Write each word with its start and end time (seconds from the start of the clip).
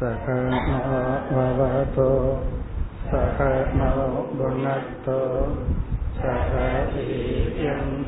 सकनोभवतो 0.00 2.04
सकनो 3.08 3.88
भुनक्तो 4.36 5.16
सह 6.20 6.54
वीर्यङ्करपावकै 6.92 7.98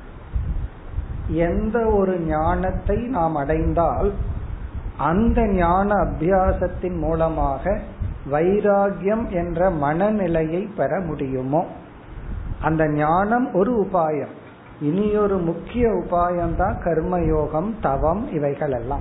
எந்த 1.28 1.86
ஒரு 1.86 2.20
ஞானத்தை 2.20 2.96
நாம் 2.96 3.34
அடைந்தால் 3.34 4.12
அந்த 4.96 5.46
ஞான 5.46 5.94
அபியாசத்தின் 5.94 6.98
மூலமாக 6.98 7.78
வைராகியம் 8.30 9.28
என்ற 9.28 9.70
மனநிலையை 9.70 10.68
பெற 10.76 11.00
முடியுமோ? 11.00 11.66
அந்த 12.60 12.88
ஞானம் 12.88 13.52
ஒரு 13.52 13.88
உபாயம். 13.88 14.34
இனி 14.80 15.16
ஒரு 15.16 15.38
முக்கிய 15.38 15.88
உபாயம் 15.88 16.56
தான் 16.56 16.76
கர்மயோகம் 16.84 17.70
தவம் 17.80 18.32
இவைகள் 18.32 18.72
எல்லாம் 18.72 19.00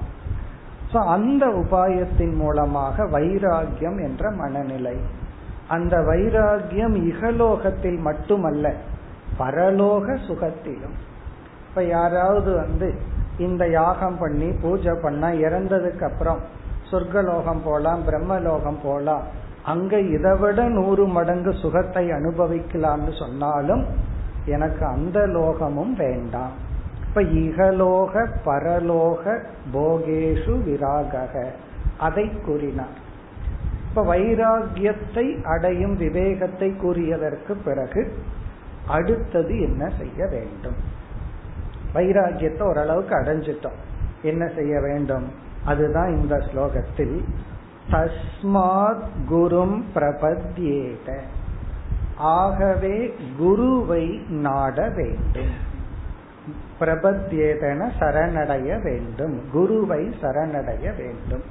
சோ 0.94 0.98
அந்த 0.98 1.46
உபாயத்தின் 1.46 2.36
மூலமாக 2.36 3.04
வைராகியம் 3.04 4.04
என்ற 4.04 4.32
மனநிலை. 4.32 4.98
அந்த 5.68 5.98
வைராகியம் 5.98 6.96
இகலோகத்தில் 7.10 8.00
மட்டுமல்ல 8.00 8.74
பரலோக 9.40 10.18
சுகத்திலும். 10.28 10.98
இப்ப 11.78 11.90
யாராவது 11.90 12.52
வந்து 12.56 12.88
இந்த 13.38 13.64
யாகம் 13.70 14.16
பண்ணி 14.18 14.48
பூஜை 14.62 14.94
பண்ணா 15.02 15.28
இறந்ததுக்கு 15.28 16.04
அப்புறம் 16.04 16.40
சொர்க்கலோகம் 16.92 17.62
போலாம் 17.64 18.02
பிரம்மலோகம் 18.08 18.80
போலாம். 18.84 19.26
அங்க 19.64 20.00
இதை 20.00 20.32
விட 20.38 20.64
நூறு 20.70 21.06
மடங்கு 21.08 21.54
சுகத்தை 21.54 22.04
அனுபவிக்கலாம்னு 22.12 23.14
சொன்னாலும் 23.20 23.84
எனக்கு 24.46 24.84
அந்த 24.86 25.20
லோகமும் 25.28 25.94
வேண்டாம். 25.96 26.56
இப்ப 27.08 27.22
இகலோக 27.22 28.26
பரலோக 28.46 29.38
போகேஷு 29.74 30.56
விராக 30.70 31.44
அதை 31.98 32.28
கூறினார். 32.46 32.98
இப்ப 33.90 34.06
வைராகியத்தை 34.16 35.28
அடையும் 35.44 35.96
விவேகத்தை 35.98 36.72
கூறியதற்கு 36.84 37.56
பிறகு 37.64 38.04
அடுத்தது 38.88 39.54
என்ன 39.62 39.84
செய்ய 39.98 40.26
வேண்டும்? 40.26 40.78
வைராகியத்தை 41.94 42.62
ஓரளவுக்கு 42.62 43.16
அடைஞ்சிட்டோம். 43.16 43.78
என்ன 44.22 44.52
செய்ய 44.56 44.80
வேண்டும்? 44.80 45.32
அதுதான் 45.66 46.18
இந்த 46.18 46.36
ஸ்லோகத்தில் 46.36 47.24
தஸ்மாத் 47.92 49.04
குரும் 49.30 49.84
பிரபத்யேத. 49.96 51.20
ஆகவே 52.18 53.16
குருவை 53.38 54.22
நாட 54.28 54.90
வேண்டும். 54.90 55.76
பிரபத்யேதன 56.80 57.92
சரணடைய 58.00 58.82
வேண்டும். 58.82 59.42
குருவை 59.52 60.06
சரணடைய 60.22 60.96
வேண்டும். 60.96 61.44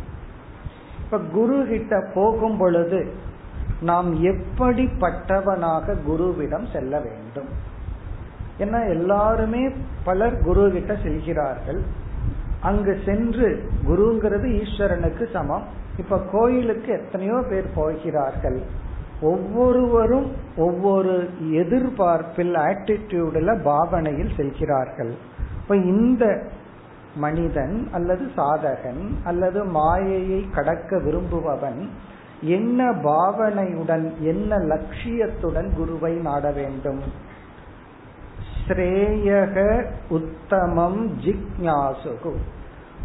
இப்ப 1.05 1.19
குரு 1.19 1.67
கிட்ட 1.69 2.11
போகும் 2.15 2.57
பொழுது 2.57 3.13
நாம் 3.81 4.25
எப்படிப்பட்டவனாக 4.25 5.97
குருவிடம் 6.09 6.73
செல்ல 6.73 7.01
வேண்டும்? 7.01 7.49
ஏன்னா 8.59 8.89
எல்லாருமே 8.89 9.62
பலர் 10.05 10.43
குரு 10.43 10.71
கிட்ட 10.71 10.93
செல்கிறார்கள். 11.03 11.81
அங்கு 12.61 12.99
சென்று 13.05 13.49
குருங்கிறது 13.89 14.49
ஈஸ்வரனுக்கு 14.61 15.31
சமம். 15.33 15.62
இப்ப 15.99 16.19
கோயிலுக்கு 16.33 16.93
எத்தனையோ 16.93 17.44
பேர் 17.50 17.75
போகிறார்கள். 17.75 18.84
ஒவ்வொருவரும் 19.21 20.33
ஒவ்வொரு 20.56 21.28
எதிர்பார்ப்பில் 21.53 22.55
ஆட்டிடியூடில் 22.55 23.62
பாவனையில் 23.62 24.33
செல்கிறார்கள். 24.37 25.15
இப்ப 25.62 25.77
இந்த 25.77 26.25
மனிதன் 27.17 27.88
அல்லது 27.93 28.25
சாதகன் 28.37 29.05
அல்லது 29.25 29.64
மாயையை 29.64 30.47
கடக்க 30.55 30.99
விரும்புபவன் 30.99 31.88
என்ன 32.41 32.91
பாவனையுடன் 33.05 34.06
என்ன 34.20 34.58
லட்சியத்துடன் 34.58 35.70
குருவை 35.76 36.14
நாட 36.14 36.50
வேண்டும்? 36.50 37.00
ஸ்ரேயக 38.69 39.85
உத்தமம் 40.09 41.11
ஜிக்ஞாசுகு 41.25 42.33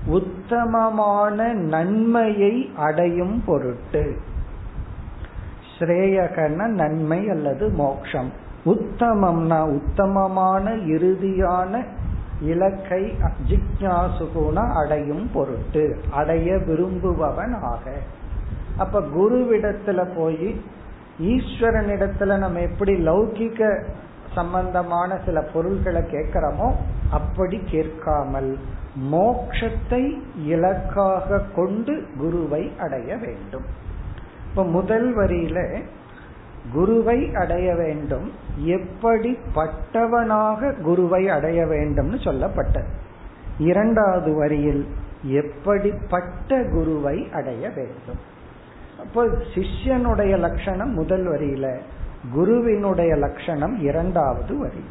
உத்தமமான 0.05 1.53
நன்மையை 1.53 2.71
அடையும் 2.77 3.43
பொருட்டு. 3.45 4.17
ஸ்ரேயகன 5.79 6.67
நன்மை 6.67 7.29
அல்லது 7.29 7.69
மோக்ஷம். 7.69 8.31
உத்தமம்னா 8.65 9.59
உத்தமமான 9.73 10.71
இறுதியான 10.71 11.83
இலக்கை 12.41 13.13
ஜிக்ஞாசுகுண 13.49 14.73
அடையும் 14.83 15.29
பொருட்டு. 15.33 15.99
அடைய 16.11 16.57
விரும்புபவன் 16.57 17.53
ஆக 17.61 17.91
அப்ப 18.77 18.99
குருவிடத்துல 18.99 20.07
போய் 20.15 20.61
ஈஸ்வரனிடத்துல 21.21 22.37
நம்ம 22.37 22.59
எப்படி 22.59 23.07
லௌகிக 23.07 23.83
சம்பந்தமான 24.35 25.19
சில 25.25 25.41
பொருள்களை 25.41 26.01
கேட்கிறோமோ 26.01 26.73
அப்படி 27.11 27.57
கேட்காமல் 27.65 28.57
மோக்ஷத்தை 29.11 30.03
இலக்காக 30.45 31.39
கொண்டு 31.55 32.07
குருவை 32.17 32.71
அடைய 32.79 33.17
வேண்டும். 33.17 33.63
இப்ப 34.49 34.63
முதல் 34.65 35.17
வரியில 35.17 35.81
குருவை 36.73 37.35
அடைய 37.35 37.75
வேண்டும் 37.75 38.31
எப்படி 38.55 39.37
பட்டவனாக 39.53 40.73
குருவை 40.83 41.29
அடைய 41.29 41.65
வேண்டும்னு 41.65 42.17
சொல்லப்பட்டது. 42.23 42.89
இரண்டாவது 43.57 44.35
வரியில் 44.35 44.87
எப்படிப்பட்ட 45.23 46.63
குருவை 46.63 47.29
அடைய 47.33 47.69
வேண்டும். 47.69 48.19
அப்போ 48.99 49.25
சிஷ்யனுடைய 49.25 50.37
லட்சணம் 50.37 50.93
முதல் 50.93 51.25
வரியில 51.27 51.67
குருவினுடைய 52.33 53.15
லட்சணம் 53.15 53.81
இரண்டாவது 53.81 54.57
வரி. 54.57 54.83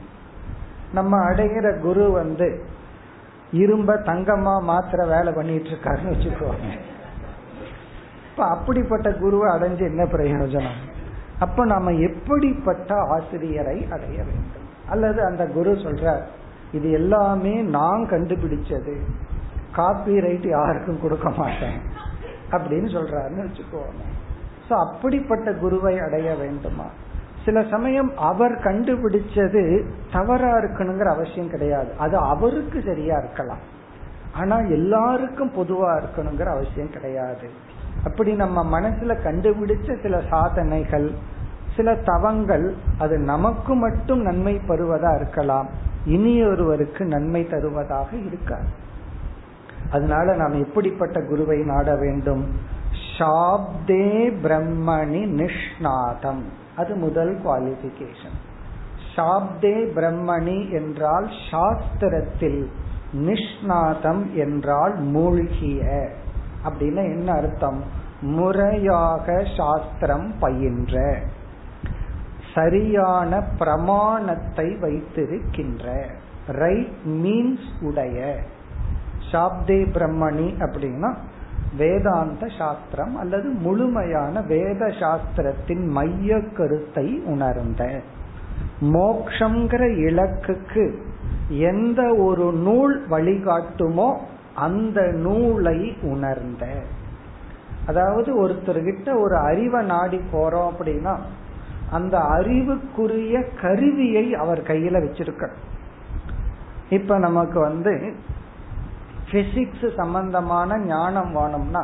நம்ம 0.92 1.30
அடைகிற 1.30 1.80
குரு 1.80 2.10
வந்து 2.10 2.64
இரும்ப 3.52 3.96
தங்கமா 4.02 4.60
மாத்திர 4.60 5.08
வேலை 5.08 5.32
பண்ணிட்டு 5.32 5.68
இருக்காருன்னு 5.68 6.14
வச்சுக்கோங்க. 6.14 6.80
இப்ப 8.30 8.46
அப்படிப்பட்ட 8.46 9.12
குருவை 9.12 9.48
அடைஞ்சு 9.54 9.78
என்ன 9.78 10.04
பிரயோஜனம்? 10.04 10.78
அப்ப 11.38 11.64
நாம 11.64 11.92
எப்படிப்பட்ட 11.92 12.94
ஆசிரியரை 12.94 13.86
அடைய 13.90 14.22
வேண்டும்? 14.22 14.68
அல்லது 14.88 15.24
அந்த 15.24 15.46
குரு 15.46 15.72
சொல்ற 15.72 16.22
இது 16.72 16.90
எல்லாமே 16.90 17.60
நான் 17.60 18.08
கண்டுபிடிச்சது. 18.10 19.00
காப்பி 19.72 20.20
ரைட் 20.20 20.44
யாருக்கும் 20.44 21.00
கொடுக்க 21.00 21.30
மாட்டேன். 21.30 21.80
அப்படின்னு 22.50 22.88
சொல்றாருன்னு 22.88 23.48
வச்சுக்கோங்க. 23.48 24.02
ஸோ 24.70 24.72
அப்படிப்பட்ட 24.72 25.52
குருவை 25.52 25.98
அடைய 25.98 26.34
வேண்டுமா? 26.34 26.84
சில 27.44 27.64
சமயம் 27.70 28.12
அவர் 28.16 28.54
கண்டுபிடிச்சது 28.54 29.84
தவறா 30.12 30.56
இருக்கணுங்கிற 30.56 31.04
அவசியம் 31.04 31.50
கிடையாது. 31.50 31.92
அது 31.98 32.16
அவருக்கு 32.16 32.82
சரியா 32.86 33.18
இருக்கலாம். 33.18 33.78
ஆனா 34.32 34.58
எல்லாருக்கும் 34.58 35.52
பொதுவா 35.56 36.02
இருக்கணுங்கிற 36.02 36.46
அவசியம் 36.46 36.90
கிடையாது. 36.90 37.48
அப்படி 38.04 38.32
நம்ம 38.32 38.80
மனசுல 38.80 39.16
கண்டுபிடிச்ச 39.24 40.00
சில 40.02 40.22
சாதனைகள் 40.30 41.10
சில 41.76 41.94
தவங்கள் 41.94 42.74
அது 42.98 43.18
நமக்கு 43.18 43.74
மட்டும் 43.74 44.22
நன்மை 44.22 44.60
பருவதா 44.68 45.14
இருக்கலாம். 45.14 45.68
இனியொருவருக்கு 46.06 47.00
நன்மை 47.00 47.48
தருவதாக 47.48 48.16
இருக்காது. 48.16 48.68
அதனால 49.92 50.36
நாம் 50.36 50.64
எப்படிப்பட்ட 50.64 51.22
குருவை 51.22 51.58
நாட 51.58 51.96
வேண்டும்? 51.96 52.46
ஷாப்தே 53.18 54.32
பிரம்மணி 54.42 55.26
நிஷ்நாதம். 55.26 56.42
அது 56.76 56.94
முதல் 56.94 57.40
குவாலிபிகேஷன் 57.44 58.38
ஷாப்தே 59.16 59.88
பிரம்மணி 59.94 60.70
என்றால் 60.72 61.30
சாஸ்திரத்தில் 61.50 62.66
நிஷ்நாதம் 63.12 64.32
என்றால் 64.32 65.00
மூழ்கிய. 65.00 66.08
அப்படின்னா 66.64 66.96
என்ன 66.96 67.32
அர்த்தம்? 67.32 67.82
முறையாக 68.20 69.44
சாஸ்திரம் 69.56 70.34
பயின்ற. 70.40 71.20
சரியான 72.54 73.42
பிரமாணத்தை 73.58 74.76
வைத்திருக்கின்ற. 74.76 76.10
ரைட் 76.46 76.92
மீன்ஸ் 77.06 77.82
உடைய. 77.82 78.38
சாப்தே 79.32 79.84
பிரம்மணி 79.90 80.54
அப்படின்னா 80.58 81.14
வேதாந்த 81.76 82.48
சாஸ்திரம் 82.58 83.16
அல்லது 83.16 83.48
முழுமையான 83.48 84.40
வேத 84.40 84.86
சாஸ்திரத்தின் 84.86 85.86
மைய 85.86 86.40
கருத்தை 86.40 87.22
உணர்ந்த. 87.24 88.00
மோக்ஷங்கிற 88.80 89.82
இலக்குக்கு 90.08 90.94
எந்த 91.48 92.14
ஒரு 92.14 92.52
நூல் 92.52 93.06
வழிகாட்டுமோ 93.10 94.16
அந்த 94.54 95.12
நூலை 95.12 95.96
உணர்ந்த. 96.02 96.64
அதாவது 97.86 98.48
ஒருத்தர்கிட்ட 98.48 99.20
ஒரு 99.20 99.36
அறிவை 99.36 99.84
நாடி 99.84 100.20
போறோம் 100.32 100.70
அப்படின்னா 100.70 101.16
அந்த 101.90 102.18
அறிவுக்குரிய 102.18 103.44
கருவியை 103.60 104.34
அவர் 104.34 104.62
கையில 104.62 104.96
வச்சிருக்க 105.04 105.48
இப்ப 106.90 107.18
நமக்கு 107.18 107.60
வந்து 107.60 108.14
பிசிக்ஸ் 109.30 109.96
சம்பந்தமான 109.96 110.78
ஞானம் 110.78 111.32
வேணும்னா 111.32 111.82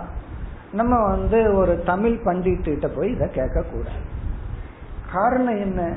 நம்ம 0.72 1.06
வந்து 1.06 1.54
ஒரு 1.54 1.82
தமிழ் 1.82 2.18
பண்டிட்டு 2.24 2.88
போய் 2.96 3.10
இதை 3.10 3.28
கேட்க 3.30 3.62
கூடாது 3.62 4.14
காரணம் 5.12 5.60
என்ன? 5.60 5.94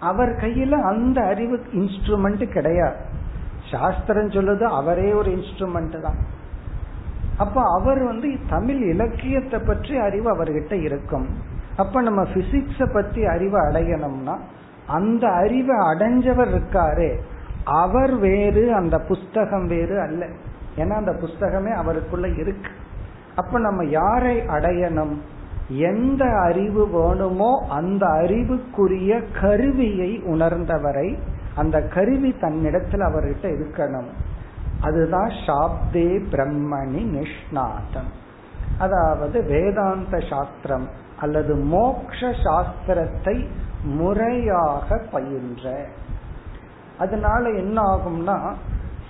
அவர் 0.00 0.28
கையில 0.28 0.70
அந்த 0.82 1.22
அறிவு 1.22 1.56
இன்ஸ்ட்ருமெண்ட் 1.72 2.44
கிடையாது. 2.48 2.96
சாஸ்திரம் 3.70 4.30
சொல்லுது 4.30 4.62
அவரே 4.62 5.12
ஒரு 5.12 5.30
இன்ஸ்ட்ருமெண்ட் 5.30 6.00
தான். 6.00 6.18
அப்ப 7.36 7.62
அவர் 7.80 8.02
வந்து 8.02 8.38
தமிழ் 8.48 8.80
இலக்கியத்தை 8.82 9.60
பற்றி 9.60 9.96
அறிவு 9.98 10.28
அவர்கிட்ட 10.36 10.72
இருக்கும். 10.72 11.28
அப்ப 11.76 12.00
நம்ம 12.00 12.22
பிசிக்ஸ 12.22 12.92
பத்தி 12.92 13.24
அறிவை 13.24 13.60
அடையணும்னா 13.60 14.36
அந்த 14.86 15.28
அறிவை 15.28 15.76
அடைஞ்சவர் 15.76 16.52
இருக்காரு. 16.54 17.20
அவர் 17.64 18.18
வேறு 18.18 18.74
அந்த 18.74 18.98
புஸ்தகம் 18.98 19.66
வேறு 19.66 20.00
அல்ல. 20.00 20.26
ஏன்னா 20.76 20.90
அந்த 20.90 21.12
புஸ்தகமே 21.12 21.72
அவருக்குள்ள 21.74 22.28
இருக்கு. 22.28 22.70
அப்ப 23.36 23.58
நம்ம 23.58 23.84
யாரை 23.84 24.36
அடையணும்? 24.38 25.14
எந்த 25.68 26.24
அறிவு 26.38 26.82
வேணுமோ 26.88 27.66
அந்த 27.68 28.06
அறிவுக்குரிய 28.06 29.22
கருவியை 29.40 30.22
உணர்ந்தவரை 30.24 31.18
அந்த 31.56 31.76
கருவி 31.82 32.36
தன்னிடத்தில் 32.40 33.00
அவர்கிட்ட 33.00 33.46
இருக்கணும். 33.54 34.10
அதுதான் 34.80 35.30
சாப்தே 35.46 36.08
பிரம்மணி 36.32 37.02
நிஷ்ணாதம் 37.14 38.10
அதாவது 38.78 39.42
வேதாந்த 39.42 40.20
சாஸ்திரம் 40.30 40.86
அல்லது 41.20 41.54
மோக்ஷ 41.54 42.20
சாஸ்திரத்தை 42.44 43.46
முறையாக 43.84 44.98
பயின்ற. 45.12 45.86
அதனால 46.98 47.50
என்ன 47.50 47.82
ஆகும்னா 47.82 48.38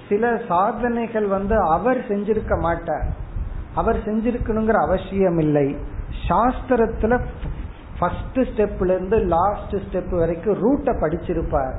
சில 0.08 0.40
சாதனைகள் 0.48 1.26
வந்து 1.26 1.56
அவர் 1.70 1.98
செஞ்சிருக்க 1.98 2.60
மாட்டார். 2.60 3.06
அவர் 3.74 3.98
செஞ்சிருக்கணுங்கிற 3.98 4.72
அவசியம் 4.72 5.38
இல்லை 5.38 5.76
சாஸ்திரத்துல 6.28 7.20
ஃபர்ஸ்ட் 7.98 8.38
ஸ்டெப்ல 8.38 8.84
இருந்து 8.84 9.18
லாஸ்ட் 9.18 9.74
ஸ்டெப் 9.74 10.08
வரைக்கும் 10.08 10.54
ரூட்டை 10.54 10.88
படிச்சிருப்பார். 10.88 11.74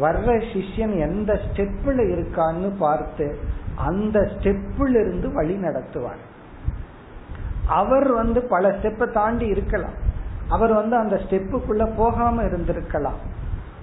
வர்ற 0.00 0.42
சிஷ்யன் 0.52 0.98
எந்த 0.98 1.40
ஸ்டெப்ல 1.46 1.98
இருக்கான்னு 2.14 2.76
பார்த்து 2.78 3.38
அந்த 3.76 4.20
ஸ்டெப்ல 4.20 4.88
இருந்து 4.88 5.32
வழி 5.32 5.54
நடத்துவார். 5.54 6.22
அவர் 7.68 8.12
வந்து 8.12 8.42
பல 8.42 8.68
ஸ்டெப்பை 8.68 9.12
தாண்டி 9.12 9.46
இருக்கலாம். 9.46 9.96
அவர் 10.48 10.72
வந்து 10.72 10.96
அந்த 10.96 11.16
ஸ்டெப்புக்குள்ள 11.16 11.92
போகாம 11.96 12.42
இருந்திருக்கலாம். 12.42 13.20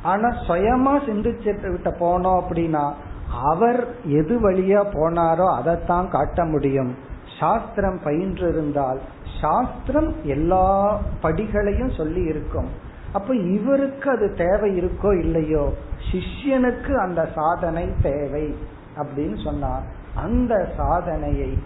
ஆனா 0.02 0.28
சுயமா 0.28 0.94
சிந்திச்சுட்டு 1.08 1.72
விட்ட 1.72 1.90
போனோம் 1.90 2.42
அப்படின்னா 2.42 2.94
அவர் 3.42 3.88
எது 4.06 4.52
வழியா 4.52 4.82
போனாரோ 4.94 5.56
அதைத்தான் 5.56 6.10
காட்ட 6.10 6.46
முடியும். 6.46 6.96
சாஸ்திரம் 7.40 8.00
பயின்று 8.04 8.50
இருந்தால் 8.50 9.00
சாஸ்திரம் 9.42 10.14
எல்லா 10.24 11.00
படிகளையும் 11.24 11.98
சொல்லி 11.98 12.22
இருக்கும் 12.22 12.70
அப்ப 13.14 13.36
இவருக்கு 13.36 14.10
அது 14.10 14.34
தேவை 14.34 14.82
இருக்கோ 14.82 15.20
இல்லையோ? 15.20 15.74
சிஷ்யனுக்கு 16.12 16.94
அந்த 16.96 17.30
சாதனை 17.36 17.90
தேவை 18.02 18.56
அப்படின்னு 18.96 19.44
சொன்னார். 19.44 19.84
அந்த 20.16 20.72
சாதனையை 20.78 21.58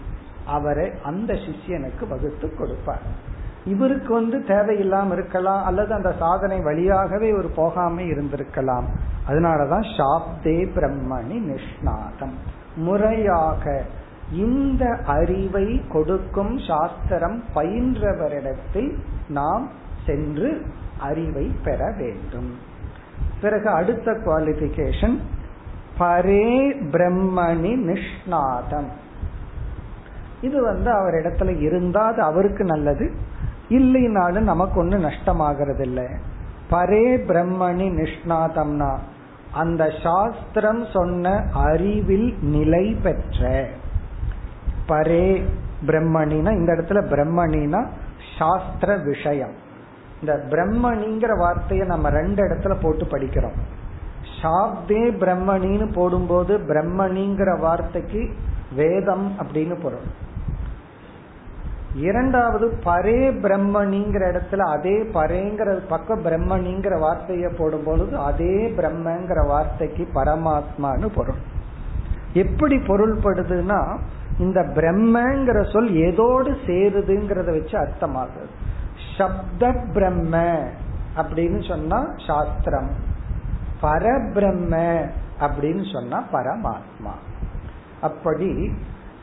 அவரை 0.46 0.90
அந்த 1.02 1.34
சிஷ்யனுக்கு 1.34 2.08
வகுத்து 2.08 2.54
கொடுப்பார். 2.54 3.27
இவருக்கு 3.68 4.14
வந்து 4.14 4.38
தேவையில்லாம 4.38 5.12
இருக்கலாம் 5.12 5.64
அல்லது 5.64 5.94
அந்த 5.94 6.10
சாதனை 6.18 6.60
வழியாகவே 6.60 7.32
ஒரு 7.32 7.48
போகாம 7.48 8.00
இருந்திருக்கலாம். 8.00 8.86
அதனாலதான் 9.28 9.86
சாப்தே 9.96 10.56
பிரம்மணி 10.76 11.38
நிஷ்ணாதம். 11.50 12.36
முறையாக 12.76 13.82
இந்த 14.32 14.84
அறிவை 15.06 15.66
கொடுக்கும் 15.88 16.58
சாஸ்திரம் 16.68 17.42
பயின்றவரிடத்தில் 17.54 18.90
நாம் 19.28 19.68
சென்று 20.06 20.50
அறிவை 20.98 21.46
பெற 21.64 21.94
வேண்டும். 21.98 22.50
பிறகு 23.40 23.68
அடுத்த 23.70 24.12
குவாலிபிகேஷன் 24.12 25.16
பரே 25.98 26.48
பிரம்மணி 26.92 27.74
நிஷ்ணாதம். 27.88 28.90
இது 30.40 30.58
வந்து 30.62 30.90
அவர் 30.90 31.14
இடத்துல 31.14 31.60
இருந்தா 31.60 32.02
அது 32.06 32.22
அவருக்கு 32.22 32.64
நல்லது 32.64 33.06
இல்லைனாலும் 33.70 34.48
நமக்கு 34.52 34.84
ஒண்ணு 34.84 34.98
நஷ்டமாகிறது 35.08 35.80
இல்லை 35.80 36.06
பரே 36.70 37.06
பிரம்மணி 37.28 37.86
நிஷ்ணாதம்னா 38.00 38.98
அந்த 39.52 39.92
சாஸ்திரம் 40.02 40.86
சொன்ன 40.92 41.44
அறிவில் 41.52 42.36
நிலை 42.40 42.96
பெற்ற 43.02 43.68
பரே 44.88 45.46
பிரம்மணினா 45.86 46.50
இந்த 46.50 46.72
இடத்துல 46.72 47.00
பிரம்மணினா 47.12 47.86
சாஸ்திர 48.38 48.96
விஷயம். 48.96 49.54
இந்த 50.20 50.32
பிரம்மணிங்கிற 50.50 51.38
வார்த்தையை 51.38 51.86
நம்ம 51.86 52.10
ரெண்டு 52.10 52.42
இடத்துல 52.42 52.74
போட்டு 52.82 53.04
படிக்கிறோம். 53.04 53.58
சாப்தே 54.42 55.02
பிரம்மணின்னு 55.22 55.92
போடும்போது 55.92 56.58
பிரம்மணிங்கிற 56.58 57.60
வார்த்தைக்கு 57.60 58.30
வேதம் 58.74 59.32
அப்படின்னு 59.38 59.82
பொருள். 59.82 60.08
இரண்டாவது 61.98 62.78
பரே 62.84 63.20
பிரம்மணிங்கிற 63.42 64.22
இடத்துல 64.30 64.56
அதே 64.56 65.02
பரேங்கிற 65.02 65.80
பக்கம் 65.88 66.24
பிரம்மணிங்கிற 66.24 66.98
வார்த்தையை 66.98 67.52
போடும் 67.58 67.84
பொழுது 67.84 68.18
அதே 68.18 68.68
பிரம்மங்கிற 68.68 69.46
வார்த்தைக்கு 69.46 70.08
பரமாத்மான்னு 70.14 71.06
பொருள். 71.14 71.36
எப்படி 72.32 72.76
பொருள்படுதுன்னா 72.76 73.98
இந்த 74.38 74.60
பிரம்மங்கிற 74.60 75.72
சொல் 75.72 75.94
ஏதோடு 75.94 76.50
சேருதுங்கிறத 76.66 77.46
வச்சு 77.46 77.78
அர்த்தமாகுது 77.78 78.48
சப்த 79.18 79.72
பிரம்ம 79.92 80.62
அப்படின்னு 81.16 81.68
சொன்னா 81.68 82.14
சாஸ்திரம். 82.26 82.90
பரபிரம்ம 83.82 85.04
அப்படின்னு 85.40 85.92
சொன்னா 85.92 86.24
பரமாத்மா. 86.32 87.14
அப்படி 88.00 88.74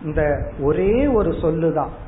இந்த 0.03 0.51
ஒரே 0.59 1.07
ஒரு 1.07 1.29
சொல்லுதான். 1.29 2.03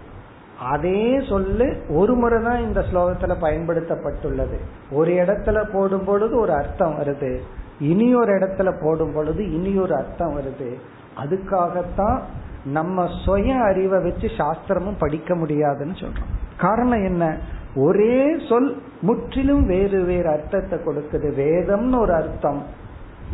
அதே 0.59 1.19
சொல்லு 1.29 1.83
ஒரு 1.89 2.15
முறை 2.15 2.43
தான் 2.43 2.61
இந்த 2.61 2.79
ஸ்லோகத்துல 2.79 3.35
பயன்படுத்தப்பட்டுள்ளது. 3.41 4.57
ஒரு 4.91 5.11
இடத்துல 5.11 5.73
போடும் 5.73 6.05
பொழுது 6.05 6.39
ஒரு 6.39 6.53
அர்த்தம் 6.53 6.99
வருது. 6.99 7.37
இனி 7.79 8.15
ஒரு 8.15 8.33
இடத்துல 8.33 8.83
போடும் 8.83 9.13
பொழுது 9.13 9.51
இனி 9.53 9.79
ஒரு 9.79 9.95
அர்த்தம் 9.95 10.39
வருது. 10.39 10.73
அதுக்காகத்தான் 11.17 12.19
நம்ம 12.65 13.07
சுய 13.25 13.55
அறிவை 13.55 14.03
வச்சு 14.03 14.27
சாஸ்திரமும் 14.27 14.97
படிக்க 14.97 15.35
முடியாதுன்னு 15.35 15.93
சொல்றோம். 15.93 16.59
காரணம் 16.59 17.03
என்ன? 17.03 17.37
ஒரே 17.75 18.39
சொல் 18.49 18.81
முற்றிலும் 19.01 19.65
வேறு 19.65 20.03
வேறு 20.03 20.29
அர்த்தத்தை 20.29 20.79
கொடுக்குது. 20.79 21.39
வேதம்னு 21.41 21.99
ஒரு 21.99 22.13
அர்த்தம் 22.13 22.63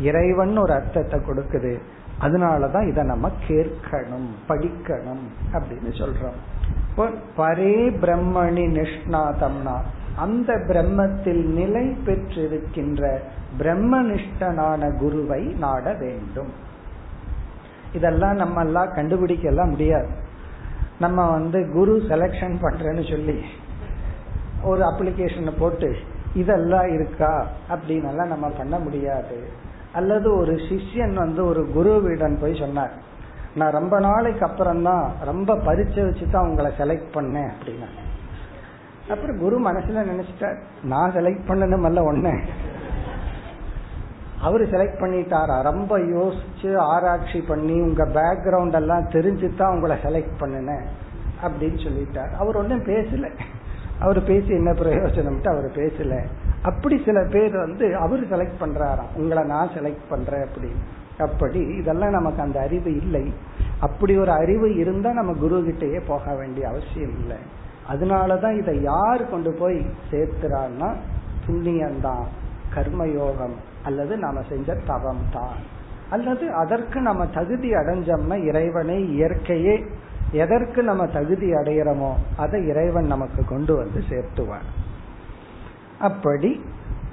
இறைவன் 0.00 0.58
ஒரு 0.58 0.72
அர்த்தத்தை 0.72 1.20
கொடுக்குது. 1.20 1.78
அதனாலதான் 2.20 2.88
இதை 2.88 3.04
நம்ம 3.04 3.30
கேட்கணும் 3.48 4.28
படிக்கணும் 4.48 5.24
அப்படின்னு 5.52 5.90
சொல்றோம். 5.90 6.38
பரே 7.36 7.76
பிரம்மணி 8.02 8.64
நிஷ்ணாதம்னா 8.76 9.76
அந்த 10.16 10.52
பிரம்மத்தில் 10.52 11.44
நிலை 11.44 11.96
பெற்றிருக்கின்ற 12.06 13.18
பிரம்மனிஷ்டனான 13.58 14.98
குருவை 14.98 15.42
நாட 15.44 15.94
வேண்டும். 15.94 16.52
இதெல்லாம் 17.92 18.34
நம்ம 18.34 18.64
எல்லாம் 18.64 18.92
கண்டுபிடிக்க 18.94 19.48
எல்லாம் 19.48 19.70
முடியாது. 19.70 20.08
நம்ம 20.98 21.30
வந்து 21.30 21.70
குரு 21.72 22.02
செலக்ஷன் 22.08 22.56
பண்றேன்னு 22.62 23.10
சொல்லி 23.10 23.44
ஒரு 24.62 24.82
அப்ளிகேஷனை 24.82 25.52
போட்டு 25.58 25.96
இதெல்லாம் 26.34 26.88
இருக்கா 26.88 27.46
அப்படின்னு 27.70 28.08
எல்லாம் 28.08 28.28
நம்ம 28.28 28.48
பண்ண 28.48 28.78
முடியாது. 28.78 29.48
அல்லது 29.92 30.36
ஒரு 30.36 30.52
சிஷ்யன் 30.52 31.14
வந்து 31.14 31.44
ஒரு 31.46 31.62
குருவிடம் 31.76 32.40
போய் 32.40 32.58
சொன்னார் 32.58 33.12
நான் 33.54 33.76
ரொம்ப 33.78 34.00
நாளைக்கு 34.00 34.46
அப்புறம் 34.46 34.82
தான் 34.82 35.12
ரொம்ப 35.24 35.54
பரிச்சை 35.54 36.02
வச்சு 36.04 36.26
தான் 36.30 36.46
உங்களை 36.48 36.70
செலக்ட் 36.78 37.14
பண்ணேன் 37.14 37.50
அப்படின்னா. 37.52 37.88
அப்புறம் 39.08 39.38
குரு 39.38 39.56
மனசுல 39.70 40.02
நினைச்சிட்டார் 40.10 40.58
நான் 40.82 41.12
செலக்ட் 41.12 41.48
பண்ணணும் 41.48 41.82
அல்ல 41.82 42.12
ஒன்ன 42.12 42.38
அவரு 44.40 44.64
செலக்ட் 44.64 45.02
பண்ணிட்டாரா? 45.02 45.62
ரொம்ப 45.62 45.98
யோசிச்சு 45.98 46.76
ஆராய்ச்சி 46.76 47.40
பண்ணி 47.40 47.80
உங்க 47.80 48.04
பேக்ரவுண்ட் 48.04 48.72
எல்லாம் 48.72 49.08
தெரிஞ்சு 49.08 49.54
தான் 49.54 49.74
உங்களை 49.74 49.96
செலக்ட் 49.96 50.40
பண்ணினேன் 50.40 50.84
அப்படின்னு 51.42 51.78
சொல்லிட்டார். 51.86 52.32
அவர் 52.38 52.56
ஒன்றும் 52.56 52.84
பேசல. 52.84 53.28
அவர் 54.00 54.24
பேசி 54.24 54.54
என்ன 54.54 54.72
பிரயோஜனம்ட்டு 54.72 55.48
அவர் 55.48 55.70
பேசல. 55.70 56.24
அப்படி 56.62 57.02
சில 57.04 57.24
பேர் 57.24 57.56
வந்து 57.56 57.96
அவர் 57.96 58.22
செலக்ட் 58.24 58.60
பண்றாராம். 58.60 59.14
உங்களை 59.14 59.42
நான் 59.44 59.68
செலக்ட் 59.68 60.06
பண்றேன் 60.08 60.44
அப்படின்னு. 60.44 60.82
அப்படி 61.18 61.60
இதெல்லாம் 61.60 62.10
நமக்கு 62.10 62.42
அந்த 62.42 62.60
அறிவு 62.60 62.96
இல்லை. 62.96 63.32
அப்படி 63.80 64.18
ஒரு 64.18 64.30
அறிவு 64.30 64.76
இருந்தா 64.76 65.12
நம்ம 65.12 65.32
குரு 65.32 65.56
கிட்டயே 65.56 66.00
போக 66.06 66.34
வேண்டிய 66.34 66.68
அவசியம் 66.68 67.14
இல்லை. 67.20 67.36
அதனாலதான் 67.88 68.58
இதை 68.58 68.82
யார் 68.82 69.30
கொண்டு 69.30 69.52
போய் 69.52 69.86
சேர்த்துறான்னா 70.10 70.94
புண்ணியம்தான் 71.46 72.24
கர்மயோகம் 72.74 73.56
அல்லது 73.84 74.16
நாம 74.16 74.42
செஞ்ச 74.48 74.74
தவம் 74.86 75.24
தான் 75.32 75.58
அல்லது 76.10 76.52
அதற்கு 76.52 77.00
நம்ம 77.00 77.26
தகுதி 77.26 77.72
அடைஞ்சோம்னா 77.74 78.44
இறைவனை 78.44 79.20
இயற்கையே 79.20 79.86
எதற்கு 80.32 80.82
நம்ம 80.82 81.06
தகுதி 81.06 81.52
அடையிறோமோ 81.52 82.12
அதை 82.36 82.66
இறைவன் 82.66 83.06
நமக்கு 83.06 83.44
கொண்டு 83.44 83.74
வந்து 83.76 84.00
சேர்த்துவான். 84.08 84.68
அப்படி 85.98 86.64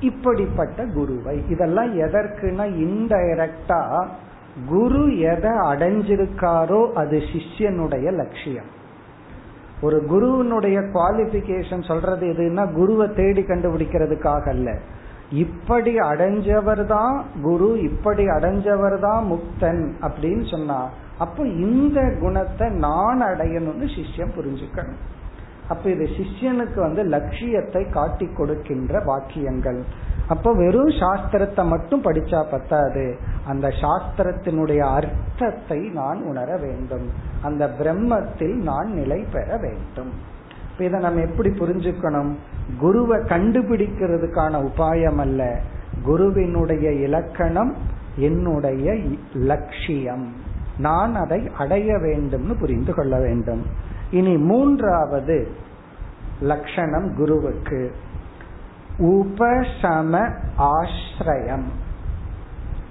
இப்படிப்பட்ட 0.09 0.85
குருவை. 0.97 1.35
இதெல்லாம் 1.53 1.91
எதற்குனா 2.05 2.65
இன்டைரக்டா 2.85 3.81
குரு 4.69 5.03
எதை 5.33 5.51
அடைஞ்சிருக்காரோ 5.71 6.79
அது 7.01 7.17
சிஷ்யனுடைய 7.31 8.07
லட்சியம். 8.21 8.69
ஒரு 9.81 9.97
குருவினுடைய 10.05 10.79
குவாலிபிகேஷன் 10.95 11.83
சொல்றது 11.89 12.23
எதுன்னா 12.33 12.63
குருவை 12.73 13.07
தேடி 13.19 13.41
கண்டுபிடிக்கிறதுக்காக 13.41 14.43
அல்ல. 14.55 14.69
இப்படி 15.43 15.93
அடைஞ்சவர் 16.09 16.83
தான் 16.85 17.15
குரு 17.43 17.69
இப்படி 17.81 18.23
அடைஞ்சவர் 18.35 18.97
தான் 18.99 19.23
முக்தன் 19.31 19.83
அப்படின்னு 20.07 20.45
சொன்னா 20.53 20.79
அப்போ 21.17 21.41
இந்த 21.67 21.99
குணத்தை 22.21 22.67
நான் 22.85 23.21
அடையணும்னு 23.21 23.87
சிஷ்யம் 23.95 24.35
புரிஞ்சுக்கணும். 24.37 25.01
அப்ப 25.71 25.89
இது 25.89 26.05
சிஷ்யனுக்கு 26.17 26.79
வந்து 26.79 27.03
லட்சியத்தை 27.03 27.83
காட்டி 27.89 28.27
கொடுக்கின்ற 28.37 29.01
வாக்கியங்கள். 29.05 29.79
அப்ப 30.27 30.51
வெறும் 30.53 30.91
சாஸ்திரத்தை 31.01 31.63
மட்டும் 31.65 32.03
படிச்சா 32.03 32.39
பத்தாது. 32.51 33.05
அந்த 33.47 33.67
சாஸ்திரத்தினுடைய 33.81 34.81
அர்த்தத்தை 34.97 35.79
நான் 35.99 36.19
உணர 36.23 36.49
வேண்டும். 36.57 37.07
அந்த 37.41 37.63
பிரம்மத்தில் 37.79 38.55
நான் 38.69 38.91
நிலை 38.93 39.19
பெற 39.31 39.57
வேண்டும். 39.57 40.11
இதை 40.79 40.99
நம்ம 40.99 41.21
எப்படி 41.21 41.49
புரிஞ்சுக்கணும்? 41.49 42.31
குருவை 42.79 43.17
கண்டுபிடிக்கிறதுக்கான 43.33 44.53
உபாயம் 44.67 45.19
அல்ல. 45.19 45.41
குருவினுடைய 46.03 46.87
இலக்கணம் 47.07 47.73
என்னுடைய 48.15 48.95
லட்சியம். 49.49 50.25
நான் 50.77 51.13
அதை 51.15 51.41
அடைய 51.57 51.89
வேண்டும்னு 52.05 52.53
புரிந்து 52.59 52.93
கொள்ள 52.93 53.15
வேண்டும். 53.19 53.63
இனி 54.11 54.37
மூன்றாவது 54.37 55.51
லட்சணம் 56.41 57.15
குருவுக்கு. 57.15 57.91
உபசம 58.97 60.33
ஆசிரியம். 60.57 61.63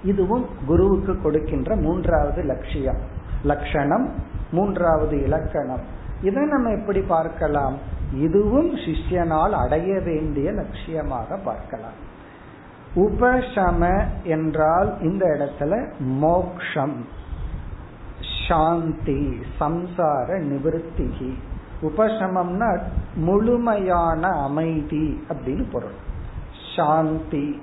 இதுவும் 0.05 0.47
குருவுக்கு 0.67 1.21
கொடுக்கின்ற 1.21 1.77
மூன்றாவது 1.77 2.43
லட்சியம். 2.43 3.01
லட்சணம் 3.43 4.15
மூன்றாவது 4.51 5.23
இலக்கணம். 5.23 5.81
இதை 6.23 6.45
நம்ம 6.45 6.71
எப்படி 6.71 7.01
பார்க்கலாம்? 7.01 7.79
இதுவும் 8.15 8.75
சிஷ்யனால் 8.75 9.51
அடைய 9.51 10.01
வேண்டிய 10.01 10.53
லட்சியமாக 10.53 11.39
பார்க்கலாம். 11.45 12.09
உபசம 12.95 14.05
என்றால் 14.23 15.01
இந்த 15.01 15.27
இடத்துல 15.27 15.93
மோக்ஷம். 15.99 17.19
சாந்தி 18.51 19.41
சம்சார 19.61 20.41
நிவர்த்திகி 20.43 21.33
உபசமம்னா 21.83 22.81
முழுமையான 23.15 24.29
அமைதி 24.29 25.25
அப்படின்னு 25.29 25.71
பொருள். 25.71 25.97
சாந்தி. 26.77 27.63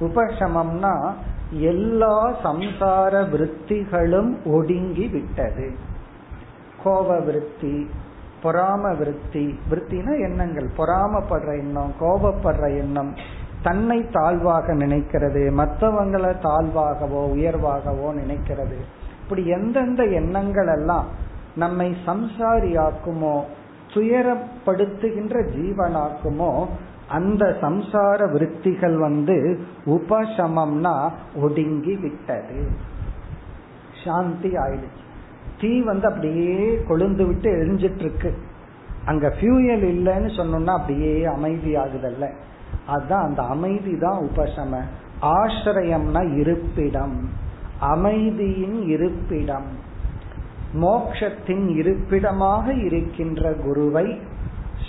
உபசமம்னா 0.00 1.12
எல்லா 1.50 2.36
சம்சார 2.44 3.28
விற்த்திகளும் 3.28 4.36
ஒடுங்கி 4.44 5.08
விட்டது. 5.08 5.76
கோப 6.84 7.20
விருத்தி 7.20 7.90
பொறாம 8.42 8.96
விருத்தி. 8.96 9.58
விருத்தினா 9.70 10.20
எண்ணங்கள். 10.20 10.70
பொறாமப்படுற 10.76 11.58
எண்ணம் 11.58 11.92
கோபப்படுற 12.00 12.78
எண்ணம். 12.78 13.14
தன்னை 13.62 14.08
தாழ்வாக 14.12 14.74
நினைக்கிறது. 14.74 15.52
மற்றவங்களை 15.52 16.34
தாழ்வாகவோ 16.38 17.22
உயர்வாகவோ 17.34 18.14
நினைக்கிறது. 18.14 18.97
இப்படி 19.28 19.48
எந்தெந்த 19.48 20.04
எண்ணங்கள் 20.04 20.66
எல்லாம் 20.66 21.06
நம்மை 21.56 21.96
சம்சாரியாக்குமோ 22.06 23.40
துயரப்படுத்துகின்ற 23.94 25.34
ஜீவனாக்குமோ 25.56 26.66
அந்த 27.08 27.56
சம்சார 27.60 28.32
விருத்திகள் 28.32 28.96
வந்து 28.96 29.58
உபசமம்னா 29.86 31.12
ஒடுங்கி 31.34 31.96
விட்டது. 31.96 32.68
சாந்தி 34.04 34.48
ஆயிடுச்சு. 34.48 35.04
தீ 35.60 35.80
வந்து 35.80 36.08
அப்படியே 36.08 36.78
கொழுந்து 36.88 37.26
விட்டு 37.26 37.50
எரிஞ்சிட்டு 37.50 37.98
இருக்கு 37.98 38.34
அங்க 39.04 39.34
ஃபியூயல் 39.40 39.84
இல்லைன்னு 39.94 40.30
சொன்னோம்னா 40.36 40.76
அப்படியே 40.76 41.24
அமைதி 41.24 41.76
ஆகுதல்ல 41.76 42.30
அதுதான் 42.86 43.24
அந்த 43.24 43.42
அமைதி 43.42 43.98
தான் 43.98 44.18
உபசம. 44.18 44.80
ஆசிரயம்னா 45.22 46.34
இருப்பிடம். 46.36 47.46
அமைதியின் 47.80 48.82
இருப்பிடம். 48.82 49.86
மோக்ஷத்தின் 50.74 51.68
இருப்பிடமாக 51.68 52.72
இருக்கின்ற 52.72 53.52
குருவை 53.52 54.20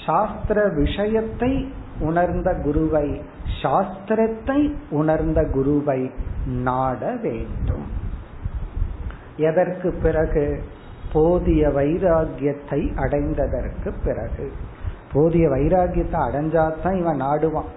சாஸ்திர 0.06 0.68
விஷயத்தை 0.68 1.74
உணர்ந்த 2.00 2.54
குருவை 2.54 3.22
சாஸ்திரத்தை 3.64 4.74
உணர்ந்த 4.90 5.46
குருவை 5.46 6.12
நாட 6.46 7.16
வேண்டும். 7.22 7.88
எதற்கு 9.38 9.94
பிறகு? 10.02 10.64
போதிய 11.14 11.68
வைராகியத்தை 11.68 12.94
அடைந்ததற்கு 12.96 13.94
பிறகு. 14.04 14.52
போதிய 15.14 15.48
வைராகியத்தை 15.48 16.20
அடைஞ்சாதான் 16.28 16.98
இவன் 16.98 17.22
நாடுவான். 17.22 17.72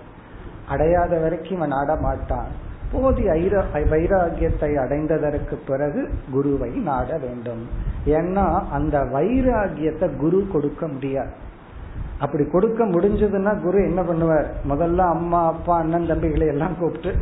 அடையாத 0.69 1.19
வரைக்கும் 1.19 1.57
இவன் 1.57 1.69
நாட 1.69 1.97
மாட்டான் 1.97 2.62
போதிய 2.93 3.33
வைராகியத்தை 3.33 4.71
அடைந்ததற்கு 4.85 5.55
பிறகு 5.67 6.11
குருவை 6.31 6.71
நாட 6.71 7.19
வேண்டும். 7.19 7.69
ஏன்னா 8.07 8.69
அந்த 8.71 8.99
வைராகியத்தை 8.99 10.17
குரு 10.17 10.47
கொடுக்க 10.53 10.89
முடியாது. 10.89 11.31
அப்படி 12.19 12.45
கொடுக்க 12.45 12.87
முடிஞ்சதுன்னா 12.87 13.61
குரு 13.61 13.83
என்ன 13.83 14.03
பண்ணுவார்? 14.03 14.47
முதல்ல 14.69 14.99
அம்மா 14.99 15.47
அப்பா 15.47 15.79
அண்ணன் 15.79 16.11
தம்பிகளை 16.11 16.47
எல்லாம் 16.47 16.79
கூப்பிட்டு 16.79 17.15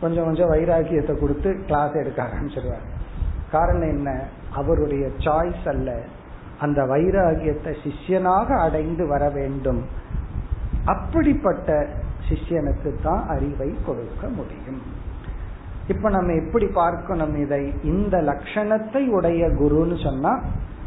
கொஞ்சம் 0.00 0.24
கொஞ்சம் 0.24 0.52
வைராகியத்தை 0.52 1.18
கொடுத்து 1.18 1.64
கிளாஸ் 1.66 1.92
எடுக்க 1.92 2.22
ஆரம்பிச்சிருவார். 2.22 2.86
காரணம் 3.50 3.88
என்ன? 3.88 4.24
அவருடைய 4.52 5.08
சாய்ஸ் 5.18 5.68
அல்ல. 5.68 5.98
அந்த 6.58 6.82
வைராகியத்தை 6.82 7.76
சிஷ்யனாக 7.84 8.58
அடைந்து 8.58 9.06
வர 9.06 9.28
வேண்டும். 9.28 9.84
அப்படிப்பட்ட 10.84 11.86
சிஷ்யனுக்கு 12.28 12.94
தான் 13.02 13.26
அறிவை 13.28 13.74
கொடுக்க 13.86 14.28
முடியும். 14.28 14.95
இப்ப 15.88 16.10
நம்ம 16.10 16.32
எப்படி 16.32 16.66
பார்க்கணும் 16.66 17.36
இதை? 17.36 17.72
இந்த 17.82 18.18
லட்சணத்தை 18.18 19.08
உடைய 19.08 19.46
குருன்னு 19.46 20.02
சொன்னா 20.02 20.42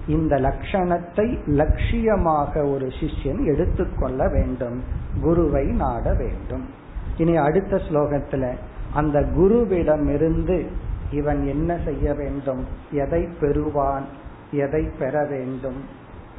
இந்த 0.07 0.35
லட்சணத்தை 0.35 1.37
லட்சியமாக 1.47 2.73
ஒரு 2.73 2.85
சிஷ்யன் 2.85 3.45
எடுத்துக்கொள்ள 3.45 4.27
வேண்டும் 4.27 4.83
குருவை 5.21 5.65
நாட 5.65 6.13
வேண்டும். 6.13 6.69
இனி 7.17 7.35
அடுத்த 7.35 7.75
ஸ்லோகத்துல 7.75 8.55
அந்த 8.93 9.19
குருவிடமிருந்து 9.19 10.67
இவன் 11.11 11.47
என்ன 11.47 11.79
செய்ய 11.85 12.13
வேண்டும்? 12.13 12.65
எதை 12.91 13.27
பெறுவான்? 13.39 14.05
எதை 14.51 14.89
பெற 14.99 15.25
வேண்டும்? 15.25 15.83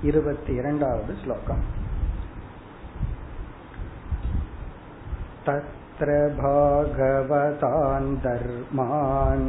இருபத்தி 0.03 0.53
இரண்டாவது 0.53 1.15
ஸ்லோகம். 1.25 1.63
तत्र 6.00 6.16
भागवतान् 6.38 8.08
धर्मान् 8.24 9.46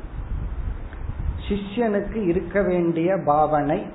சிஷ்யனுக்கு 1.47 2.27
இருக்க 2.27 2.61
வேண்டிய 2.61 3.17
பாவனை 3.25 3.85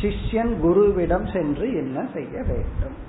சிஷ்யன் 0.00 0.52
குருவிடம் 0.64 1.32
சென்று 1.32 1.74
என்ன 1.74 2.06
செய்ய 2.14 2.42
வேண்டும்? 2.42 3.08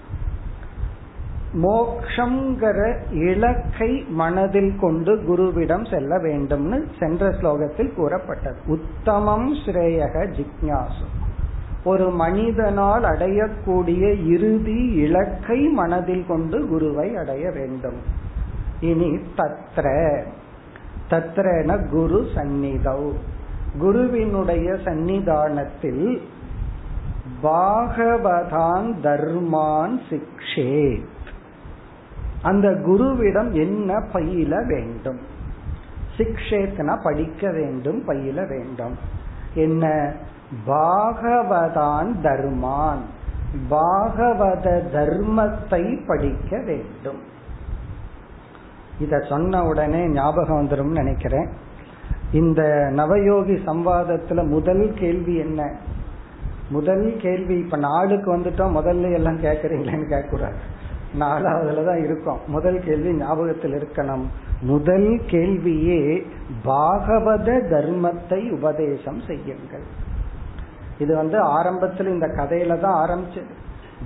மோக்ஷங்கிற 1.53 2.95
இலக்கை 3.11 4.05
மனதில் 4.09 4.75
கொண்டு 4.79 5.15
குருவிடம் 5.15 5.89
செல்ல 5.91 6.17
வேண்டும்னு 6.17 6.85
சென்ற 6.99 7.29
ஸ்லோகத்தில் 7.29 7.93
கூறப்பட்டது. 7.93 8.59
உத்தமம் 8.65 9.53
ஸ்ரேயக 9.53 10.33
ஜிக்யாசு 10.35 11.07
ஒரு 11.83 12.09
மனிதனால் 12.09 13.03
அடையக்கூடிய 13.03 14.27
இறுதி 14.27 14.85
இலக்கை 14.93 15.67
மனதில் 15.67 16.25
கொண்டு 16.27 16.67
குருவை 16.67 17.15
அடைய 17.15 17.51
வேண்டும். 17.51 17.99
இனி 18.79 19.19
தத்ர. 19.37 19.85
தத்ரன 21.11 21.89
குரு 21.89 22.27
சந்நிதௌ. 22.35 23.11
குருவினுடைய 23.79 24.73
சந்நிதானத்தில் 24.73 26.21
பாகவதான் 27.43 28.93
தர்மான் 29.03 29.99
சிக்ஷே 30.09 30.99
அந்த 32.41 32.69
குருவிடம் 32.69 33.51
என்ன 33.51 34.03
பயில 34.13 34.61
வேண்டும்? 34.61 35.19
சிக்ஷேத்னா 36.17 37.01
படிக்க 37.03 37.51
வேண்டும் 37.51 38.05
பயில 38.05 38.45
வேண்டும். 38.45 38.97
என்ன? 39.53 40.13
பாகவதான் 40.67 42.13
தர்மான். 42.23 43.01
பாகவத 43.69 44.81
தர்மத்தை 44.93 45.99
படிக்க 46.07 46.57
வேண்டும். 46.57 47.19
இத 49.01 49.19
சொன்ன 49.29 49.63
உடனே 49.63 50.01
ஞாபகம் 50.07 50.59
வந்துடும் 50.61 50.99
நினைக்கிறேன். 50.99 51.49
இந்த 52.31 52.61
நவயோகி 52.91 53.55
சம்வாதத்துல 53.65 54.41
முதல் 54.47 54.93
கேள்வி 54.93 55.35
என்ன? 55.35 55.61
முதல் 56.69 57.05
கேள்வி 57.17 57.55
இப்ப 57.57 57.77
நாளுக்கு 57.77 58.27
வந்துட்டோம் 58.35 58.77
முதல்ல 58.77 59.11
எல்லாம் 59.13 59.39
கேக்குறீங்களேன்னு 59.41 60.07
கேட்கக்கூடாது. 60.11 60.59
நாலாவதுல 61.19 61.85
தான் 61.85 62.03
இருக்கும். 62.03 62.39
முதல் 62.47 62.79
கேள்வி 62.83 63.13
ஞாபகத்தில் 63.13 63.75
இருக்கணும். 63.79 64.25
முதல் 64.61 65.09
கேள்வியே 65.31 66.01
பாகவத 66.65 67.57
தர்மத்தை 67.73 68.39
உபதேசம் 68.51 69.21
செய்யுங்கள். 69.27 69.85
இது 70.99 71.13
வந்து 71.15 71.37
ஆரம்பத்தில் 71.57 72.07
இந்த 72.07 72.27
கதையில 72.27 72.77
தான் 72.79 72.99
ஆரம்பிச்சது. 73.03 73.51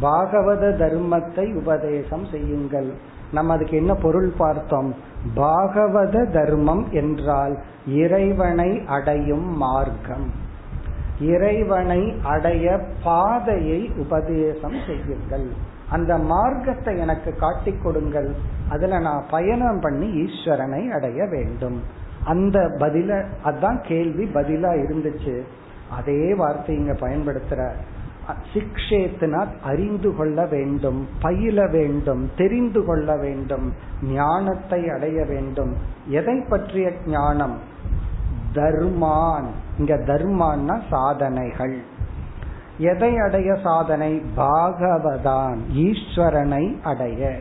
பாகவத 0.02 0.72
தர்மத்தை 0.84 1.46
உபதேசம் 1.56 2.26
செய்யுங்கள். 2.32 2.90
நம்ம 3.32 3.54
அதுக்கு 3.54 3.78
என்ன 3.78 3.94
பொருள் 3.94 4.34
பார்த்தோம்? 4.38 4.96
பாகவத 5.36 6.32
தர்மம் 6.32 6.92
என்றால் 6.92 7.60
இறைவனை 7.88 8.82
அடையும் 8.88 9.58
மார்க்கம். 9.58 10.32
இறைவனை 11.20 12.14
அடைய 12.24 12.80
பாதையை 13.04 13.92
உபதேசம் 13.98 14.76
செய்யுங்கள். 14.88 15.52
அந்த 15.90 16.18
மார்க்கத்தை 16.18 17.00
எனக்கு 17.00 17.36
காட்டி 17.36 17.72
கொடுங்கள். 17.72 18.36
அதுல 18.70 19.00
நான் 19.00 19.24
பயணம் 19.30 19.80
பண்ணி 19.80 20.26
ஈஸ்வரனை 20.26 20.90
அடைய 20.90 21.26
வேண்டும். 21.26 21.82
அந்த 22.26 22.60
பதில 22.60 23.26
அதான் 23.46 23.82
கேள்வி 23.88 24.24
பதிலா 24.26 24.72
இருந்துச்சு. 24.72 25.42
அதே 25.90 26.34
வார்த்தை 26.34 26.76
இங்க 26.76 26.92
பயன்படுத்துற. 26.92 27.72
சிக்ஷேத்துனா 28.54 29.46
அறிந்து 29.64 30.16
கொள்ள 30.16 30.46
வேண்டும் 30.46 31.08
பயில 31.22 31.68
வேண்டும் 31.68 32.30
தெரிந்து 32.38 32.86
கொள்ள 32.86 33.18
வேண்டும் 33.18 33.74
ஞானத்தை 34.02 34.90
அடைய 34.90 35.26
வேண்டும். 35.26 35.76
எதை 36.08 36.42
பற்றிய 36.50 36.92
ஞானம்? 37.06 37.58
தர்மான். 38.54 39.48
இங்க 39.78 39.96
தர்மான்னா 39.96 40.82
சாதனைகள். 40.90 41.82
எதை 42.78 43.18
அடைய 43.18 43.56
சாதனை? 43.64 44.22
பாகவதான். 44.38 45.58
ஈஸ்வரனை 45.74 46.82
அடைய. 46.82 47.40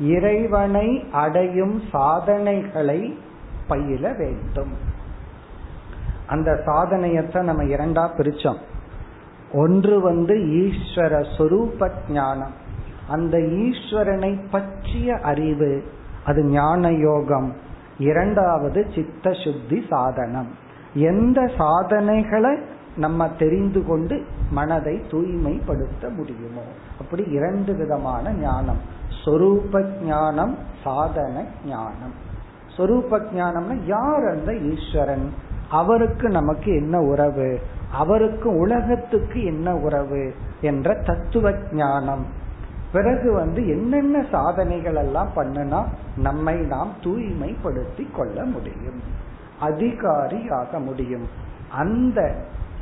இறைவனை 0.00 1.04
அடையும் 1.12 1.82
சாதனைகளை 1.92 3.18
பயில 3.68 4.12
வேண்டும். 4.12 4.72
அந்த 6.26 6.62
சாதனையத்தை 6.66 7.42
நம்ம 7.42 7.62
இரண்டா 7.62 8.10
பிரிச்சோம். 8.16 8.58
ஒன்று 9.52 10.00
வந்து 10.00 10.34
ஈஸ்வர 10.34 11.26
சொரூப 11.38 11.90
ஞானம். 12.08 12.52
அந்த 13.08 13.38
ஈஸ்வரனை 13.38 14.40
பற்றிய 14.50 15.16
அறிவு 15.16 15.84
அது 16.24 16.44
ஞான 16.44 16.92
யோகம் 16.92 17.54
இரண்டாவது 17.98 18.86
சித்த 18.94 19.32
சுத்தி 19.32 19.84
சாதனம். 19.90 20.48
எந்த 20.94 21.50
சாதனைகளை 21.58 22.58
நம்ம 22.96 23.28
தெரிந்து 23.28 23.86
கொண்டு 23.86 24.24
மனதை 24.50 25.00
தூய்மைப்படுத்த 25.10 26.08
முடியுமோ? 26.08 26.62
அப்படி 27.00 27.24
இரண்டு 27.24 27.74
விதமான 27.74 28.32
ஞானம். 28.32 28.78
சொரூப 29.24 29.84
ஞானம் 30.02 30.58
சாதன 30.84 31.44
ஞானம். 31.66 32.14
சொரூப 32.76 33.20
ஞானம்னா 33.36 33.84
யார் 33.86 34.24
அந்த 34.24 34.54
ஈஸ்வரன்? 34.56 35.32
அவருக்கு 35.70 36.28
நமக்கு 36.28 36.74
என்ன 36.74 37.00
உறவு? 37.00 37.60
அவருக்கு 37.92 38.56
உலகத்துக்கு 38.56 39.44
என்ன 39.44 39.76
உறவு? 39.76 40.34
என்ற 40.60 40.94
தத்துவ 40.94 41.52
ஞானம். 41.72 42.26
பிறகு 42.92 43.32
வந்து 43.32 43.68
என்னென்ன 43.68 44.24
சாதனைகள் 44.30 44.94
எல்லாம் 44.94 45.28
பண்ணுனா 45.36 45.84
நம்மை 46.16 46.54
நாம் 46.54 46.92
தூய்மைப்படுத்தி 47.02 48.06
கொள்ள 48.16 48.44
முடியும். 48.44 49.02
அதிகாரி 49.60 50.48
ஆக 50.48 50.78
முடியும். 50.78 51.28
அந்த 51.72 52.34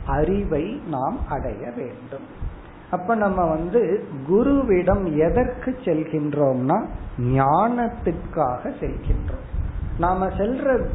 அறிவை 0.06 0.80
நாம் 0.88 1.18
அடைய 1.28 1.70
வேண்டும். 1.76 2.42
அப்ப 2.90 3.14
நம்ம 3.14 3.44
வந்து 3.44 4.04
குருவிடம் 4.30 5.16
எதற்கு 5.16 5.78
செல்கின்றோம்னா 5.84 6.86
ஞானத்திற்காக 7.18 8.72
செல்கின்றோம். 8.80 9.53
நாம 9.98 10.26
செல்ற 10.26 10.88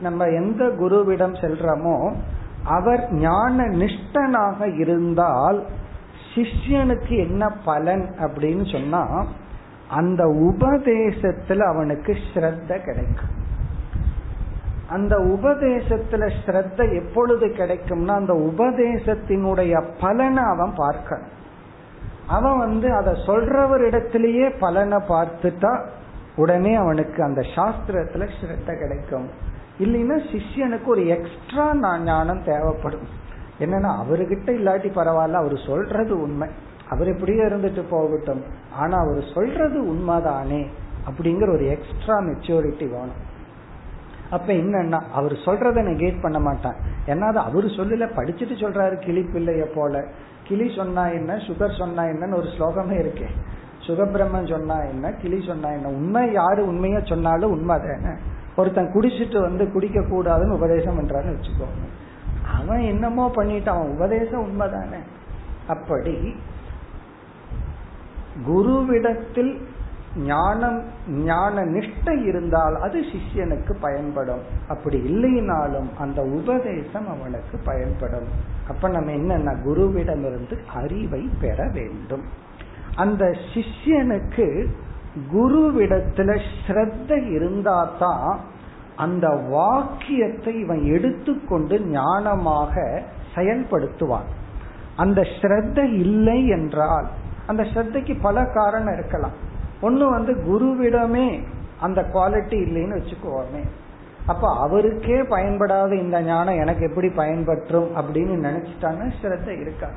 நம்ம 0.00 0.26
எந்த 0.26 0.64
குருவிடம் 0.64 1.34
செல்றோமோ 1.40 2.12
அவர் 2.64 3.12
ஞான 3.12 3.64
நிஷ்டனாக 3.64 4.78
இருந்தால் 4.78 5.64
சிஷ்யனுக்கு 6.34 7.18
என்ன 7.18 7.48
பலன் 7.64 8.14
அப்படின்னு 8.18 8.72
சொன்னா 8.72 9.26
அந்த 9.88 10.24
உபதேசத்துல 10.24 11.58
அவனுக்கு 11.58 12.16
ஸ்ரத்த 12.34 12.84
கிடைக்கும். 12.84 13.34
அந்த 14.90 15.18
உபதேசத்துல 15.18 16.30
ஸ்ரத்த 16.46 16.78
எப்பொழுது 16.94 17.46
கிடைக்கும்னா 17.46 18.14
அந்த 18.14 18.32
உபதேசத்தினுடைய 18.32 19.84
பலனை 20.00 20.42
அவன் 20.44 20.72
பார்க்கணும். 20.76 21.28
அவன் 22.26 22.58
வந்து 22.58 22.94
அதை 22.94 23.12
சொல்றவரிடத்திலேயே 23.26 24.52
பலனை 24.58 24.98
பார்த்துட்டா 25.08 25.84
உடனே 26.40 26.72
அவனுக்கு 26.74 27.20
அந்த 27.22 27.42
சாஸ்திரத்துல 27.54 28.26
ஸ்ரத்த 28.36 28.70
கிடைக்கும். 28.78 29.28
இல்லைன்னா 29.78 30.16
சிஷ்யனுக்கு 30.30 30.88
ஒரு 30.94 31.02
எக்ஸ்ட்ரா 31.06 31.66
ஞானம் 32.04 32.42
தேவைப்படும். 32.44 33.06
என்னன்னா 33.60 33.90
அவர்கிட்ட 34.02 34.48
இல்லாட்டி 34.58 34.90
பரவாயில்ல 34.98 35.40
அவர் 35.42 35.56
சொல்றது 35.66 36.14
உண்மை. 36.22 36.48
அவர் 36.88 37.08
எப்படியோ 37.08 37.42
இருந்துட்டு 37.44 37.82
போகட்டும். 37.90 38.42
ஆனா 38.76 38.96
அவர் 38.98 39.20
சொல்றது 39.34 39.78
உண்மைதானே 39.92 40.62
அப்படிங்கிற 41.08 41.48
ஒரு 41.56 41.66
எக்ஸ்ட்ரா 41.74 42.16
மெச்சூரிட்டி 42.28 42.86
வேணும். 42.94 43.20
அப்ப 44.30 44.48
என்னன்னா 44.52 44.98
அவர் 45.12 45.34
சொல்றத 45.46 45.78
நெகேட் 45.90 46.22
பண்ண 46.22 46.38
மாட்டான். 46.38 46.78
ஏன்னா 47.06 47.26
அது 47.32 47.40
அவரு 47.48 47.68
சொல்லல 47.78 48.06
படிச்சுட்டு 48.18 48.56
சொல்றாரு 48.64 48.96
கிளி 49.04 49.22
பிள்ளைய 49.32 49.64
போல. 49.74 50.02
கிளி 50.48 50.66
சொன்னா 50.76 51.02
என்ன 51.18 51.32
சுகர் 51.46 51.78
சொன்னா 51.78 52.02
என்னன்னு 52.12 52.38
ஒரு 52.40 52.48
ஸ்லோகமே 52.54 52.96
இருக்கேன் 52.98 53.34
சுகபிரம்மன் 53.86 54.50
சொன்னா 54.50 54.76
என்ன 54.82 55.12
கிளி 55.12 55.42
சொன்னா 55.46 55.68
என்ன 55.68 55.88
உண்மை 55.88 56.32
யாரு 56.32 56.66
உண்மையா 56.66 57.00
சொன்னாலும் 57.04 57.50
உண்மை 57.50 57.76
தானே. 57.78 58.12
ஒருத்தன் 58.56 58.92
குடிச்சிட்டு 58.94 59.40
வந்து 59.40 59.72
குடிக்க 59.72 60.00
கூடாதுன்னு 60.00 60.58
உபதேசம் 60.58 60.98
பண்றான்னு 60.98 61.34
வச்சுக்கோங்க. 61.36 61.86
அவன் 62.58 62.80
என்னமோ 62.80 63.30
பண்ணிட்டு 63.34 63.70
அவன் 63.70 63.90
உபதேசம் 63.90 64.44
உண்மைதானே 64.46 65.00
அப்படி 65.68 66.36
குருவிடத்தில் 68.46 69.52
ஞானம் 70.16 70.78
ஞான 71.08 71.64
நிஷ்டை 71.64 72.14
இருந்தால் 72.26 72.76
அது 72.80 73.00
சிஷ்யனுக்கு 73.00 73.72
பயன்படும். 73.80 74.40
அப்படி 74.68 74.98
இல்லைனாலும் 74.98 75.88
அந்த 75.98 76.22
உபதேசம் 76.22 77.08
அவனுக்கு 77.08 77.58
பயன்படும். 77.64 78.28
அப்ப 78.68 78.88
நம்ம 78.88 79.10
என்னன்னா 79.10 79.54
குருவிடமிருந்து 79.66 80.58
அறிவை 80.74 81.28
பெற 81.40 81.68
வேண்டும். 81.72 82.24
அந்த 82.96 83.36
சிஷ்யனுக்கு 83.54 84.66
குருவிடத்துல 85.34 86.40
ஸ்ரத்த 86.66 87.08
இருந்தாதான் 87.08 88.36
அந்த 88.96 89.28
வாக்கியத்தை 89.28 90.58
இவன் 90.58 90.84
எடுத்துக்கொண்டு 90.84 91.78
ஞானமாக 91.78 93.00
செயல்படுத்துவான். 93.34 94.28
அந்த 94.96 95.20
ஸ்ரத்த 95.20 95.92
இல்லை 95.92 96.48
என்றால் 96.48 97.08
அந்த 97.46 97.62
ஸ்ரத்தைக்கு 97.62 98.18
பல 98.20 98.44
காரணம் 98.44 98.92
இருக்கலாம். 98.92 99.32
ஒண்ணு 99.82 100.10
வந்து 100.10 100.34
குருவிடமே 100.34 101.42
அந்த 101.80 102.02
குவாலிட்டி 102.02 102.58
இல்லைன்னு 102.64 103.00
வச்சுக்கோமே. 103.00 103.62
அப்ப 104.26 104.56
அவருக்கே 104.56 105.22
பயன்படாத 105.22 105.94
இந்த 105.94 106.22
ஞானம் 106.22 106.58
எனக்கு 106.58 106.86
எப்படி 106.88 107.08
பயன்பற்றும் 107.08 107.96
அப்படின்னு 107.96 108.34
நினைச்சிட்டாங்கன்னா 108.46 109.12
ஸ்ரத்த 109.22 109.60
இருக்கா? 109.60 109.88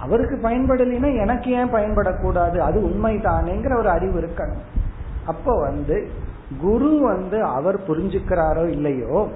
அவருக்கு 0.00 0.36
பயன்படலைன்னா 0.42 1.20
எனக்கு 1.20 1.50
ஏன் 1.50 1.72
பயன்படக்கூடாது? 1.72 2.58
அது 2.58 2.82
உண்மை 2.82 3.16
தானேங்கிற 3.16 3.76
ஒரு 3.76 3.90
அறிவு 3.90 4.20
இருக்கணும். 4.20 4.64
அப்போ 5.26 5.60
வந்து 5.60 6.08
குரு 6.60 6.98
வந்து 7.00 7.44
அவர் 7.44 7.78
புரிஞ்சுக்கிறாரோ 7.90 8.68
இல்லையோ 8.68 9.28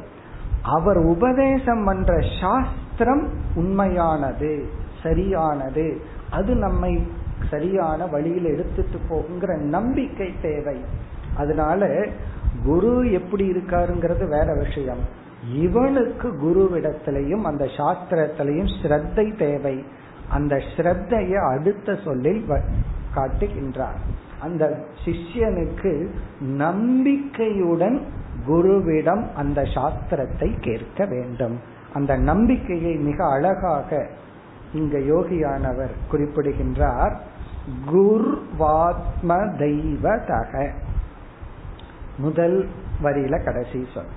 அவர் 0.62 0.96
உபதேசம் 0.96 1.85
பண்ற 1.85 2.18
சாஸ்திரம் 2.40 3.29
உண்மையானது 3.55 4.66
சரியானது. 5.03 6.01
அது 6.31 6.55
நம்மை 6.55 7.07
சரியான 7.51 8.07
வழியில் 8.07 8.44
எடுத்துட்டு 8.44 8.98
போகுங்கிற 9.11 9.57
நம்பிக்கை 9.59 10.35
தேவை. 10.42 10.85
அதனால 11.37 12.07
குரு 12.64 13.12
எப்படி 13.12 13.51
இருக்காருங்கிறது 13.51 14.29
வேற 14.29 14.55
விஷயம். 14.55 15.03
இவனுக்கு 15.53 16.29
குருவிடத்திலையும் 16.29 17.42
அந்த 17.42 17.64
சாஸ்திரத்திலையும் 17.64 18.72
ஸ்ரத்தை 18.83 19.37
தேவை. 19.37 19.85
அந்த 20.32 20.56
ஸ்ரத்தைய 20.56 21.34
அடுத்த 21.48 21.98
சொல்லில் 22.04 22.44
காட்டுகின்றார். 23.14 24.00
அந்த 24.40 24.84
சிஷ்யனுக்கு 25.04 26.06
நம்பிக்கையுடன் 26.40 28.00
குருவிடம் 28.48 29.24
அந்த 29.36 29.62
சாஸ்திரத்தை 29.62 30.60
கேட்க 30.60 31.04
வேண்டும். 31.04 31.60
அந்த 31.94 32.16
நம்பிக்கையை 32.16 32.94
மிக 32.94 33.30
அழகாக 33.30 34.06
இங்க 34.74 34.98
யோகியானவர் 34.98 35.94
குறிப்பிடுகின்றார். 36.10 37.20
குர்வாத்ம 37.92 39.30
தெய்வதக 39.58 40.70
முதல் 42.18 42.68
வரியில 43.02 43.44
கடைசி 43.44 43.86
சொல். 43.94 44.12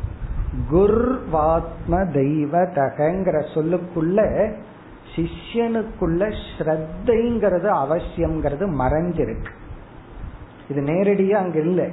குர்வாத்ம 0.72 2.02
தெய்வதகங்கிற 2.14 3.38
சொல்லுக்குள்ள 3.54 4.20
சிஷ்யனுக்குள்ள 5.16 6.36
ஸ்ரத்தைங்கிறது 6.58 7.70
அவசியம்ங்கிறது 7.84 8.66
மறைஞ்சிருக்கு. 8.80 9.52
இது 10.70 10.82
நேரடியா 10.82 11.32
அங்க 11.32 11.60
இல்லை. 11.60 11.92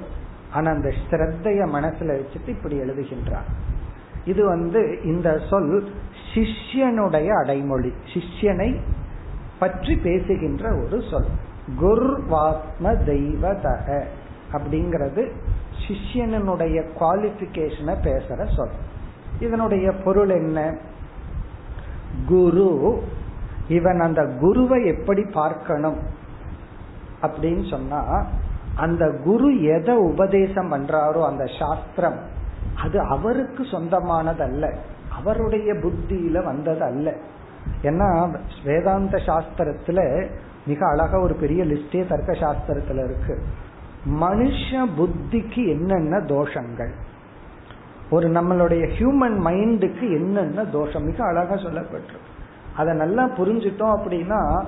ஆனா 0.53 0.71
அந்த 0.71 0.93
ஸ்ரத்தைய 1.11 1.67
மனசுல 1.67 2.21
வச்சுட்டு 2.21 2.49
இப்படி 2.49 2.81
எழுதுகின்றார். 2.81 3.49
இது 4.25 4.45
வந்து 4.45 5.01
இந்த 5.05 5.41
சொல் 5.51 5.93
சிஷ்யனுடைய 6.35 7.29
அடைமொழி 7.29 7.93
சிஷ்யனை 8.15 8.77
பற்றி 9.59 9.97
பேசுகின்ற 9.97 10.77
ஒரு 10.85 11.03
சொல். 11.11 11.27
குர்வாத்ம 11.81 12.97
தெய்வதக 13.07 14.05
அப்படிங்கிறது 14.53 15.33
சிஷ்யனுடைய 15.89 16.85
குவாலிபிகேஷனை 17.01 17.95
பேசுற 18.05 18.55
சொல். 18.57 18.71
இதனுடைய 19.41 19.93
பொருள் 19.93 20.29
என்ன? 20.29 20.77
குரு. 22.29 23.03
இவன் 23.69 24.01
அந்த 24.01 24.27
குருவை 24.41 24.87
எப்படி 24.87 25.23
பார்க்கணும்? 25.23 25.97
அப்படின்னு 27.23 27.71
சொன்னா 27.71 28.27
அந்த 28.77 29.11
குரு 29.25 29.63
எதை 29.63 29.97
உபதேசம் 29.97 30.73
பண்றாரோ 30.73 31.27
அந்த 31.27 31.45
சாஸ்திரம் 31.59 32.19
அது 32.83 33.01
அவருக்கு 33.01 33.63
சொந்தமானதல்ல. 33.63 34.75
அவருடைய 35.13 35.73
புத்தியில 35.73 36.45
வந்தது 36.45 36.83
அல்ல 36.83 37.15
ஏன்னா 37.83 38.37
வேதாந்த 38.65 39.17
சாஸ்திரத்துல 39.17 40.29
மிக 40.67 40.87
அழகா 40.89 41.19
ஒரு 41.19 41.35
பெரிய 41.35 41.65
லிஸ்டே 41.65 42.07
தர்க்க 42.07 42.33
சாஸ்திரத்துல 42.33 43.05
இருக்கு. 43.05 43.43
மனுஷ 44.21 44.87
புத்திக்கு 44.99 45.69
என்னென்ன 45.69 46.17
தோஷங்கள்? 46.19 46.91
ஒரு 48.13 48.29
நம்மளுடைய 48.29 48.91
ஹியூமன் 48.99 49.47
மைண்டுக்கு 49.47 50.01
என்னென்ன 50.01 50.65
தோஷம்? 50.65 51.05
மிக 51.05 51.25
அழகா 51.25 51.55
சொல்லப்பட்டிருக்கு. 51.55 52.31
அதை 52.77 52.95
நல்லா 52.95 53.29
புரிஞ்சுட்டோம் 53.29 53.99
அப்படின்னா 53.99 54.65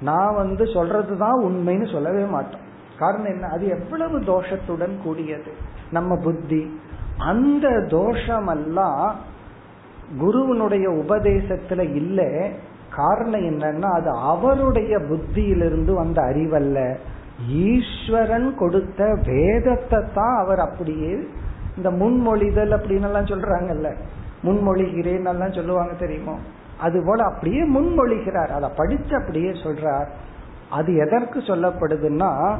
நான் 0.00 0.34
வந்து 0.34 0.64
சொல்றதுதான் 0.64 1.38
உண்மைன்னு 1.42 1.92
சொல்லவே 1.92 2.24
மாட்டோம். 2.24 2.60
காரணம் 2.98 3.26
என்ன? 3.26 3.46
அது 3.46 3.66
எவ்வளவு 3.66 4.20
தோஷத்துடன் 4.20 5.02
கூடியது? 5.02 5.52
நம்ம 5.90 6.16
புத்தி. 6.16 6.80
அந்த 7.18 7.68
தோஷமெல்லாம் 7.68 9.12
குருவனுடைய 10.20 10.88
உபதேசத்துல 10.88 11.94
இல்ல. 11.94 12.48
காரணம் 12.96 13.40
என்னன்னா 13.40 13.92
அது 13.92 14.10
அவருடைய 14.10 14.98
புத்தியிலிருந்து 14.98 15.94
வந்த 15.94 16.22
அறிவல்ல. 16.22 16.96
ஈஸ்வரன் 17.48 18.54
கொடுத்த 18.56 19.18
வேதத்தை 19.26 20.02
தான் 20.14 20.36
அவர் 20.36 20.58
அப்படியே 20.58 21.28
இந்த 21.76 21.90
முன்மொழிதல் 21.90 22.78
அப்படின்னு 22.78 23.02
எல்லாம் 23.02 23.24
சொல்றாங்கல்ல. 23.24 23.94
முன்மொழிகிறேன் 24.42 25.28
எல்லாம் 25.28 25.52
சொல்லுவாங்க 25.52 25.92
தெரியுமோ? 25.92 26.38
அது 26.80 27.02
போல 27.06 27.24
அப்படியே 27.24 27.62
முன்மொழிகிறார். 27.74 28.48
அதை 28.48 28.70
படிச்சு 28.76 29.16
அப்படியே 29.16 29.50
சொல்றார். 29.50 30.06
அது 30.70 30.94
எதற்கு 30.94 31.38
சொல்லப்படுதுன்னா 31.38 32.56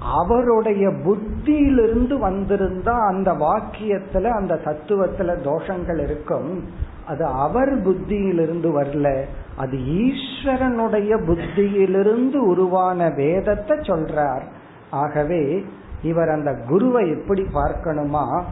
அவருடைய 0.00 0.88
புத்தியிலிருந்து 0.88 2.18
வந்திருந்தா 2.18 3.06
அந்த 3.06 3.32
வாக்கியத்துல 3.32 4.24
அந்த 4.24 4.60
தத்துவத்துல 4.64 5.36
தோஷங்கள் 5.44 6.02
இருக்கும். 6.02 6.64
அது 7.06 7.24
அவர் 7.24 7.88
புத்தியிலிருந்து 7.88 8.82
வரல. 8.82 9.24
அது 9.56 9.76
ஈஸ்வரனுடைய 9.76 11.24
புத்தியிலிருந்து 11.24 12.36
உருவான 12.36 13.10
வேதத்தை 13.10 13.76
சொல்றார். 13.76 14.42
ஆகவே 14.90 15.64
இவர் 16.02 16.28
அந்த 16.28 16.54
குருவை 16.68 17.10
எப்படி 17.10 17.46
பார்க்கணுமா? 17.54 18.44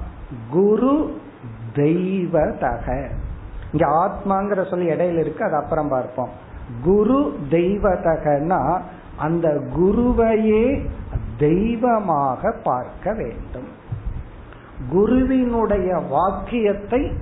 குரு 0.51 1.21
தெய்வதக 1.75 3.11
இங்க 3.73 3.87
ஆத்மாங்கிற 3.87 4.71
சொல்லி 4.71 4.89
இடையில 4.89 5.19
இருக்கு 5.19 5.45
அது 5.45 5.55
அப்புறம் 5.55 5.89
பார்ப்போம். 5.89 6.29
குரு 6.85 7.39
தெய்வதகனா 7.51 8.81
அந்த 9.17 9.63
குருவையே 9.77 10.89
தெய்வமாக 11.39 12.55
பார்க்க 12.65 13.13
வேண்டும். 13.13 13.69
குருவினுடைய 14.91 15.97
வாக்கியத்தை 15.99 17.13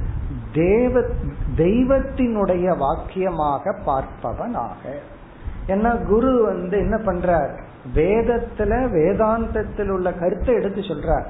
தேவ 0.53 1.01
தெய்வத்தினுடைய 1.57 2.67
வாக்கியமாக 2.79 3.75
பார்ப்பவனாக. 3.87 4.83
ஏன்னா 5.67 6.05
குரு 6.05 6.43
வந்து 6.45 6.79
என்ன 6.79 6.97
பண்றார்? 6.97 7.64
வேதத்துல 7.95 8.73
வேதாந்தத்தில் 8.93 9.89
உள்ள 9.89 10.13
கருத்தை 10.13 10.55
எடுத்து 10.55 10.81
சொல்றார். 10.81 11.25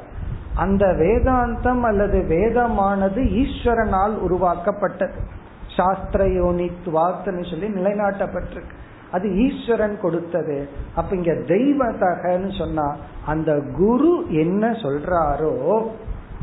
அந்த 0.54 0.86
வேதாந்தம் 0.86 1.80
அல்லது 1.80 2.18
வேதமானது 2.28 3.22
ஈஸ்வரனால் 3.22 4.18
உருவாக்கப்பட்டது. 4.18 5.12
சாஸ்திர 5.76 6.24
யோனித்வாத்துன்னு 6.24 7.50
சொல்லி 7.50 7.68
நிலைநாட்டப்பட்டிருக்கு. 7.68 8.74
அது 9.12 9.34
ஈஸ்வரன் 9.36 10.00
கொடுத்தது. 10.00 10.68
அப்ப 10.94 11.16
இங்க 11.16 11.32
தெய்வத்தகன்னு 11.32 12.58
சொன்னா 12.58 12.96
அந்த 13.26 13.60
குரு 13.76 14.24
என்ன 14.28 14.70
சொல்றாரோ 14.70 15.86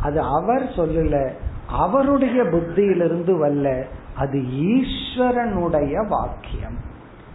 அது 0.01 0.21
அவர் 0.21 0.63
சொல்லல. 0.63 1.29
அவருடைய 1.69 2.43
புத்தியிலிருந்து 2.43 3.37
வல்ல 3.37 3.83
அது 4.15 4.39
ஈஸ்வரனுடைய 4.39 6.07
வாக்கியம். 6.07 6.89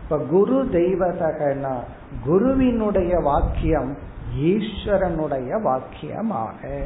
இப்ப 0.07 0.19
குரு 0.19 0.65
தெய்வதகனா 0.73 1.77
குருவினுடைய 2.25 3.19
வாக்கியம் 3.19 3.97
ஈஸ்வரனுடைய 4.41 5.51
வாக்கியமாக. 5.65 6.85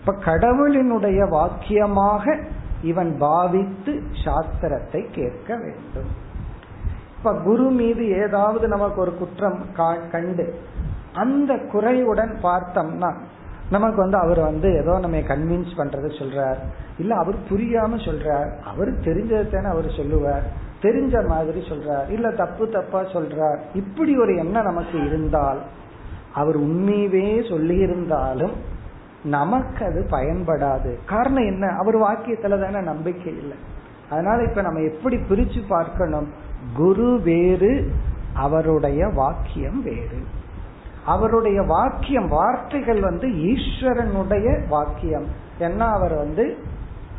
இப்ப 0.00 0.14
கடவுளினுடைய 0.24 1.20
வாக்கியமாக 1.28 2.42
இவன் 2.82 3.18
பாவித்து 3.18 4.02
சாஸ்திரத்தை 4.24 5.10
கேட்க 5.10 5.56
வேண்டும். 5.56 6.10
இப்ப 7.18 7.34
குரு 7.34 7.70
மீது 7.70 8.08
ஏதாவது 8.08 8.68
நமக்கு 8.68 9.00
ஒரு 9.00 9.14
குற்றம் 9.14 9.64
கண்டு 10.10 10.60
அந்த 11.12 11.58
குறையுடன் 11.72 12.34
பார்த்தோம்னா 12.42 13.12
நமக்கு 13.70 13.96
வந்து 13.96 14.18
அவர் 14.18 14.40
வந்து 14.40 14.68
ஏதோ 14.76 14.98
நம்ம 14.98 15.16
கன்வின்ஸ் 15.16 15.72
பண்றது 15.76 16.08
சொல்றார். 16.20 16.56
இல்ல 16.98 17.14
அவர் 17.16 17.34
புரியாம 17.50 17.98
சொல்றார். 18.06 18.50
அவர் 18.62 18.92
தெரிஞ்சதுதானே 19.00 19.64
அவர் 19.64 19.90
சொல்லுவார். 19.96 20.42
தெரிஞ்ச 20.84 21.26
மாதிரி 21.26 21.60
சொல்றார். 21.60 22.10
இல்ல 22.10 22.30
தப்பு 22.30 22.68
தப்பா 22.68 23.02
சொல்றார். 23.02 23.58
இப்படி 23.74 24.18
ஒரு 24.18 24.36
எண்ணம் 24.36 24.64
நமக்கு 24.64 25.04
இருந்தால் 25.04 25.62
அவர் 26.34 26.60
உண்மையவே 26.60 27.48
சொல்லி 27.48 27.76
இருந்தாலும் 27.76 28.52
நமக்கு 29.24 29.84
அது 29.84 30.06
பயன்படாது. 30.10 30.98
காரணம் 31.06 31.46
என்ன? 31.46 31.66
அவர் 31.66 31.98
வாக்கியத்துல 31.98 32.60
தானே 32.60 32.84
நம்பிக்கை 32.84 33.36
இல்லை. 33.36 33.56
அதனால 34.10 34.42
இப்ப 34.42 34.62
நம்ம 34.62 34.80
எப்படி 34.80 35.16
பிரிச்சு 35.16 35.62
பார்க்கணும்? 35.68 36.32
குரு 36.76 37.20
வேறு 37.24 37.90
அவருடைய 38.34 39.06
வாக்கியம் 39.06 39.82
வேறு. 39.82 40.22
அவருடைய 41.06 41.62
வாக்கியம் 41.62 42.28
வார்த்தைகள் 42.28 43.00
வந்து 43.00 43.28
ஈஸ்வரனுடைய 43.28 44.68
வாக்கியம். 44.68 45.26
ஏன்னா 45.58 45.78
அவர் 45.78 46.14
வந்து 46.14 46.56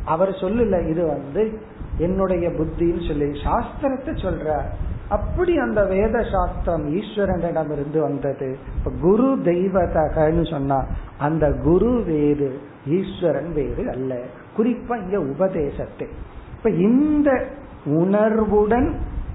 அவர் 0.04 0.28
சொல்லல 0.28 0.88
இது 0.88 1.06
வந்து 1.06 1.60
என்னுடைய 1.98 2.48
புத்தின்னு 2.48 3.06
சொல்லி 3.08 3.24
சாஸ்திரத்தை 3.24 4.12
சொல்ற. 4.24 4.60
அப்படி 5.08 5.58
அந்த 5.58 5.84
வேத 5.84 6.24
சாஸ்திரம் 6.32 6.94
ஈஸ்வரனிடம் 6.94 7.70
இருந்து 7.72 8.00
வந்தது. 8.00 8.58
இப்ப 8.78 8.90
குரு 9.00 9.38
தெய்வதகன்னு 9.44 10.50
சொன்னா 10.50 10.84
அந்த 11.18 11.52
குரு 11.52 12.02
வேறு 12.06 12.60
ஈஸ்வரன் 12.86 13.52
வேறு 13.52 13.90
அல்ல. 13.90 14.18
குறிப்பா 14.56 15.02
இங்க 15.02 15.20
உபதேசத்தை. 15.20 16.08
இப்ப 16.56 16.70
இந்த 16.70 17.44
உணர்வுடன் 17.84 18.94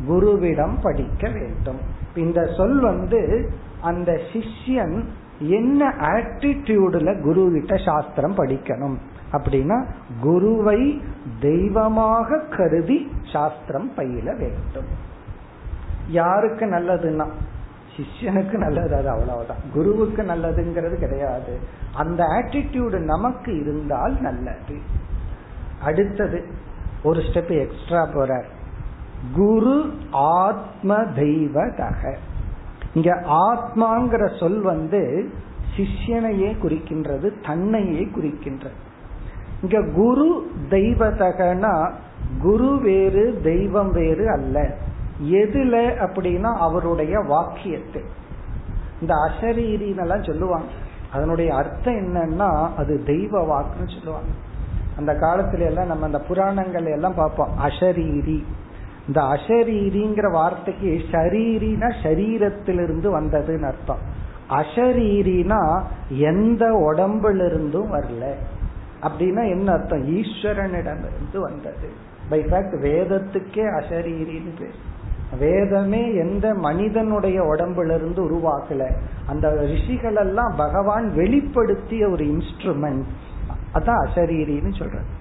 குருவிடம் 0.09 0.77
படிக்க 0.81 1.29
வேண்டும். 1.29 1.79
இந்த 2.15 2.45
சொல் 2.57 2.79
வந்து 2.79 3.49
அந்த 3.81 4.19
சிஷ்யன் 4.33 5.03
என்ன 5.39 5.87
ஆட்டிடியூடுல 5.87 7.21
குரு 7.21 7.51
கிட்ட 7.53 7.77
சாஸ்திரம் 7.77 8.35
படிக்கணும்? 8.35 8.97
அப்படின்னா 9.31 9.85
குருவை 10.21 11.01
தெய்வமாக 11.39 12.39
கருதி 12.39 13.11
சாஸ்திரம் 13.33 13.91
பயில 13.95 14.33
வேண்டும். 14.33 14.85
யாருக்கு 16.09 16.65
நல்லதுன்னா 16.65 17.29
சிஷ்யனுக்கு 17.97 18.51
நல்லது 18.51 18.95
அது 18.95 19.09
அவ்வளவுதான். 19.09 19.57
குருவுக்கு 19.73 20.21
நல்லதுங்கிறது 20.21 20.95
கிடையாது. 20.95 21.59
அந்த 21.95 22.23
ஆட்டிடியூடு 22.23 22.99
நமக்கு 22.99 23.59
இருந்தால் 23.59 24.21
நல்லது. 24.21 24.79
அடுத்தது 25.83 26.45
ஒரு 27.03 27.19
ஸ்டெப் 27.19 27.59
எக்ஸ்ட்ரா 27.59 28.07
போறார். 28.07 28.45
குரு 29.35 29.93
ஆத்ம 30.11 30.95
தெய்வதக. 30.95 32.15
இங்க 32.93 33.23
ஆத்மாங்கிற 33.27 34.39
சொல் 34.39 34.61
வந்து 34.61 35.29
சிஷ்யனையே 35.77 36.55
குறிக்கின்றது 36.63 37.31
தன்னையே 37.45 38.07
குறிக்கின்றது. 38.15 38.89
இங்க 39.61 39.91
குரு 39.95 40.51
தெய்வதகனா 40.69 41.91
குரு 42.41 42.79
வேறு 42.79 43.39
தெய்வம் 43.43 43.91
வேறு 43.91 44.29
அல்ல. 44.29 44.75
எதுல 45.31 45.93
அப்படின்னா 45.99 46.53
அவருடைய 46.57 47.19
வாக்கியத்தில். 47.19 48.05
இந்த 49.01 49.13
அசரீரின்னெல்லாம் 49.13 50.25
சொல்லுவாங்க. 50.25 50.65
அதனுடைய 51.13 51.55
அர்த்தம் 51.55 51.93
என்னன்னா 51.93 52.69
அது 52.77 53.03
தெய்வ 53.05 53.39
வாக்குன்னு 53.39 53.91
சொல்லுவாங்க. 53.91 54.29
அந்த 54.97 55.13
காலத்துல 55.13 55.59
எல்லாம் 55.59 55.87
நம்ம 55.87 56.05
அந்த 56.05 56.19
புராணங்கள் 56.19 56.85
எல்லாம் 56.85 57.15
பார்ப்போம். 57.15 57.49
அசரீரி 57.65 58.43
இந்த 59.07 59.21
அசரீரிங்கிற 59.21 60.31
வார்த்தைக்கு 60.31 61.01
ஷரீரினா 61.11 61.93
சரீரத்திலிருந்து 62.03 63.19
வந்ததுன்னு 63.19 63.63
அர்த்தம். 63.63 63.99
அசரீரினா 64.49 65.81
எந்த 66.09 66.65
உடம்புல 66.65 67.45
இருந்தும் 67.45 67.93
வரல. 67.93 68.33
அப்படின்னா 69.01 69.49
என்ன 69.49 69.71
அர்த்தம்? 69.71 70.17
ஈஸ்வரனிடமிருந்து 70.17 71.37
வந்தது. 71.37 71.89
பை 72.29 72.39
ஃபேக்ட் 72.39 72.75
வேதத்துக்கே 72.81 73.65
அசரீரின்னு 73.79 74.51
பேர். 74.59 74.89
வேதமே 75.39 76.15
எந்த 76.15 76.53
மனிதனுடைய 76.53 77.43
உடம்புல 77.43 77.95
இருந்து 77.95 78.21
உருவாக்கல. 78.23 78.91
அந்த 79.25 79.49
ரிஷிகள் 79.49 80.15
எல்லாம் 80.15 80.53
பகவான் 80.57 81.11
வெளிப்படுத்திய 81.15 82.11
ஒரு 82.11 82.25
இன்ஸ்ட்ருமெண்ட் 82.25 83.03
அதான் 83.73 84.07
அசரீரின்னு 84.07 84.77
சொல்றது 84.77 85.19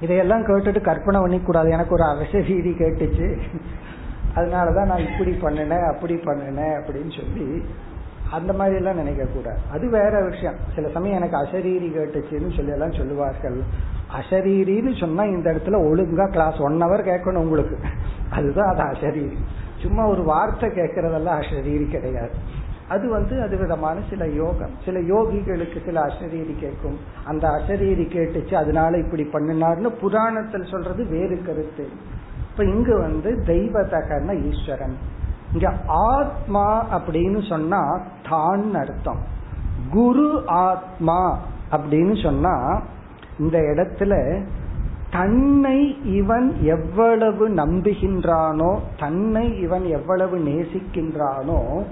இதையெல்லாம் 0.00 0.46
கேட்டுட்டு 0.46 0.80
கற்பனை 0.80 1.20
பண்ணிக்கூடாது. 1.20 1.70
எனக்கு 1.70 1.92
ஒரு 1.92 2.02
அசரீரி 2.02 2.72
கேட்டுச்சு. 2.78 3.40
அதனாலதான் 4.34 4.86
நான் 4.86 5.06
இப்படி 5.06 5.30
பண்ணினேன் 5.30 5.94
அப்படி 5.94 6.14
பண்ணினேன் 6.14 6.74
அப்படின்னு 6.80 7.20
சொல்லி 7.20 7.64
அந்த 8.34 8.52
மாதிரி 8.52 8.76
எல்லாம் 8.76 8.96
நினைக்க 8.96 9.24
கூடாது. 9.24 9.58
அது 9.72 9.90
வேற 9.90 10.24
விஷயம். 10.28 10.58
சில 10.74 10.88
சமயம் 10.88 11.16
எனக்கு 11.16 11.36
அசரீரி 11.36 11.88
கேட்டுச்சுன்னு 11.96 12.56
சொல்லி 12.56 12.70
எல்லாம் 12.70 12.92
சொல்லுவார்கள். 12.92 13.58
அசரீரின்னு 14.18 15.00
சொன்னா 15.00 15.22
இந்த 15.24 15.52
இடத்துல 15.52 15.76
ஒழுங்கா 15.88 16.26
கிளாஸ் 16.30 16.58
ஒன் 16.58 16.82
ஹவர் 16.82 17.08
கேட்கணும் 17.10 17.44
உங்களுக்கு. 17.44 17.78
அதுதான் 18.30 18.76
அது 18.76 18.82
அசரீரி 18.82 19.36
சும்மா 19.82 20.06
ஒரு 20.06 20.22
வார்த்தை 20.24 20.68
கேட்கறதெல்லாம் 20.68 21.40
அசரீரி 21.40 21.90
கிடையாது. 21.90 22.34
அது 22.88 23.10
வந்து 23.10 23.42
அது 23.42 23.56
விதமான 23.56 24.00
சில 24.10 24.26
யோகம். 24.26 24.74
சில 24.84 24.98
யோகிகளுக்கு 24.98 25.84
சில 25.84 26.00
அசரீரி 26.02 26.54
கேட்கும். 26.58 26.98
அந்த 27.24 27.48
அசரீரி 27.48 28.06
கேட்டுச்சு 28.16 28.54
அதனால 28.54 28.98
இப்படி 28.98 29.28
பண்ணினார்னு 29.32 29.88
புராணத்தில் 30.00 30.70
சொல்றது 30.70 31.06
வேறு 31.06 31.42
கருத்து. 31.46 31.88
இப்ப 32.50 32.64
இங்கு 32.64 32.98
வந்து 32.98 33.30
தெய்வதகன 33.46 34.28
ஈஸ்வரன். 34.50 34.96
இங்க 35.52 35.72
ஆத்மா 35.86 36.66
அப்படின்னு 36.98 37.48
சொன்னா 37.48 37.80
தான் 38.30 38.74
அர்த்தம். 38.74 39.22
குரு 39.90 40.42
ஆத்மா 40.46 41.38
அப்படின்னு 41.72 42.22
சொன்னா 42.22 42.80
இந்த 43.38 43.58
இடத்துல 43.58 44.44
தன்னை 45.10 46.04
இவன் 46.04 46.56
எவ்வளவு 46.62 47.48
நம்புகின்றானோ 47.48 48.78
தன்னை 48.98 49.60
இவன் 49.60 49.84
எவ்வளவு 49.84 50.38
நேசிக்கின்றானோ 50.38 51.84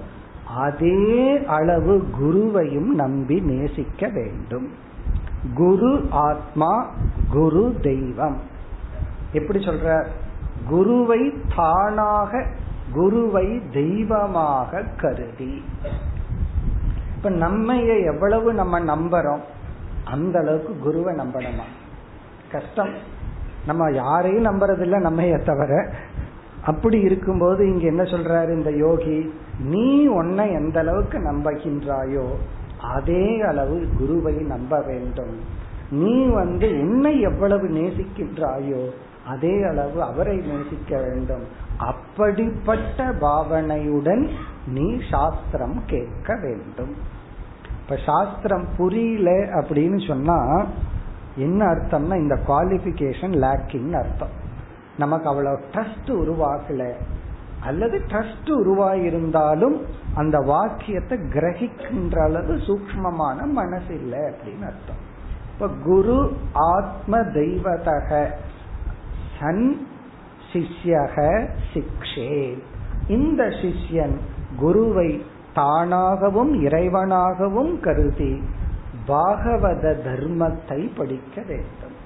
அதே 0.57 1.45
அளவு 1.47 2.05
குருவையும் 2.21 2.95
நம்பி 2.95 3.41
நேசிக்க 3.41 4.09
வேண்டும். 4.09 4.69
குரு 5.55 6.07
ஆத்மா 6.11 6.87
குரு 7.31 7.77
தெய்வம். 7.83 8.37
எப்படி 9.33 9.59
சொல்ற? 9.59 10.07
குருவை 10.69 11.33
தானாக 11.57 12.47
குருவை 12.93 13.61
தெய்வமாக 13.73 14.83
கருதி. 15.01 15.63
இப்ப 17.25 17.47
நம்மைய 17.47 18.05
எவ்வளவு 18.05 18.55
நம்ம 18.55 18.81
நம்புறோம் 18.81 19.41
அந்த 20.05 20.39
அளவுக்கு 20.39 20.79
குருவை 20.79 21.15
நம்பணுமா? 21.15 21.63
கஷ்டம். 22.53 22.95
நம்ம 23.67 23.91
யாரையும் 23.91 24.45
நம்புறதில்ல 24.45 25.01
நம்மைய 25.01 25.43
தவிர. 25.43 25.95
அப்படி 26.65 27.01
இருக்கும்போது 27.01 27.67
இங்க 27.67 27.85
என்ன 27.85 28.03
சொல்றாரு 28.03 28.51
இந்த 28.51 28.71
யோகி? 28.71 29.35
நீ 29.59 30.07
உன்னை 30.07 30.53
எந்த 30.53 30.81
அளவுக்கு 30.81 31.19
நம்புகின்றாயோ 31.19 32.27
அதே 32.81 33.41
அளவு 33.41 33.89
குருவை 33.99 34.35
நம்ப 34.35 34.81
வேண்டும். 34.81 35.41
நீ 35.91 36.27
வந்து 36.27 36.69
உன்னை 36.69 37.21
எவ்வளவு 37.21 37.69
நேசிக்கின்றாயோ 37.69 38.91
அதே 39.27 39.63
அளவு 39.63 40.03
அவரை 40.03 40.37
நேசிக்க 40.37 41.01
வேண்டும். 41.01 41.47
அப்படிப்பட்ட 41.77 43.05
பாவனையுடன் 43.05 44.31
நீ 44.67 45.01
சாஸ்திரம் 45.11 45.83
கேட்க 45.87 46.37
வேண்டும். 46.37 47.12
இப்ப 47.93 48.05
சாஸ்திரம் 48.05 48.65
புரியல 48.77 49.31
அப்படின்னு 49.31 50.07
சொன்னா 50.07 50.65
என்ன 51.37 51.65
அர்த்தம்னா 51.65 52.17
இந்த 52.17 52.39
குவாலிபிகேஷன் 52.47 53.35
லேக்கிங் 53.35 53.93
அர்த்தம். 53.93 54.29
நமக்கு 54.99 55.29
அவ்வளவு 55.29 55.61
ட்ரஸ்ட் 55.73 56.07
உருவாகல. 56.07 56.93
அல்லது 57.63 58.01
ட்ரஸ்ட் 58.07 58.45
உருவாயிருந்தாலும் 58.45 59.81
அந்த 60.15 60.39
வாக்கியத்தை 60.39 61.19
கிரகிக்கின்ற 61.19 62.23
அளவு 62.23 62.55
சூக்மமான 62.55 63.47
மனசு 63.47 63.95
இல்லை 63.95 64.19
அப்படின்னு 64.19 64.65
அர்த்தம். 64.65 65.01
இப்ப 65.53 65.69
குரு 65.85 66.37
ஆத்ம 66.53 67.19
தெய்வதக 67.19 68.27
சன் 69.41 69.87
சிஷ்யக 70.53 71.49
சிக்ஷே. 71.75 72.59
இந்த 73.09 73.45
சிஷ்யன் 73.45 74.19
குருவை 74.59 75.27
தானாகவும் 75.55 76.53
இறைவனாகவும் 76.63 77.81
கருதி 77.81 78.43
பாகவத 79.09 79.85
தர்மத்தை 80.07 80.97
படிக்க 80.97 81.43
வேண்டும். 81.43 81.97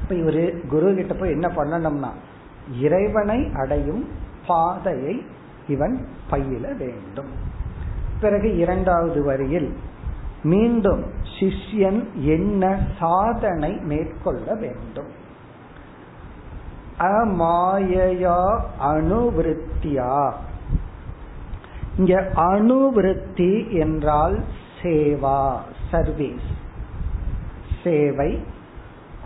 இப்ப 0.00 0.14
இவரு 0.14 0.66
குரு 0.66 0.94
கிட்ட 0.94 1.14
போய் 1.14 1.30
என்ன 1.30 1.48
பண்ணணும்னா 1.48 2.10
இறைவனை 2.78 3.50
அடையும் 3.54 4.08
பாதையை 4.46 5.26
இவன் 5.68 6.06
பயில 6.30 6.72
வேண்டும். 6.72 7.32
பிறகு 8.20 8.56
இரண்டாவது 8.56 9.24
வரியில் 9.24 9.76
மீண்டும் 10.42 11.04
சிஷ்யன் 11.38 12.00
என்ன 12.14 12.80
சாதனை 12.98 13.72
மேற்கொள்ள 13.82 14.54
வேண்டும். 14.54 15.10
அமாயையா 16.98 18.60
அணுவிருத்தியா 18.80 20.32
இங்க 21.98 22.30
அணுவிருத்தி 22.36 23.70
என்றால் 23.70 24.44
சேவா 24.82 25.58
சர்வீஸ். 25.90 26.48
சேவை 27.82 28.40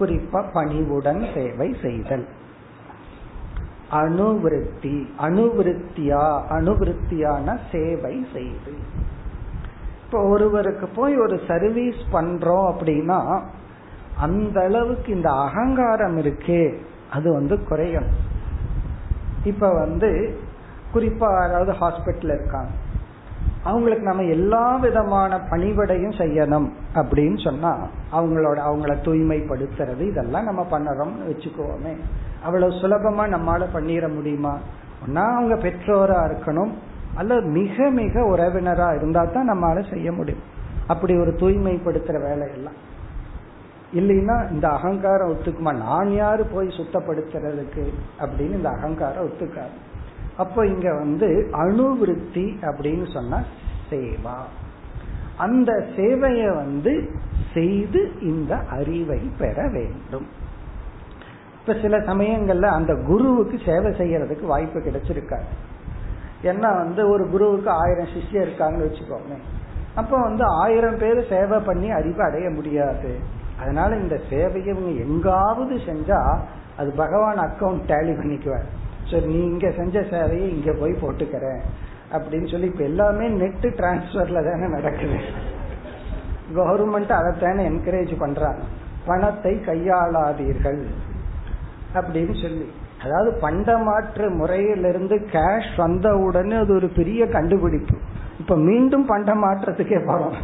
குறிப்பா 0.00 0.44
பணிவுடன் 0.52 1.26
சேவை 1.35 1.76
செய்தல். 1.83 2.26
அணுவிருத்தி 3.90 5.07
அணுவிருத்தியா 5.18 6.24
அணுவிருத்தியான 6.50 7.59
சேவை 7.72 8.26
செய்து. 8.33 8.72
இப்போ 10.05 10.22
ஒருவருக்கு 10.22 10.87
போய் 10.87 11.16
ஒரு 11.18 11.40
சர்வீஸ் 11.48 12.02
பண்றோம் 12.12 12.66
அப்படின்னா 12.72 13.42
அந்த 14.18 14.61
அளவுக்கு 14.61 15.12
இந்த 15.12 15.31
அகங்காரம் 15.31 16.18
இருக்கே 16.18 16.74
அது 17.11 17.33
வந்து 17.33 17.64
குறையும். 17.64 18.11
இப்ப 19.44 19.72
வந்து 19.72 20.38
குறிப்பா 20.94 21.31
யாராவது 21.40 21.72
ஹாஸ்பிட்டல் 21.72 22.35
இருக்காங்க. 22.35 22.68
அவங்களுக்கு 23.62 24.05
நம்ம 24.05 24.22
எல்லா 24.22 24.77
விதமான 24.77 25.37
பணிவிடையும் 25.37 26.18
செய்யணும் 26.18 26.70
அப்படின்னு 26.94 27.44
சொன்னா 27.44 27.77
அவங்களோட 28.12 28.57
அவங்கள 28.57 28.96
தூய்மைப்படுத்துறது 29.05 30.01
இதெல்லாம் 30.01 30.44
நம்ம 30.44 30.66
பண்ணறோம்னு 30.70 31.31
வச்சுக்கோமே. 31.31 31.96
அவ்வளவு 32.42 32.72
சுலபமா 32.72 33.29
நம்மால 33.29 33.66
பண்ணிட 33.75 34.14
முடியுமா? 34.14 34.59
ஒன்னா 35.07 35.33
அவங்க 35.33 35.55
பெற்றோரா 35.55 36.33
இருக்கணும் 36.33 36.70
அல்லது 37.14 37.42
மிக 37.42 37.90
மிக 37.90 38.20
உறவினரா 38.20 38.96
இருந்தா 38.96 39.25
தான் 39.25 39.51
நம்மால 39.51 39.92
செய்ய 39.92 40.12
முடியும். 40.12 40.42
அப்படி 40.87 41.18
ஒரு 41.18 41.31
தூய்மைப்படுத்துற 41.31 42.20
வேலையெல்லாம். 42.20 42.94
இல்லைன்னா 43.94 44.51
இந்த 44.51 44.68
அகங்காரம் 44.68 45.35
ஒத்துக்குமா? 45.35 45.77
நான் 45.77 46.12
யாரு 46.12 46.44
போய் 46.44 46.66
சுத்தப்படுத்துறதுக்கு? 46.66 47.92
அப்படின்னு 48.20 48.55
இந்த 48.55 48.68
அகங்காரம் 48.68 49.29
ஒத்துக்காது. 49.29 49.94
அப்போ 50.37 50.66
இங்க 50.66 50.94
வந்து 50.94 51.49
அணுவிருத்தி 51.53 52.59
அப்படின்னு 52.62 53.12
சொன்னா 53.12 53.42
சேவா. 53.90 54.38
அந்த 55.37 55.87
சேவைய 55.96 56.55
வந்து 56.55 57.11
செய்து 57.55 58.12
இந்த 58.22 58.57
அறிவை 58.70 59.20
பெற 59.38 59.68
வேண்டும். 59.68 60.27
இப்ப 61.61 61.81
சில 61.83 61.99
சமயங்கள்ல 61.99 62.62
அந்த 62.62 62.94
குருவுக்கு 62.94 63.61
சேவை 63.64 63.92
செய்யறதுக்கு 63.92 64.46
வாய்ப்பு 64.46 64.81
கிடைச்சிருக்காது. 64.81 65.49
ஏன்னா 66.42 66.77
வந்து 66.77 67.09
ஒரு 67.09 67.31
குருவுக்கு 67.31 67.70
ஆயிரம் 67.70 68.12
சிஷ்யம் 68.14 68.46
இருக்காங்கன்னு 68.46 68.88
வச்சுக்கோங்க 68.88 69.37
அப்ப 69.94 70.20
வந்து 70.20 70.44
ஆயிரம் 70.44 70.99
பேர் 70.99 71.29
சேவை 71.29 71.59
பண்ணி 71.59 71.90
அறிவு 71.90 72.22
அடைய 72.22 72.51
முடியாது. 72.51 73.18
அதனால 73.61 73.96
இந்த 73.96 74.20
சேவையை 74.31 74.75
எங்காவது 75.01 75.77
செஞ்சா 75.77 76.38
அது 76.77 76.90
பகவான் 76.92 77.38
அக்கௌண்ட் 77.38 77.81
டேலி 77.87 78.14
பண்ணிக்குவார். 78.18 78.66
சரி 79.11 79.27
நீ 79.27 79.45
இங்க 79.45 79.71
செஞ்ச 79.71 80.01
சேவையை 80.01 80.49
இங்க 80.49 80.73
போய் 80.73 80.92
போட்டுக்கிறேன் 80.92 81.61
அப்படின்னு 82.12 82.51
சொல்லி 82.51 82.66
இப்ப 82.66 82.85
எல்லாமே 82.85 83.29
நெட் 83.29 83.66
டிரான்ஸ்பர்ல 83.66 84.51
தானே 84.51 84.69
நடக்குது. 84.69 85.19
கவர்மெண்ட் 86.55 87.16
அதைத்தானே 87.16 87.62
என்கரேஜ் 87.62 88.19
பண்றாங்க. 88.19 88.62
பணத்தை 89.07 89.55
கையாளாதீர்கள். 89.55 90.85
அப்படின்னு 91.95 92.42
சொல்லி. 92.42 92.71
அதாவது 93.05 93.38
பண்டமாற்று 93.42 94.37
முறையிலிருந்து 94.37 95.16
கேஷ் 95.33 95.77
வந்த 95.77 96.16
உடனே 96.16 96.57
அது 96.57 96.75
ஒரு 96.75 96.88
பெரிய 96.88 97.27
கண்டுபிடிப்பு. 97.27 97.97
இப்ப 98.40 98.57
மீண்டும் 98.57 99.07
பண்ட 99.07 99.35
மாற்றத்துக்கே 99.35 99.99
போறோம் 99.99 100.35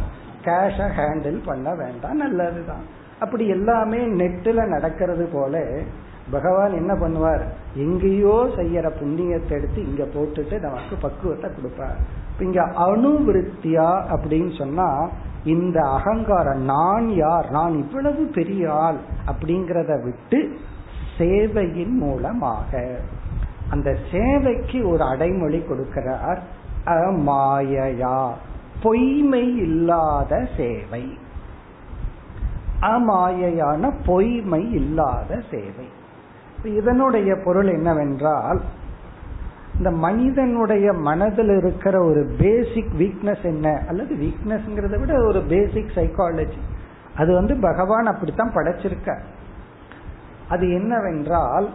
கேஷை 0.43 0.89
ஹேண்டில் 0.97 1.41
பண்ண 1.45 1.75
வேண்டாம் 1.75 2.17
நல்லதுதான். 2.17 3.01
அப்படி 3.19 3.47
எல்லாமே 3.47 3.97
நெட்டில் 3.97 4.67
நடக்கிறது 4.67 5.29
போல 5.33 5.81
பகவான் 6.31 6.73
என்ன 6.73 6.93
பண்ணுவார்? 6.93 7.43
எங்கேயோ 7.75 8.49
செய்யற 8.55 8.89
புண்ணியத்தை 9.01 9.49
எடுத்து 9.49 9.85
இங்க 9.85 10.03
போட்டுட்டு 10.03 10.59
நமக்கு 10.59 10.95
பக்குவத்தை 10.95 11.49
கொடுப்பார். 11.55 11.97
இங்க 12.39 12.61
அணுவிருத்தியா 12.63 13.89
அப்படின்னு 14.13 14.57
சொன்னா 14.57 15.09
இந்த 15.43 15.81
அகங்காரம் 15.81 16.61
நான் 16.61 17.09
யார்? 17.15 17.49
நான் 17.49 17.77
இவ்வளவு 17.77 18.23
பெரிய 18.23 18.73
ஆள் 18.73 18.95
அப்படிங்கிறத 19.25 20.03
விட்டு 20.03 20.57
சேவையின் 21.17 21.95
மூலமாக. 21.97 22.99
அந்த 23.69 23.97
சேவைக்கு 24.11 24.89
ஒரு 24.89 25.03
அடைமொழி 25.03 25.57
கொடுக்கிறார் 25.57 26.39
அமாயையா 26.85 28.29
பொய்மை 28.81 29.57
இல்லாத 29.57 30.47
சேவை. 30.57 31.17
அமாயையான 32.81 33.91
பொய்மை 34.05 34.71
இல்லாத 34.73 35.41
சேவை. 35.51 35.87
இதனுடைய 36.63 37.35
பொருள் 37.45 37.67
என்னவென்றால் 37.67 38.61
இந்த 39.77 39.91
மனிதனுடைய 39.91 40.93
மனதில் 40.93 41.57
இருக்கிற 41.57 42.03
ஒரு 42.03 42.35
பேசிக் 42.37 42.91
வீக்னஸ் 42.97 43.43
என்ன? 43.43 43.83
அல்லது 43.87 44.15
வீக்னஸ்ங்கிறத 44.15 44.99
விட 44.99 45.25
ஒரு 45.25 45.41
பேசிக் 45.41 45.91
சைக்காலஜி 45.95 46.57
அது 47.17 47.33
வந்து 47.33 47.57
பகவான் 47.61 48.05
அப்படித்தான் 48.05 48.53
படைச்சிருக்க 48.53 49.19
அது 50.49 50.73
என்னவென்றால் 50.73 51.69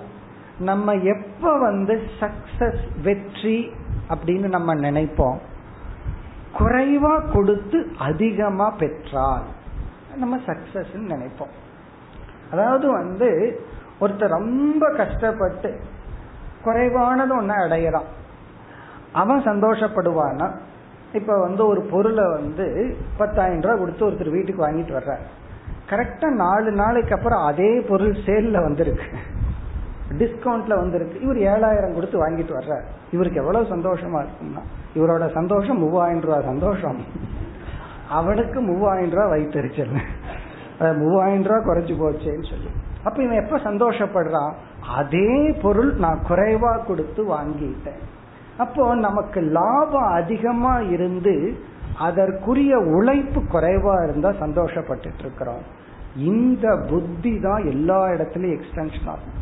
நம்ம 0.59 0.93
எப்ப 0.93 1.59
வந்து 1.59 2.01
சக்சஸ் 2.21 3.03
வெற்றி 3.03 3.71
அப்படின்னு 4.09 4.49
நம்ம 4.49 4.75
நினைப்போம் 4.75 5.39
குறைவா 6.59 7.33
கொடுத்து 7.33 7.91
அதிகமா 7.99 8.71
பெற்றால் 8.71 9.43
நம்ம 10.17 10.37
சக்சஸ் 10.37 10.95
நினைப்போம். 10.95 11.55
அதாவது 12.51 12.93
வந்து 12.93 13.61
ஒருத்தர் 14.01 14.37
ரொம்ப 14.39 14.85
கஷ்டப்பட்டு 14.97 15.71
குறைவானது 16.65 17.33
ஒன்ன 17.41 17.57
அடையிறான். 17.65 18.09
அவன் 19.13 19.41
சந்தோஷப்படுவானா 19.45 20.49
இப்ப 21.13 21.37
வந்து 21.41 21.63
ஒரு 21.67 21.81
பொருளை 21.93 22.25
வந்து 22.37 22.65
பத்தாயிரம் 23.17 23.63
ரூபாய் 23.63 23.79
கொடுத்து 23.79 24.07
ஒருத்தர் 24.09 24.37
வீட்டுக்கு 24.37 24.65
வாங்கிட்டு 24.67 24.97
வர்ற 24.99 25.13
கரெக்டா 25.91 26.29
நாலு 26.45 26.71
நாளைக்கு 26.73 27.15
அப்புறம் 27.15 27.45
அதே 27.51 27.71
பொருள் 27.89 28.17
சேல்ல 28.27 28.63
வந்திருக்கு. 28.63 29.07
டிஸ்கவுண்ட்ல 30.19 30.75
வந்திருக்கு. 30.81 31.17
இவர் 31.25 31.39
ஏழாயிரம் 31.53 31.95
கொடுத்து 31.95 32.17
வாங்கிட்டு 32.25 32.53
வர்ற 32.57 32.75
இவருக்கு 33.11 33.41
எவ்வளவு 33.41 33.73
சந்தோஷமா 33.75 34.19
இருக்கும்னா 34.25 34.63
இவரோட 34.95 35.25
சந்தோஷம் 35.33 35.79
மூவாயிரம் 35.79 36.25
ரூபாய் 36.27 36.49
சந்தோஷம். 36.51 37.01
அவனுக்கு 38.19 38.61
மூவாயிரம் 38.61 39.15
ரூபாய் 39.17 39.33
வைத்தறிச்சல் 39.35 39.95
மூவாயிரம் 41.03 41.49
ரூபாய் 41.49 41.67
குறைஞ்சு 41.69 41.97
போச்சேன்னு 42.03 42.49
சொல்லி. 42.53 42.71
அப்ப 43.05 43.23
இவன் 43.23 43.41
எப்ப 43.43 43.57
சந்தோஷப்படுறான் 43.59 44.53
அதே 44.81 45.53
பொருள் 45.63 45.91
நான் 45.95 46.21
குறைவா 46.29 46.85
கொடுத்து 46.85 47.23
வாங்கிட்டேன். 47.35 48.01
அப்போ 48.57 48.95
நமக்கு 48.95 49.41
லாபம் 49.41 50.11
அதிகமா 50.21 50.81
இருந்து 50.95 51.35
அதற்குரிய 52.07 52.79
உழைப்பு 52.79 53.41
குறைவா 53.55 53.95
இருந்தா 54.03 54.31
சந்தோஷப்பட்டு 54.45 55.21
இருக்கிறோம் 55.21 55.63
இந்த 56.15 56.67
புத்தி 56.91 57.41
தான் 57.41 57.65
எல்லா 57.65 58.07
இடத்துலயும் 58.07 58.57
எக்ஸ்டென்ஷன் 58.59 59.09
ஆகும். 59.13 59.37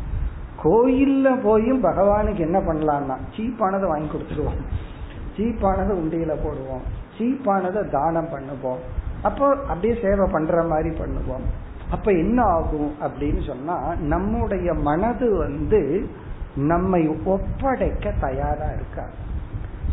கோயில்ல 0.63 1.27
போயும் 1.41 1.83
பகவானுக்கு 1.83 2.37
என்ன 2.37 2.59
பண்ணலாம்னா 2.59 3.15
சீப்பானதை 3.35 3.87
வாங்கி 3.87 4.09
கொடுத்துருவோம். 4.09 4.61
சீப்பானதை 5.37 5.93
உண்டியில 6.01 6.35
போடுவோம். 6.45 6.83
சீப்பானதை 7.17 7.89
தானம் 7.89 8.31
பண்ணுவோம். 8.33 8.81
அப்போ 9.23 9.45
அப்படியே 9.49 9.93
சேவை 10.01 10.27
பண்ற 10.31 10.63
மாதிரி 10.63 10.89
பண்ணுவோம். 10.89 11.45
அப்ப 11.91 12.11
என்ன 12.11 12.43
ஆகும் 12.43 12.91
அப்படின்னு 13.01 13.47
சொன்னா 13.47 13.95
நம்முடைய 13.99 14.73
மனது 14.73 15.37
வந்து 15.37 16.09
நம்மை 16.55 17.07
ஒப்படைக்க 17.25 18.13
தயாரா 18.19 18.67
இருக்கா 18.71 19.05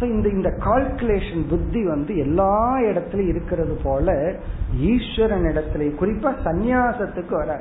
ஸோ 0.00 0.02
இந்த 0.02 0.28
இந்த 0.28 0.48
கால்குலேஷன் 0.48 1.48
புத்தி 1.48 1.84
வந்து 1.84 2.16
எல்லா 2.16 2.78
இடத்துலயும் 2.78 3.28
இருக்கிறது 3.28 3.74
போல 3.82 4.36
ஈஸ்வரன் 4.76 5.44
இடத்துல 5.44 5.88
குறிப்பா 6.00 6.30
சந்நியாசத்துக்கு 6.44 7.34
வர 7.34 7.60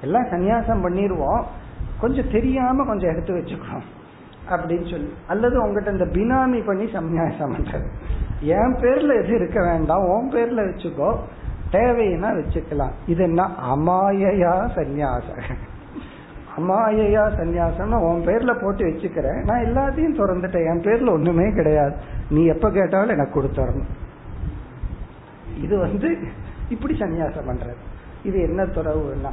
எல்லாம் 0.00 0.24
சந்நியாசம் 0.24 0.84
பண்ணிடுவோம் 0.84 1.42
கொஞ்சம் 2.00 2.30
தெரியாம 2.30 2.84
கொஞ்சம் 2.84 3.10
எடுத்து 3.10 3.32
வச்சுக்கிறோம் 3.34 3.86
அப்படின்னு 4.50 4.90
சொல்லி 4.90 5.12
அல்லது 5.26 5.62
உங்ககிட்ட 5.62 5.90
இந்த 5.90 6.04
பினாமி 6.04 6.64
பண்ணி 6.64 6.84
சந்நியாசம் 6.84 7.52
பண்றது. 7.54 7.86
என் 8.40 8.74
பேர்ல 8.74 9.22
எது 9.22 9.34
இருக்க 9.34 9.60
வேண்டாம் 9.60 10.04
உன் 10.04 10.30
பேர்ல 10.30 10.60
வச்சுக்கோ. 10.68 11.10
தேவைன்னா 11.72 12.30
வச்சுக்கலாம். 12.38 12.94
இது 13.06 13.22
என்ன? 13.22 13.50
அமாயையா 13.74 14.54
சந்நியாசம். 14.76 15.42
அமாயையா 16.58 17.24
சந்நியாசம்னா 17.38 17.98
உன் 18.00 18.24
பேர்ல 18.26 18.62
போட்டு 18.62 18.84
வச்சுக்கிறேன். 18.84 19.44
நான் 19.44 19.64
எல்லாத்தையும் 19.64 20.18
திறந்துட்டேன். 20.18 20.66
என் 20.66 20.80
பேர்ல 20.80 21.10
ஒண்ணுமே 21.10 21.50
கிடையாது. 21.50 21.94
நீ 22.30 22.44
எப்ப 22.44 22.70
கேட்டாலும் 22.70 23.08
எனக்கு 23.08 23.42
கொடுத்துடணும் 23.42 23.90
இது 25.62 25.78
வந்து 25.78 26.18
இப்படி 26.68 26.98
சந்நியாசம் 26.98 27.48
பண்றது. 27.48 27.82
இது 28.22 28.40
என்ன 28.40 28.62
துறவுன்னா? 28.62 29.30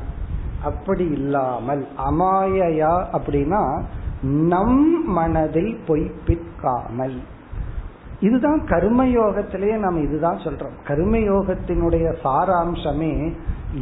அப்படி 0.63 1.05
இல்லாமல் 1.09 1.87
அமாயையா 2.09 3.05
அப்படின்னா 3.11 3.83
நம் 4.21 5.03
மனதில் 5.07 5.79
பொய்ப்பிக்காமல் 5.87 7.19
இதுதான் 8.19 8.61
கர்மயோகத்திலேயே 8.61 9.77
நம்ம 9.77 9.99
இதுதான் 9.99 10.37
சொல்றோம். 10.37 10.75
கர்மயோகத்தினுடைய 10.87 12.15
சாராம்சமே 12.23 13.33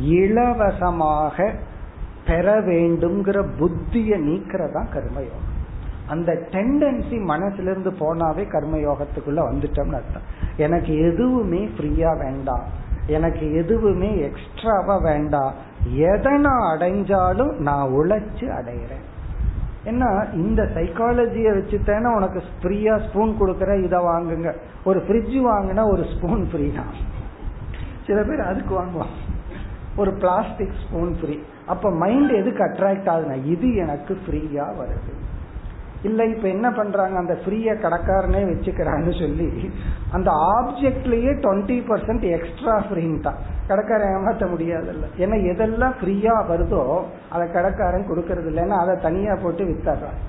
இலவசமாக 0.01 1.51
பெற 2.27 2.61
வேண்டும்ங்கிற 2.61 3.37
புத்தியை 3.59 4.17
நீக்கிறதா 4.29 4.83
கர்மயோகம். 4.93 5.47
அந்த 6.07 6.33
டெண்டன்சி 6.51 7.17
மனசுல 7.31 7.69
இருந்து 7.71 7.91
போனாவே 7.91 8.43
கர்மயோகத்துக்குள்ள 8.51 9.39
வந்துட்டோம்னு 9.49 9.99
அர்த்தம். 9.99 10.27
எனக்கு 10.57 11.11
எதுவுமே 11.11 11.69
ஃப்ரீயா 11.77 12.17
வேண்டாம் 12.17 12.85
எனக்கு 13.07 13.53
எதுவுமே 13.53 14.19
எக்ஸ்ட்ராவா 14.19 14.97
வேண்டாம் 14.97 15.53
எதை 15.93 16.37
நான் 16.37 16.77
அடைஞ்சாலும் 16.77 17.53
நான் 17.57 17.89
உழைச்சு 17.89 18.45
அடையிறேன். 18.59 19.06
என்ன 19.87 20.05
இந்த 20.33 20.61
சைக்காலஜியை 20.75 21.51
வச்சுட்டேன்னா 21.57 22.09
உனக்கு 22.15 22.39
ஃப்ரீயா 22.61 22.95
ஸ்பூன் 23.07 23.31
கொடுக்கற 23.41 23.71
இதை 23.83 23.99
வாங்குங்க. 23.99 24.51
ஒரு 24.85 24.99
ஃப்ரிட்ஜ் 25.07 25.37
வாங்கினா 25.49 25.83
ஒரு 25.93 26.03
ஸ்பூன் 26.13 26.43
ஃப்ரீ 26.51 26.67
தான். 26.75 26.93
சில 28.07 28.23
பேர் 28.23 28.47
அதுக்கு 28.51 28.73
வாங்குவாங்க. 28.81 29.23
ஒரு 29.95 30.11
பிளாஸ்டிக் 30.13 30.75
ஸ்பூன் 30.83 31.13
ஃப்ரீ 31.21 31.35
அப்ப 31.65 31.91
மைண்ட் 31.91 32.33
எதுக்கு 32.41 32.63
அட்ராக்ட் 32.63 33.09
ஆகுதுன்னா 33.13 33.37
இது 33.45 33.75
எனக்கு 33.75 34.13
ஃப்ரீயா 34.25 34.67
வருது. 34.81 35.13
இல்ல 36.03 36.25
இப்ப 36.25 36.47
என்ன 36.47 36.71
பண்றாங்க? 36.71 37.17
அந்த 37.17 37.37
ஃப்ரீய 37.45 37.73
கடைக்காரனே 37.73 38.41
வச்சுக்கிறான்னு 38.51 39.19
சொல்லி 39.19 39.71
அந்த 40.11 40.31
ஆப்ஜெக்ட்லயே 40.31 41.31
டுவெண்ட்டி 41.43 41.77
பர்சன்ட் 41.89 42.21
எக்ஸ்ட்ரா 42.21 42.79
ஃப்ரீன்னு 42.79 43.19
தான். 43.19 43.35
கடைக்காரன் 43.67 44.15
ஏமாற்ற 44.15 44.45
முடியாதுல்ல. 44.47 45.05
ஏன்னா 45.17 45.37
எதெல்லாம் 45.51 45.95
ஃப்ரீயா 46.01 46.35
வருதோ 46.51 47.01
அதை 47.29 47.51
கடைக்காரன் 47.51 48.09
கொடுக்கறது 48.09 48.49
இல்லைன்னா 48.51 48.77
அதை 48.77 48.95
தனியா 49.01 49.35
போட்டு 49.35 49.63
வித்தர்றான் 49.65 50.19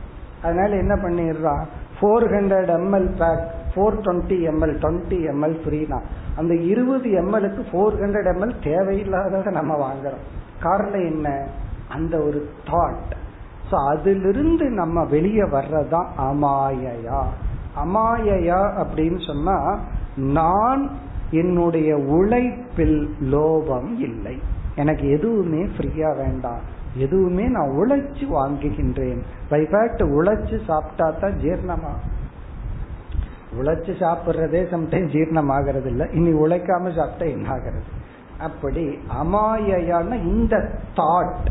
அதனால 0.43 0.77
என்ன 0.77 0.95
பண்ணிடுறான் 0.95 1.65
four 2.01 2.27
hundred 2.35 2.73
ML 2.79 3.11
pack 3.19 3.45
four 3.75 4.01
twenty 4.01 4.39
ML 4.51 4.77
twenty 4.83 5.19
ML 5.35 5.57
ஃப்ரீனா 5.65 6.01
அந்த 6.37 6.55
இருபது 6.55 7.11
எம்எலுக்கு 7.11 7.63
ஃபோர் 7.73 7.97
ஹண்ட்ரட் 8.03 8.29
எம்எல் 8.35 8.55
தேவையில்லாததை 8.63 9.51
நம்ம 9.51 9.93
வாங்குறோம். 9.93 10.27
காரணம் 10.61 11.07
என்ன? 11.07 11.47
அந்த 11.89 12.19
ஒரு 12.19 12.51
தாட் 12.71 13.18
ஸோ 13.71 13.77
அதிலிருந்து 13.89 14.71
நம்ம 14.71 15.05
வெளியே 15.05 15.43
வர்றதுதான் 15.43 16.09
அமாயையா? 16.19 17.21
அமாயையா 17.85 18.61
அப்படின்னு 18.83 19.27
சொன்னா 19.27 19.79
நான் 20.17 20.91
என்னுடைய 21.31 21.97
உழைப்பில் 21.97 23.17
லோபம் 23.21 23.99
இல்லை. 23.99 24.37
எனக்கு 24.77 25.11
எதுவுமே 25.11 25.63
ஃப்ரீயா 25.65 26.17
வேண்டாம். 26.17 26.61
எதுவுமே 26.97 27.45
நான் 27.47 27.69
உழைச்சு 27.69 28.25
வாங்குகின்றேன். 28.39 29.21
பைஃபேக்ட் 29.51 30.03
உழைச்சு 30.19 30.65
சாப்பிட்டா 30.65 31.11
தான் 31.11 31.33
ஜீர்ணமா? 31.33 31.93
உழைச்சு 33.61 33.93
சாப்பிட்றதே 34.03 34.61
சம்டைம் 34.73 35.07
ஜீர்ணம் 35.13 35.49
ஆகிறது 35.49 35.91
இல்லை 35.91 36.07
இனி 36.13 36.33
உழைக்காம 36.39 36.95
சாப்பிட்டா 36.97 37.27
என்ன 37.27 37.49
ஆகிறது 37.49 37.91
அப்படி 38.39 38.99
அமாயையான 39.23 40.25
இந்த 40.25 40.71
தாட் 40.95 41.49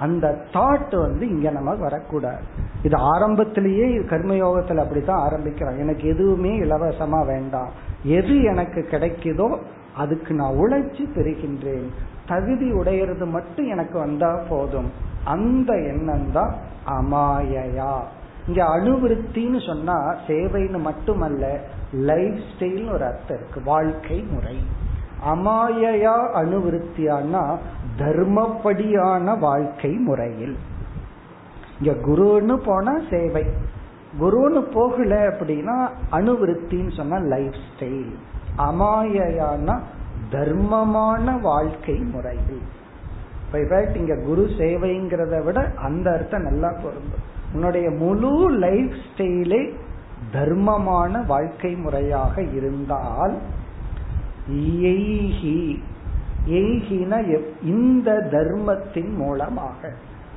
அந்த 0.00 0.44
தாட் 0.52 1.00
வந்து 1.00 1.28
இங்க 1.28 1.50
நமக்கு 1.50 1.80
வரக்கூடாது. 1.80 2.42
இது 2.82 2.96
ஆரம்பத்திலேயே 2.96 3.86
கர்மயோகத்துல 3.98 4.76
அப்படித்தான் 4.76 5.20
ஆரம்பிக்கிறான் 5.20 5.78
எனக்கு 5.78 6.08
எதுவுமே 6.08 6.60
இலவசமா 6.60 7.26
வேண்டாம். 7.26 7.70
எது 8.02 8.42
எனக்கு 8.42 8.88
கிடைக்குதோ 8.90 9.58
அதுக்கு 9.96 10.34
நான் 10.34 10.54
உழைச்சி 10.54 11.04
பெறுகின்றேன். 11.14 11.88
தகுதி 12.26 12.72
உடையிறது 12.72 13.26
மட்டும் 13.26 13.66
எனக்கு 13.66 13.98
வந்தா 13.98 14.42
போதும். 14.48 14.90
அந்த 15.24 15.72
எண்ணம் 15.74 16.32
தான் 16.32 16.54
அமாயையா. 16.86 17.94
இங்க 18.46 18.64
அணுவிருத்தின்னு 18.64 19.66
சொன்னா 19.66 20.14
சேவைன்னு 20.26 20.80
மட்டுமல்ல 20.80 21.60
லைஃப் 21.92 22.40
ஸ்டைல் 22.50 22.92
ஒரு 22.92 23.04
அர்த்தம் 23.04 23.38
இருக்கு. 23.38 23.62
வாழ்க்கை 23.64 24.24
முறை. 24.30 24.56
அமாயையா 25.28 26.14
அனுவிருத்தியான்னா 26.34 27.56
தர்மப்படியான 27.98 29.38
வாழ்க்கை 29.38 29.90
முறையில். 29.90 30.56
இங்க 31.80 31.98
குருன்னு 32.06 32.56
போனா 32.64 32.98
சேவை. 33.10 33.44
குருன்னு 34.20 34.60
போகல 34.60 35.28
அப்படின்னா 35.28 35.88
அணுவிருத்தின்னு 36.12 36.96
சொன்னா 36.96 37.16
லைஃப் 37.16 37.60
ஸ்டைல் 37.70 38.14
அமாயையான 38.58 39.80
தர்மமான 40.30 41.40
வாழ்க்கை 41.40 41.94
முறையில். 41.94 42.62
இங்க 43.94 44.16
குரு 44.16 44.50
சேவைங்கிறத 44.58 45.44
விட 45.44 45.72
அந்த 45.76 46.12
அர்த்தம் 46.12 46.42
நல்லா 46.42 46.68
பொருந்தும். 46.68 47.28
உன்னுடைய 47.54 47.90
முழு 47.90 48.50
லைஃப் 48.50 48.92
ஸ்டைலே 49.06 49.72
தர்மமான 50.32 51.26
வாழ்க்கை 51.26 51.74
முறையாக 51.74 52.42
இருந்தால் 52.42 53.38
இந்த 57.62 58.28
தர்மத்தின் 58.30 59.14
மூலமாக. 59.14 59.92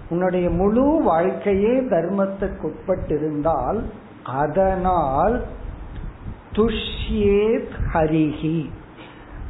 உன்னுடைய 0.09 0.49
முழு 0.49 1.01
வாழ்க்கையே 1.03 1.79
தர்மத்துக்கு 1.79 2.71
உட்பட்டிருந்தால் 2.71 3.83
அதனால் 4.23 5.43
துஷ்யேத் 6.51 7.73
ஹரிஹி. 7.93 8.69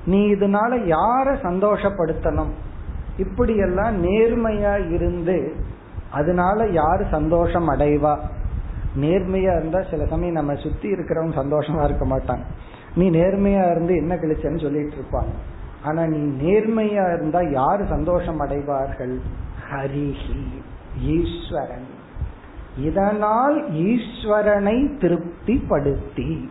நீ 0.05 0.33
இதனால 0.33 0.71
யார 0.85 1.25
சந்தோஷப்படுத்தணும்? 1.25 2.51
இப்படியெல்லாம் 3.17 4.03
நேர்மையா 4.03 4.91
இருந்து 4.91 5.55
அதனால 6.11 6.67
யாரு 6.67 7.05
சந்தோஷம் 7.11 7.69
அடைவா? 7.69 8.17
நேர்மையா 8.99 9.57
இருந்தா 9.57 9.81
சில 9.89 10.05
சமயம் 10.05 10.33
நம்ம 10.33 10.55
சுத்தி 10.55 10.91
இருக்கிறவங்க 10.91 11.35
சந்தோஷமா 11.35 11.83
இருக்க 11.83 12.05
மாட்டாங்க 12.05 12.41
நீ 12.95 13.09
நேர்மையா 13.09 13.71
இருந்து 13.71 13.95
என்ன 13.95 14.15
கழிச்சன்னு 14.15 14.61
சொல்லிட்டு 14.61 14.95
இருப்பாங்க 14.95 15.33
ஆனா 15.83 16.05
நீ 16.05 16.17
நேர்மையா 16.17 17.13
இருந்தா 17.13 17.41
யாரு 17.41 17.85
சந்தோஷம் 17.85 18.39
அடைவார்கள்? 18.39 19.19
ஹரிஹி 19.71 20.61
ஈஸ்வரன். 21.01 22.01
இதனால் 22.77 23.71
ஈஸ்வரனை 23.71 24.77
திருப்திப்படுத்தி. 24.97 26.49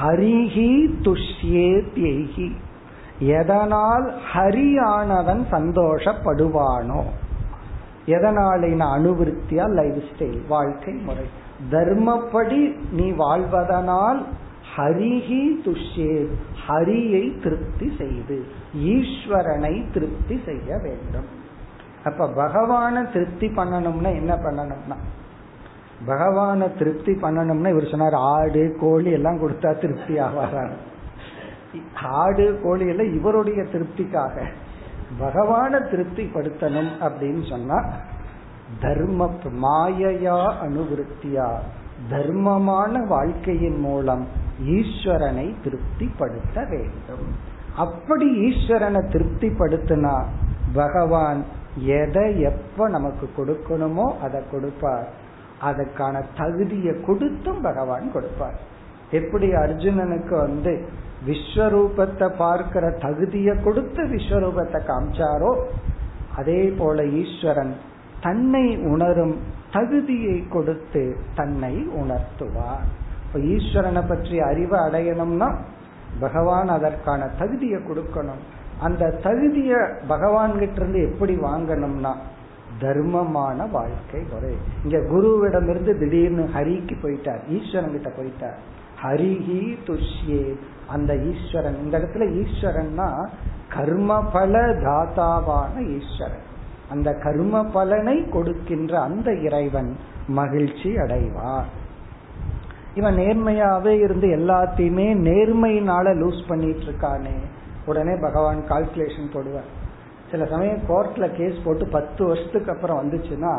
ஹரிஹி 0.00 0.90
துஷ்யேத்யேகி 1.02 2.52
எதனால் 3.18 4.14
ஹரியானவன் 4.34 5.42
சந்தோஷப்படுவானோ? 5.50 7.02
எதனாலின 8.06 8.84
அணுவிருத்தியா 8.96 9.70
லைஃப் 9.70 10.02
ஸ்டைல் 10.16 10.46
வாழ்க்கை 10.48 10.94
முறை? 10.94 11.24
தர்மப்படி 11.70 12.74
நீ 12.90 13.10
வாழ்வதனால் 13.12 14.20
ஹரிஹி 14.76 15.62
துஷ்யே 15.64 16.26
ஹரியை 16.68 17.42
திருப்தி 17.42 17.94
செய்து 17.98 18.44
ஈஸ்வரனை 18.74 19.92
திருப்தி 19.92 20.40
செய்ய 20.44 20.78
வேண்டும். 20.78 21.28
அப்ப 22.04 22.26
பகவான 22.26 23.12
திருப்தி 23.12 23.46
பண்ணணும்னா 23.46 24.14
என்ன 24.14 24.34
பண்ணணும்னா? 24.34 24.96
பகவான 26.06 26.78
திருப்தி 26.78 27.12
பண்ணணும்னா 27.12 27.68
இவர் 27.68 27.90
சொன்னார் 27.90 28.14
ஆடு 28.14 28.76
கோழி 28.80 29.10
எல்லாம் 29.10 29.40
கொடுத்தா 29.40 29.78
திருப்தி 29.78 30.14
ஆவாரான் 30.18 30.72
ஆடு 32.02 32.60
கோழி 32.62 32.88
எல்லாம் 32.88 33.14
இவருடைய 33.14 33.62
திருப்திக்காக. 33.62 34.36
பகவான 35.18 35.78
திருப்திப்படுத்தணும் 35.78 36.92
அப்படின்னு 37.00 37.48
சொன்னா 37.48 37.84
தர்ம 38.80 39.28
மாயையா 39.64 40.38
அனுவிருத்தியா? 40.66 41.48
தர்மமான 42.10 43.06
வாழ்க்கையின் 43.06 43.78
மூலம் 43.78 44.26
ஈஸ்வரனை 44.64 45.54
திருப்திப்படுத்த 45.64 46.64
வேண்டும். 46.64 47.26
அப்படி 47.76 48.26
ஈஸ்வரனை 48.48 49.02
திருப்திப்படுத்தினா 49.08 50.24
பகவான் 50.72 51.44
எதை 51.84 52.40
எப்ப 52.40 52.88
நமக்கு 52.88 53.28
கொடுக்கணுமோ 53.36 54.18
அதை 54.20 54.40
கொடுப்பார். 54.50 55.08
அதற்கான 55.60 56.24
தகுதியை 56.36 57.00
கொடுத்தும் 57.00 57.60
பகவான் 57.60 58.12
கொடுப்பார். 58.12 58.58
எப்படி 59.10 59.52
அர்ஜுனனுக்கு 59.52 60.36
வந்து 60.36 60.84
விஸ்வரூபத்தை 61.26 62.28
பார்க்கிற 62.36 62.90
தகுதியை 62.90 63.54
கொடுத்து 63.62 64.02
விஸ்வரூபத்தை 64.04 64.80
காமிச்சாரோ 64.90 65.52
அதே 66.36 66.66
போல 66.78 67.04
ஈஸ்வரன் 67.04 67.74
தன்னை 68.22 68.76
உணரும் 68.92 69.36
தகுதியை 69.72 70.48
கொடுத்து 70.48 71.02
தன்னை 71.34 71.74
உணர்த்துவார். 72.00 72.88
இப்ப 73.26 73.38
ஈஸ்வரனை 73.38 74.02
பற்றி 74.08 74.40
அறிவை 74.40 74.78
அடையணும்னா 74.78 75.48
பகவான் 76.20 76.68
அதற்கான 76.68 77.28
தகுதியை 77.38 77.80
கொடுக்கணும். 77.80 78.42
அந்த 78.80 79.18
தகுதிய 79.22 79.72
பகவான் 80.08 80.58
கிட்ட 80.58 80.78
இருந்து 80.80 81.00
எப்படி 81.12 81.34
வாங்கணும்னா 81.36 82.12
தர்மமான 82.80 83.66
வாழ்க்கை 83.70 84.20
முறை. 84.32 84.52
இங்க 84.84 84.98
குருவிடமிருந்து 84.98 85.92
திடீர்னு 85.98 86.44
ஹரிக்கு 86.54 86.94
போயிட்டார் 87.02 87.42
ஈஸ்வரன் 87.48 87.94
கிட்ட 87.96 88.10
போயிட்டார். 88.18 88.58
ஹரிஹி 89.02 89.62
துஷ்யே 89.86 90.42
அந்த 90.88 91.12
ஈஸ்வரன். 91.30 91.78
இந்த 91.84 91.94
இடத்துல 91.98 92.26
ஈஸ்வரன்னா 92.42 93.08
கர்மபல 93.76 94.54
தாத்தாவான 94.86 95.74
ஈஸ்வரன். 95.98 96.46
அந்த 96.92 97.10
கர்ம 97.24 97.64
பலனை 97.72 98.16
கொடுக்கின்ற 98.28 98.92
அந்த 99.00 99.28
இறைவன் 99.46 99.90
மகிழ்ச்சி 100.28 100.90
அடைவார். 100.96 101.70
இவன் 102.94 103.16
நேர்மையாவே 103.16 103.94
இருந்து 104.04 104.28
எல்லாத்தையுமே 104.36 105.06
நேர்மையினால 105.28 106.06
லூஸ் 106.22 106.42
பண்ணிட்டு 106.48 106.86
இருக்கானே 106.86 107.36
உடனே 107.86 108.14
பகவான் 108.20 108.60
கால்குலேஷன் 108.68 109.32
போடுவார். 109.34 109.70
சில 110.30 110.44
சமயம் 110.46 110.84
கோர்ட்ல 110.88 111.26
கேஸ் 111.38 111.64
போட்டு 111.64 111.86
பத்து 111.86 112.22
வருஷத்துக்கு 112.26 112.72
அப்புறம் 112.72 113.00
வந்துச்சுன்னா 113.00 113.54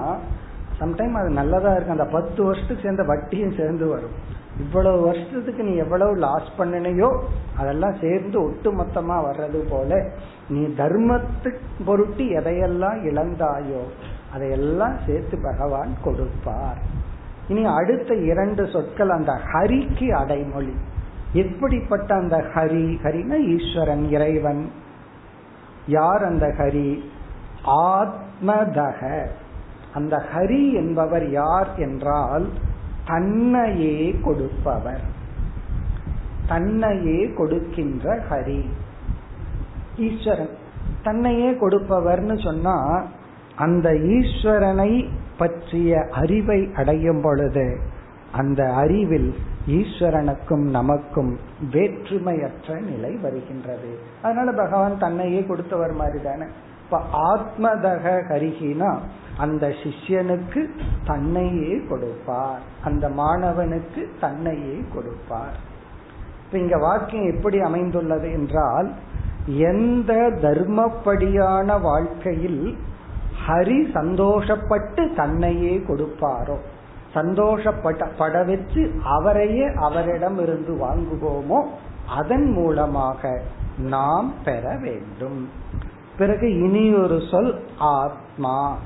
சம்டைம் 0.79 1.17
அது 1.19 1.29
நல்லதா 1.29 1.71
இருக்கு. 1.71 1.95
அந்த 1.97 2.07
பத்து 2.11 2.39
வருஷத்துக்கு 2.43 2.83
சேர்ந்த 2.83 3.03
வட்டியும் 3.03 3.57
சேர்ந்து 3.57 3.87
வரும். 3.87 4.15
இவ்வளவு 4.59 5.01
வருஷத்துக்கு 5.01 5.63
நீ 5.63 5.75
எவ்வளவு 5.75 6.15
லாஸ் 6.15 6.49
பண்ணினையோ 6.57 7.19
அதெல்லாம் 7.57 7.95
சேர்ந்து 8.01 8.43
ஒட்டு 8.43 8.71
மொத்தமா 8.71 9.21
வர்றது 9.25 9.69
போல 9.69 10.09
நீ 10.49 10.59
தர்மத்துக்கு 10.59 11.57
பொருட்டு 11.85 12.23
எதையெல்லாம் 12.23 13.05
இழந்தாயோ 13.05 13.81
அதையெல்லாம் 14.33 14.97
சேர்த்து 15.07 15.37
பகவான் 15.43 15.93
கொடுப்பார். 16.03 16.77
இனி 17.47 17.65
அடுத்த 17.65 18.15
இரண்டு 18.15 18.67
சொற்கள் 18.67 19.09
அந்த 19.09 19.39
ஹரிக்கு 19.53 20.09
அடைமொழி. 20.09 20.73
எப்படிப்பட்ட 21.33 22.15
அந்த 22.15 22.37
ஹரி? 22.37 22.97
ஹரினா 23.03 23.57
ஈஸ்வரன் 23.57 24.09
இறைவன். 24.09 24.71
யார் 25.87 26.23
அந்த 26.23 26.47
ஹரி? 26.47 27.03
ஆத்மதக. 27.65 29.27
அந்த 29.93 30.23
ஹரி 30.35 30.73
என்பவர் 30.73 31.29
யார் 31.29 31.69
என்றால் 31.77 32.49
தன்னையே 33.07 34.15
கொடுப்பவர். 34.23 35.01
தன்னையே 36.47 37.33
கொடுக்கின்ற 37.33 38.23
ஹரி. 38.29 38.61
ஈஸ்வரன் 39.97 40.49
தன்னையே 41.03 41.51
கொடுப்பவர்னு 41.51 42.43
சொன்னா 42.43 43.05
அந்த 43.55 43.89
ஈஸ்வரனை 43.89 45.09
பற்றிய 45.37 46.07
அறிவை 46.11 46.69
அடையும் 46.75 47.21
பொழுது 47.21 47.79
அந்த 48.31 48.73
அறிவில் 48.73 49.35
ஈஸ்வரனுக்கும் 49.67 50.69
நமக்கும் 50.69 51.39
வேற்றுமையற்ற 51.71 52.81
நிலை 52.81 53.15
வருகின்றது. 53.15 53.99
அதனால 54.21 54.51
பகவான் 54.51 54.99
தன்னையே 54.99 55.43
கொடுத்தவர் 55.43 55.93
மாதிரி 55.93 56.23
தானே 56.23 56.43
இப்ப 56.83 57.01
ஆத்மதக 57.31 58.05
ஹரிகினா 58.29 58.91
அந்த 59.37 59.67
சிஷ்யனுக்கு 59.67 60.61
தன்னையே 61.05 61.81
கொடுப்பார். 61.89 62.59
அந்த 62.83 63.09
மாணவனுக்கு 63.09 64.01
தன்னையே 64.19 64.83
கொடுப்பார். 64.93 65.55
இப்ப 66.45 66.57
இங்க 66.57 66.77
வாக்கியம் 66.77 67.35
எப்படி 67.35 67.59
அமைந்துள்ளது 67.59 68.31
என்றால் 68.31 68.91
எந்த 69.45 70.13
தர்மப்படியான 70.41 71.81
வாழ்க்கையில் 71.81 72.77
ஹரி 73.47 73.79
சந்தோஷப்பட்டு 73.93 75.15
தன்னையே 75.15 75.73
கொடுப்பாரோ 75.87 76.57
சந்தோஷப்பட்ட 77.13 78.45
வச்சு 78.45 78.83
அவரையே 79.03 79.65
அவரிடம் 79.75 80.39
இருந்து 80.39 80.73
வாங்குவோமோ 80.85 81.59
அதன் 82.07 82.47
மூலமாக 82.51 83.41
நாம் 83.77 84.33
பெற 84.43 84.77
வேண்டும். 84.81 85.49
பிறகு 86.17 86.59
இனி 86.59 86.93
ஒரு 86.93 87.21
சொல் 87.31 87.63
ஆத்மா. 87.77 88.77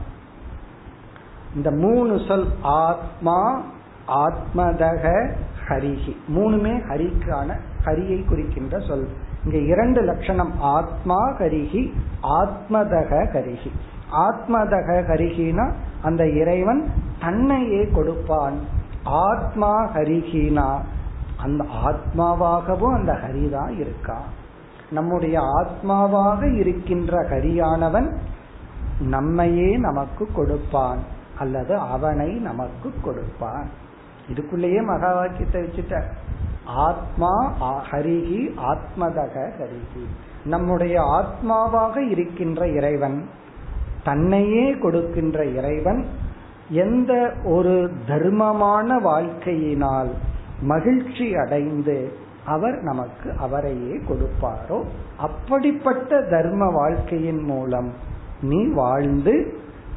இந்த 1.56 1.72
மூணு 1.72 2.20
சொல் 2.28 2.48
ஆத்மா 2.62 3.62
ஆத்மதக 4.08 5.34
ஹரிஹி. 5.68 6.16
மூணுமே 6.36 6.82
ஹரிக்கான 6.90 7.60
ஹரியை 7.86 8.28
குறிக்கின்ற 8.28 8.80
சொல். 8.80 9.08
இங்க 9.46 9.58
இரண்டு 9.58 10.02
லட்சணம் 10.02 10.54
ஆத்மா 10.60 11.16
ஹரிஹி 11.40 11.92
ஆத்மதக 12.24 13.28
ஹரிஹி. 13.34 13.72
ஆத்மதக 14.12 15.02
ஹரிஹினா 15.08 15.72
அந்த 16.04 16.30
இறைவன் 16.30 16.92
தன்னையே 17.20 17.88
கொடுப்பான். 17.88 18.60
ஆத்மா 19.04 19.90
ஹரிகினா 19.94 20.80
அந்த 21.38 21.66
ஆத்மாவாகவும் 21.86 22.94
அந்த 22.94 23.14
ஹரிதான் 23.14 23.86
இருக்கான் 23.86 24.28
நம்முடைய 24.92 25.42
ஆத்மாவாக 25.42 26.58
இருக்கின்ற 26.58 27.24
ஹரியானவன் 27.30 28.16
நம்மையே 29.00 29.78
நமக்கு 29.78 30.28
கொடுப்பான் 30.34 31.00
அல்லது 31.40 31.78
அவனை 31.78 32.34
நமக்கு 32.34 32.94
கொடுப்பான். 33.04 33.68
இதுக்குள்ளேயே 34.34 34.86
மகா 34.86 35.14
வாக்கியத்தை 35.14 35.62
வச்சுட்ட 35.62 36.04
ஆத்மா 36.66 37.54
ஹரிஹி 37.92 38.54
ஆத்மதக 38.58 39.52
ஹரிஹி. 39.60 40.06
நம்முடைய 40.46 41.02
ஆத்மாவாக 41.02 42.10
இருக்கின்ற 42.10 42.68
இறைவன் 42.68 43.26
தன்னையே 44.04 44.78
கொடுக்கின்ற 44.78 45.46
இறைவன் 45.46 46.06
எந்த 46.70 47.34
ஒரு 47.44 47.92
தர்மமான 48.08 49.00
வாழ்க்கையினால் 49.00 50.12
மகிழ்ச்சி 50.62 51.36
அடைந்து 51.36 52.26
அவர் 52.48 52.78
நமக்கு 52.82 53.30
அவரையே 53.38 53.96
கொடுப்பாரோ? 54.10 54.78
அப்படிப்பட்ட 55.18 56.22
தர்ம 56.22 56.70
வாழ்க்கையின் 56.72 57.44
மூலம் 57.44 57.90
நீ 58.42 58.60
வாழ்ந்து 58.74 59.34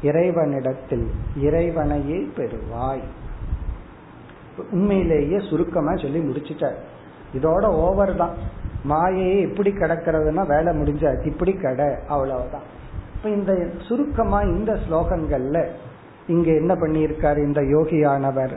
இறைவனிடத்தில் 0.01 1.07
இறைவனையே 1.37 2.19
பெறுவாய். 2.37 3.03
உண்மையிலேயே 4.71 5.37
சுருக்கமா 5.49 5.95
சொல்லி 5.95 6.19
முடிச்சுட்டார். 6.19 6.79
இதோட 7.33 7.65
ஓவர் 7.65 8.15
தான். 8.15 8.35
மாயையே 8.89 9.41
எப்படி 9.49 9.71
கிடக்கிறதுனா 9.71 10.43
வேலை 10.47 10.71
முடிஞ்சாச்சு 10.77 11.25
இப்படி 11.25 11.53
கடை 11.53 11.89
அவ்வளவுதான். 12.07 12.67
இப்ப 13.15 13.29
இந்த 13.29 13.53
சுருக்கமா 13.87 14.39
இந்த 14.41 14.71
ஸ்லோகங்கள்ல 14.85 15.59
இங்க 16.27 16.51
என்ன 16.51 16.73
பண்ணியிருக்காரு? 16.73 17.37
இந்த 17.37 17.61
யோகியானவர் 17.61 18.55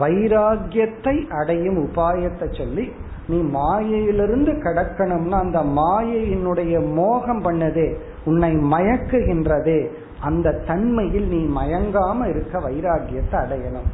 வைராகியத்தை 0.00 1.16
அடையும் 1.40 1.80
உபாயத்தை 1.86 2.46
சொல்லி 2.58 2.92
நீ 3.32 3.38
மாயையிலிருந்து 3.56 4.52
கடக்கணும்னா 4.64 5.38
அந்த 5.46 5.60
மாயையினுடைய 5.80 6.74
மோகம் 6.94 7.42
பண்ணதே 7.44 7.88
உன்னை 8.24 8.50
மயக்குகின்றதே. 8.72 9.80
அந்த 10.20 10.56
தன்மையில் 10.66 11.28
நீ 11.28 11.40
மயங்காம 11.60 12.26
இருக்க 12.28 12.54
வைராகியத்தை 12.58 13.36
அடையணும். 13.44 13.88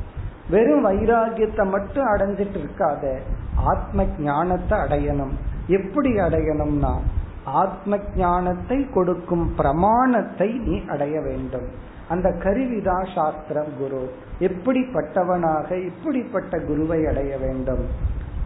வெறும் 0.50 0.84
வைராகியத்தை 0.86 1.64
மட்டும் 1.70 2.08
அடைஞ்சிட்டு 2.12 2.58
இருக்காத 2.60 3.04
ஆத்ம 3.72 4.06
ஞானத்தை 4.18 4.76
அடையணும். 4.78 5.34
எப்படி 5.78 6.10
அடையணும்னா 6.26 6.92
ஆத்ம 7.62 7.98
ஞானத்தை 8.16 8.78
கொடுக்கும் 8.94 9.46
பிரமாணத்தை 9.56 10.48
நீ 10.66 10.76
அடைய 10.88 11.16
வேண்டும். 11.20 11.68
அந்த 12.08 12.28
கருவிதா 12.44 12.98
சாஸ்திரம் 13.14 13.72
குரு. 13.78 14.02
எப்படிப்பட்டவனாக 14.40 15.68
இப்படிப்பட்ட 15.86 16.60
குருவை 16.68 17.00
அடைய 17.06 17.32
வேண்டும். 17.38 17.84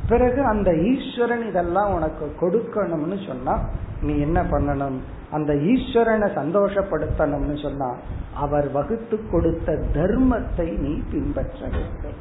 பிறகு 0.08 0.40
அந்த 0.44 0.70
ஈஸ்வரன் 0.90 1.44
இதெல்லாம் 1.48 1.90
உனக்கு 1.94 2.26
கொடுக்கணும்னு 2.40 3.18
சொன்னா 3.26 3.54
நீ 4.02 4.14
என்ன 4.18 4.38
பண்ணணும்? 4.42 4.98
அந்த 5.30 5.52
ஈஸ்வரனை 5.54 6.28
சந்தோஷப்படுத்தணும்னு 6.40 7.56
சொன்னா 7.62 7.88
அவர் 8.34 8.68
வகுத்து 8.70 9.16
கொடுத்த 9.30 9.76
தர்மத்தை 9.94 10.68
நீ 10.78 10.92
பின்பற்ற 11.12 11.60
வேண்டும் 11.74 12.18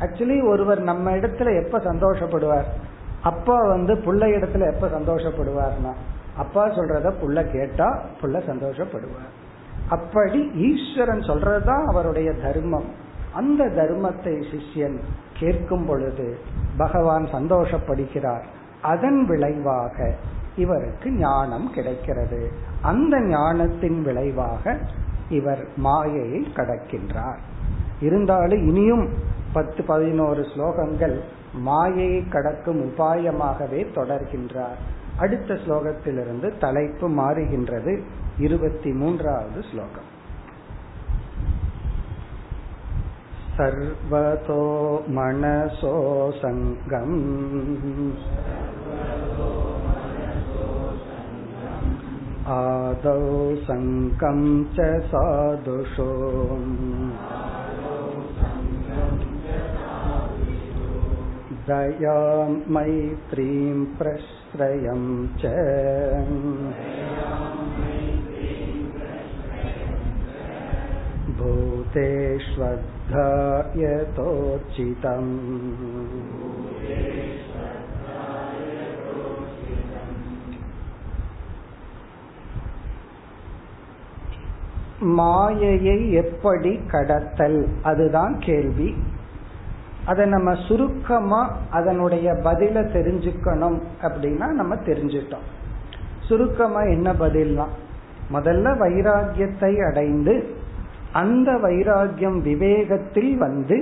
ஆக்சுவலி 0.00 0.36
ஒருவர் 0.48 0.80
நம்ம 0.82 1.10
இடத்துல 1.10 1.54
எப்ப 1.62 1.78
சந்தோஷப்படுவார்? 1.78 2.68
அப்பா 3.22 3.56
வந்து 3.68 3.94
புள்ள 3.94 4.22
இடத்துல 4.36 4.66
எப்ப 4.72 4.86
சந்தோஷப்படுவார்னா 4.88 5.92
அப்பா 6.36 6.64
சொல்றத 6.68 7.12
புள்ள 7.22 7.42
கேட்டா 7.52 7.88
புள்ள 8.20 8.36
சந்தோஷப்படுவார். 8.50 9.32
அப்படி 9.88 10.40
ஈஸ்வரன் 10.68 11.20
சொல்றதுதான் 11.20 11.84
அவருடைய 11.84 12.32
தர்மம். 12.32 12.88
அந்த 13.34 13.64
தர்மத்தை 13.64 14.34
சிஷ்யன் 14.50 14.98
கேட்கும் 15.38 15.86
பொழுது 15.86 16.38
பகவான் 16.76 17.24
சந்தோஷப்படுகிறார். 17.24 18.44
அதன் 18.82 19.26
விளைவாக 19.26 20.14
இவருக்கு 20.56 21.10
ஞானம் 21.10 21.72
கிடைக்கிறது. 21.74 22.50
அந்த 22.82 23.20
ஞானத்தின் 23.20 24.02
விளைவாக 24.02 24.78
இவர் 25.28 25.68
மாயையை 25.76 26.46
கடக்கின்றார். 26.54 27.38
இருந்தாலும் 28.00 28.66
இனியும் 28.66 29.08
பத்து 29.52 29.82
பதினோரு 29.82 30.40
ஸ்லோகங்கள் 30.40 31.20
மாயையை 31.54 32.28
கடக்கும் 32.28 32.90
உபாயமாகவே 32.90 33.86
தொடர்கின்றார். 33.94 34.78
அடுத்த 35.18 35.54
ஸ்லோகத்திலிருந்து 35.54 36.58
தலைப்பு 36.58 37.08
மாறுகின்றது. 37.08 38.02
இருபத்தி 38.38 38.92
மூன்றாவது 38.92 39.62
ஸ்லோகம். 39.72 40.14
सर्वतो 43.55 44.61
मनसो 45.15 45.95
सङ्गम् 46.41 47.17
आदौ 52.51 53.19
सङ्कं 53.65 54.39
च 54.75 54.87
साधुषो 55.09 56.07
दयां 61.67 62.47
मैत्रीं 62.75 63.85
प्रश्रयं 63.99 65.03
च 65.41 65.53
भूतेष्वद्धा 71.37 72.94
यतोचितम् 73.75 75.31
மாயையை 85.15 86.11
எப்படி 86.13 86.79
கடத்தல் 86.87 87.59
அதுதான் 87.83 88.33
கேள்வி 88.39 88.89
அதை 90.05 90.25
நம்ம 90.25 90.51
சுருக்கமா 90.67 91.41
அதனுடைய 91.71 92.27
பதில 92.43 92.83
தெரிஞ்சுக்கணும் 92.91 93.79
அப்படின்னா 94.01 94.47
நம்ம 94.51 94.75
தெரிஞ்சிட்டோம் 94.85 95.47
சுருக்கமா 96.27 96.81
என்ன 96.85 97.09
பதில்னா 97.13 97.65
முதல்ல 98.31 98.73
வைராகியத்தை 98.77 99.71
அடைந்து 99.81 100.33
அந்த 101.16 101.52
வைராகியம் 101.52 102.38
விவேகத்தில் 102.50 103.34
வந்து 103.34 103.78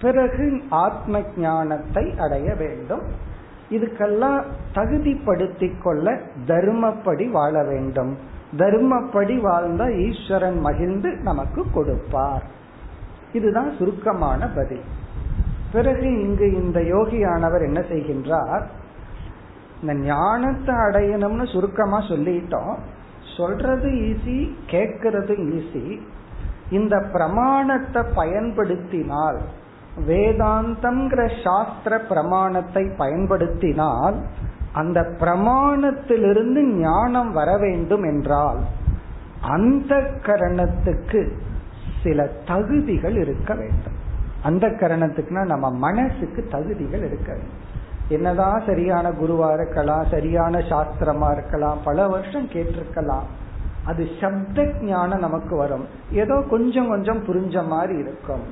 பிறகு 0.00 0.46
ஆத்ம 0.70 1.22
ஞானத்தை 1.36 2.04
அடைய 2.18 2.54
வேண்டும். 2.54 3.02
இதுக்கெல்லாம் 3.70 4.44
தகுதிப்படுத்தி 4.74 5.68
கொள்ள 5.82 6.20
தர்மப்படி 6.46 7.26
வாழ 7.30 7.64
வேண்டும். 7.64 8.12
தர்மப்படி 8.56 9.40
வாழ்ந்த 9.40 9.84
ஈஸ்வரன் 9.96 10.58
மகிழ்ந்து 10.58 11.10
நமக்கு 11.28 11.64
கொடுப்பார். 11.70 12.42
இதுதான் 13.32 13.70
சுருக்கமான 13.78 14.48
பதில். 14.48 14.86
பிறகு 15.72 16.08
இங்கு 16.22 16.46
இந்த 16.62 16.80
யோகியானவர் 16.80 17.64
என்ன 17.64 17.80
செய்கின்றார்? 17.80 18.64
இந்த 19.80 19.94
ஞானத்தை 19.94 20.74
அடையணும்னு 20.86 21.52
சுருக்கமா 21.52 21.98
சொல்லிட்டோம். 22.00 22.74
சொல்றது 23.36 23.88
ஈஸி 24.08 24.38
கேட்கறது 24.70 25.34
ஈஸி 25.56 25.84
இந்த 26.70 26.96
பிரமாணத்தை 27.12 28.02
பயன்படுத்தினால் 28.14 29.38
வேதாந்தம்ங்கிற 30.06 31.42
சாஸ்திர 31.44 31.98
பிரமாணத்தை 31.98 32.90
பயன்படுத்தினால் 32.96 34.16
அந்த 34.72 35.00
பிரமாணத்திலிருந்து 35.00 36.60
ஞானம் 36.80 37.32
வர 37.32 37.56
வேண்டும் 37.56 38.02
என்றால் 38.02 38.60
அந்த 39.40 39.94
கரணத்துக்கு 40.26 41.20
சில 42.02 42.28
தகுதிகள் 42.46 43.16
இருக்க 43.16 43.54
வேண்டும். 43.54 43.96
அந்த 44.42 44.66
கரணத்துக்குனா 44.68 45.44
நம்ம 45.44 45.70
மனசுக்கு 45.70 46.48
தகுதிகள் 46.50 47.02
இருக்க 47.02 47.30
வேண்டும். 47.32 47.66
என்னதான் 48.08 48.62
சரியான 48.66 49.08
குருவா 49.10 49.52
இருக்கலாம் 49.52 50.06
சரியான 50.10 50.58
சாஸ்திரமா 50.58 51.32
இருக்கலாம் 51.32 51.78
பல 51.84 52.06
வருஷம் 52.08 52.46
கேட்டிருக்கலாம். 52.46 53.26
அது 53.84 54.08
சப்த 54.20 54.72
ஞானம் 54.80 55.18
நமக்கு 55.18 55.56
வரும். 55.56 55.86
ஏதோ 56.10 56.44
கொஞ்சம் 56.50 56.88
கொஞ்சம் 56.88 57.24
புரிஞ்ச 57.24 57.66
மாதிரி 57.66 57.98
இருக்கும். 57.98 58.42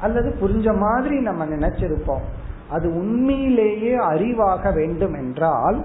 அல்லது 0.00 0.34
புரிஞ்ச 0.40 0.76
மாதிரி 0.76 1.20
நம்ம 1.20 1.46
நினைச்சிருப்போம். 1.46 2.26
அது 2.70 2.94
உண்மையிலேயே 2.94 3.98
அறிவாக 3.98 4.74
வேண்டும் 4.74 5.14
என்றால் 5.14 5.84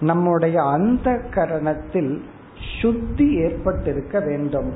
நம்முடைய 0.00 0.64
அந்த 0.64 1.10
கரணத்தில் 1.10 2.20
சுத்தி 2.82 3.34
ஏற்பட்டிருக்க 3.34 4.20
வேண்டும். 4.20 4.72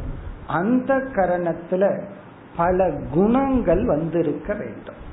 அந்த 0.46 0.94
கரணத்துல 0.94 2.02
பல 2.56 2.90
குணங்கள் 3.10 3.86
வந்திருக்க 3.86 4.54
வேண்டும். 4.54 5.06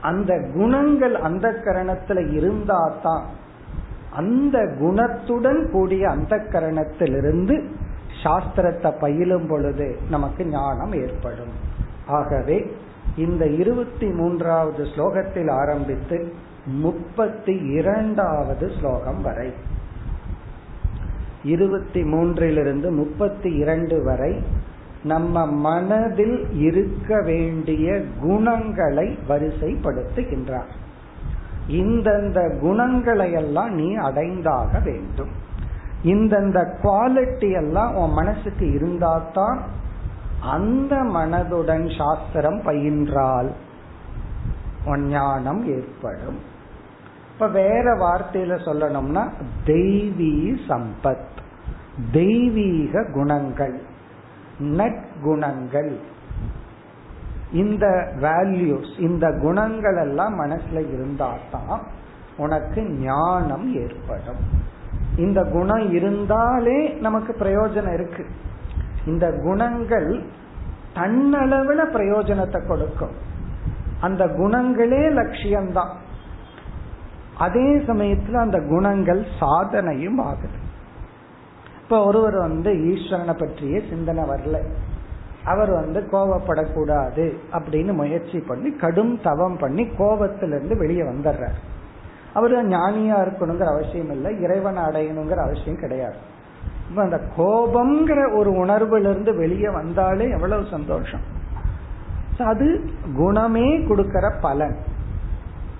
அந்த 0.00 0.50
குணங்கள் 0.54 1.14
அந்த 1.14 1.50
கரணத்துல 1.64 2.18
இருந்தாதான் 2.32 3.22
அந்த 4.12 4.76
குணத்துடன் 4.80 5.70
கூடிய 5.70 6.10
அந்த 6.10 6.36
கரணத்திலிருந்து 6.36 7.64
சாஸ்திரத்தை 8.24 8.98
பயிலும் 9.00 9.46
பொழுது 9.46 9.96
நமக்கு 10.10 10.46
ஞானம் 10.46 10.92
ஏற்படும். 10.92 11.52
ஆகவே 12.06 12.72
இந்த 13.16 13.46
இருபத்தி 13.46 14.06
மூன்றாவது 14.06 14.84
ஸ்லோகத்தில் 14.84 15.50
ஆரம்பித்து 15.50 16.32
முப்பத்தி 16.66 17.52
இரண்டாவது 17.52 18.70
ஸ்லோகம் 18.78 19.22
வரை 19.22 19.52
இருபத்தி 21.42 22.02
மூன்றிலிருந்து 22.02 22.90
முப்பத்தி 22.90 23.54
இரண்டு 23.54 24.02
வரை 24.02 24.42
நம்ம 25.02 25.46
மனதில் 25.46 26.46
இருக்க 26.52 27.22
வேண்டிய 27.22 28.02
குணங்களை 28.20 29.18
வரிசைப்படுத்துகின்றார். 29.28 30.72
இந்தந்த 31.68 32.58
குணங்களை 32.58 33.32
எல்லாம் 33.32 33.74
நீ 33.74 33.96
அடைந்தாக 33.96 34.82
வேண்டும். 34.84 35.30
இந்தந்த 36.04 36.74
குவாலிட்டி 36.82 37.52
எல்லாம் 37.52 37.94
உன் 37.94 38.12
மனசுக்கு 38.12 38.66
இருந்தாதான் 38.66 39.58
அந்த 40.40 40.96
மனதுடன் 40.96 41.96
சாஸ்திரம் 41.96 42.62
பயின்றால் 42.62 43.52
ஞானம் 44.86 45.68
ஏற்படும். 45.68 46.38
இப்ப 47.32 47.48
வேற 47.48 47.96
வார்த்தையில 47.96 48.58
சொல்லணும்னா 48.64 49.28
தெய்வீ 49.66 50.56
சம்பத் 50.68 51.36
தெய்வீக 52.12 53.04
குணங்கள் 53.12 53.82
நற்குணங்கள். 54.60 55.96
இந்த 57.52 58.12
வேல்யூஸ் 58.20 59.00
இந்த 59.00 59.38
குணங்கள் 59.42 59.96
எல்லாம் 59.96 60.40
மனசுல 60.40 60.92
இருந்தா 60.92 61.34
தான் 61.50 61.80
உனக்கு 62.36 62.82
ஞானம் 62.82 63.74
ஏற்படும். 63.74 64.66
இந்த 65.16 65.44
குணம் 65.44 65.92
இருந்தாலே 65.92 66.88
நமக்கு 66.88 67.36
பிரயோஜனம் 67.38 67.92
இருக்கு. 67.92 68.26
இந்த 69.06 69.32
குணங்கள் 69.42 70.24
தன்னளவுல 70.94 71.80
பிரயோஜனத்தை 71.92 72.66
கொடுக்கும். 72.66 73.10
அந்த 74.00 74.26
குணங்களே 74.26 75.10
லட்சியம்தான். 75.12 75.94
அதே 77.38 77.76
சமயத்துல 77.76 78.32
அந்த 78.32 78.60
குணங்கள் 78.60 79.26
சாதனையும் 79.40 80.18
ஆகுது. 80.18 80.66
இப்ப 81.82 82.04
ஒருவர் 82.04 82.36
வந்து 82.36 82.72
ஈஸ்வரனை 82.72 83.38
பற்றிய 83.38 83.80
சிந்தனை 83.88 84.24
வரல. 84.24 84.62
அவர் 85.44 85.70
வந்து 85.70 86.00
கோவப்படக்கூடாது 86.00 87.36
அப்படின்னு 87.52 87.92
முயற்சி 87.92 88.38
பண்ணி 88.38 88.70
கடும் 88.70 89.20
தவம் 89.22 89.56
பண்ணி 89.56 89.82
கோபத்திலிருந்து 89.82 90.76
வெளியே 90.76 91.00
வந்துடுறார். 91.00 91.58
அவர் 92.34 92.66
ஞானியா 92.66 93.28
இருக்கணுங்கிற 93.28 93.64
அவசியம் 93.64 94.10
இல்லை 94.10 94.40
இறைவனை 94.40 94.82
அடையணுங்கிற 94.82 95.36
அவசியம் 95.36 95.80
கிடையாது. 95.80 96.16
இப்ப 96.90 97.02
அந்த 97.02 97.20
கோபம்ங்கிற 97.36 98.36
ஒரு 98.36 98.50
உணர்வுல 98.50 99.10
இருந்து 99.10 99.36
வெளியே 99.36 99.68
வந்தாலே 99.68 100.30
எவ்வளவு 100.30 100.64
சந்தோஷம். 100.70 101.20
அது 102.38 102.90
குணமே 103.16 103.84
கொடுக்கிற 103.84 104.30
பலன். 104.40 104.76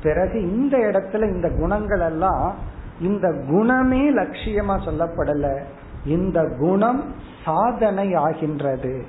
பிறகு 0.03 0.53
இந்த 0.53 0.79
இடத்துல 0.79 1.23
இந்த 1.29 1.51
குணங்கள் 1.51 2.01
எல்லாம் 2.01 2.55
இந்த 3.01 3.45
குணமே 3.51 4.15
லட்சியமா 4.15 4.79
சொல்லப்படல. 4.85 5.61
இந்த 6.05 6.57
குணம் 6.59 7.15
சாதனை 7.45 8.15
ஆகின்றது 8.15 9.05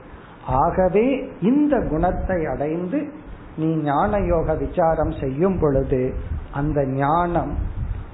ஆகவே 0.50 1.32
இந்த 1.42 1.88
குணத்தை 1.90 2.46
அடைந்து 2.46 3.10
நீ 3.56 3.76
ஞான 3.76 4.18
யோக 4.18 4.54
விசாரம் 4.54 5.12
செய்யும் 5.12 5.60
பொழுது 5.60 6.14
அந்த 6.52 6.86
ஞானம் 6.86 7.56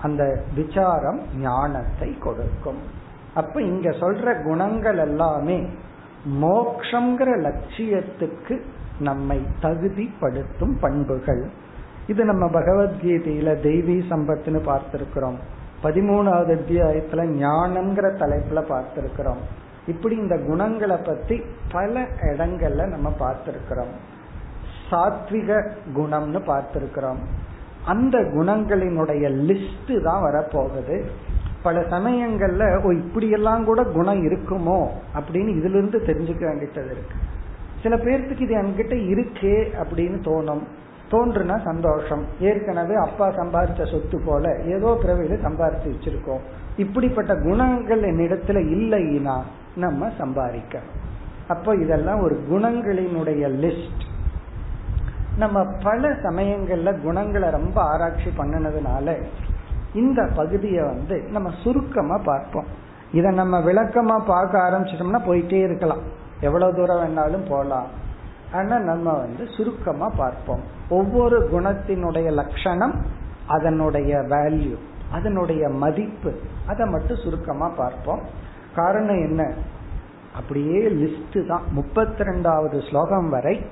அந்த 0.02 0.44
விசாரம் 0.56 1.20
ஞானத்தை 1.42 2.18
கொடுக்கும். 2.20 2.78
அப்ப 3.34 3.62
இங்க 3.62 3.90
சொல்ற 3.90 4.44
குணங்கள் 4.44 4.98
எல்லாமே 4.98 5.68
மோக்ஷங்கிற 6.42 7.30
லட்சியத்துக்கு 7.48 8.62
நம்மை 9.00 9.46
தகுதிப்படுத்தும் 9.62 10.78
பண்புகள். 10.80 11.50
இது 12.08 12.26
நம்ம 12.26 12.46
பகவத்கீதையில 12.46 13.52
தெய்வீ 13.62 13.98
சம்பத்துன்னு 14.10 14.62
பார்த்திருக்கிறோம். 14.72 15.38
பதிமூணாவது 15.84 16.52
அத்தியாயத்துல 16.60 17.24
ஞானம்ங்கிற 17.40 18.08
தலைப்புல 18.24 18.62
பார்த்திருக்கிறோம். 18.70 19.42
இப்படி 19.88 20.16
இந்த 20.16 20.38
குணங்களை 20.38 20.98
பத்தி 20.98 21.42
பல 21.72 22.08
இடங்கள்ல 22.22 22.88
நம்ம 22.88 23.14
பார்த்திருக்கிறோம். 23.20 23.94
சாத்விக 24.92 25.72
குணம்னு 25.96 26.40
பார்த்திருக்கிறோம். 26.48 27.18
அந்த 27.86 28.18
குணங்களினுடைய 28.18 29.24
லிஸ்ட் 29.48 30.04
தான் 30.04 30.24
வரப்போகுது. 30.24 31.06
பல 31.64 31.80
சமயங்கள்ல 31.80 32.84
ஓ 32.84 32.90
இப்படியெல்லாம் 32.90 33.66
கூட 33.66 33.84
குணம் 33.84 34.26
இருக்குமோ 34.26 34.88
அப்படின்னு 35.16 35.54
இதுல 35.58 35.78
இருந்து 35.78 36.00
தெரிஞ்சுக்க 36.00 36.40
வேண்டியது 36.40 36.86
இருக்கு. 36.86 37.18
சில 37.84 37.96
பேர்த்துக்கு 37.96 38.42
இது 38.42 38.56
என்கிட்ட 38.56 38.96
இருக்கே 39.14 39.58
அப்படின்னு 39.84 40.18
தோணும். 40.24 40.64
தோன்றுனா 41.12 41.64
சந்தோஷம். 41.64 42.26
ஏற்கனவே 42.40 42.96
அப்பா 42.96 43.28
சம்பாதிச்ச 43.30 43.92
சொத்து 43.92 44.22
போல 44.26 44.60
ஏதோ 44.66 45.00
பிறவியில 45.04 45.36
சம்பாதிச்சு 45.48 45.94
வச்சிருக்கோம். 45.94 46.40
இப்படிப்பட்ட 46.78 47.36
குணங்கள் 47.36 48.02
என்னிடத்துல 48.02 48.58
இல்லைன்னா 48.76 49.42
நம்ம 49.76 50.09
சம்பாதிக்க 50.17 50.80
அப்போ 51.47 51.76
இதெல்லாம் 51.76 52.21
ஒரு 52.21 52.36
குணங்களினுடைய 52.51 53.43
லிஸ்ட் 53.63 54.03
நம்ம 55.38 55.65
பல 55.84 56.09
சமயங்கள்ல 56.09 57.01
குணங்களை 57.01 57.49
ரொம்ப 57.49 57.82
ஆராய்ச்சி 57.82 58.30
பண்ணினதுனால 58.38 59.15
இந்த 59.93 60.21
பகுதியை 60.36 60.84
வந்து 60.84 61.15
நம்ம 61.32 61.49
சுருக்கமா 61.63 62.17
பார்ப்போம். 62.26 62.65
இதை 63.11 63.30
நம்ம 63.34 63.59
விளக்கமா 63.59 64.26
பார்க்க 64.26 64.63
ஆரம்பிச்சிட்டோம்னா 64.69 65.21
போயிட்டே 65.28 65.59
இருக்கலாம். 65.63 66.01
எவ்வளவு 66.41 66.76
தூரம் 66.76 67.01
வேணாலும் 67.01 67.49
போகலாம். 67.49 67.88
ஆனா 68.53 68.80
நம்ம 68.80 69.13
வந்து 69.13 69.47
சுருக்கமா 69.57 70.07
பார்ப்போம். 70.17 70.63
ஒவ்வொரு 70.89 71.38
குணத்தினுடைய 71.53 72.32
லட்சணம் 72.32 72.95
அதனுடைய 73.47 74.17
வேல்யூ 74.17 74.76
அதனுடைய 75.11 75.69
மதிப்பு 75.69 76.32
அதை 76.67 76.88
மட்டும் 76.88 77.21
சுருக்கமா 77.23 77.67
பார்ப்போம். 77.78 78.21
காரணம் 78.76 79.30
என்ன? 79.30 79.53
அப்படியே 80.36 80.88
லிஸ்ட் 80.88 81.47
தான். 81.47 81.61
முப்பத்தி 81.71 82.23
ரெண்டாவது 82.23 82.89
ஸ்லோகம் 82.89 83.30
வரை 83.30 83.65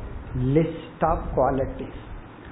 லிஸ்ட் 0.46 1.02
ஆஃப் 1.02 1.24
குவாலிட்டிஸ் 1.36 2.02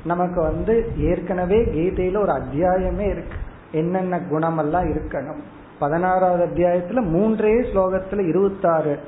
நமக்கு 0.05 0.41
வந்து 0.41 0.91
ஏற்கனவே 0.97 1.63
கீதையில 1.65 2.21
ஒரு 2.21 2.31
அத்தியாயமே 2.31 3.09
இருக்கு. 3.09 3.37
என்னென்ன 3.71 4.19
குணமெல்லாம் 4.19 4.87
இருக்கணும். 4.91 5.39
பதினாறாவது 5.79 6.45
அத்தியாயத்துல 6.45 7.01
மூன்றே 7.01 7.61
ஸ்லோகத்துல 7.61 8.27
இருபத்தாறு 8.27 8.99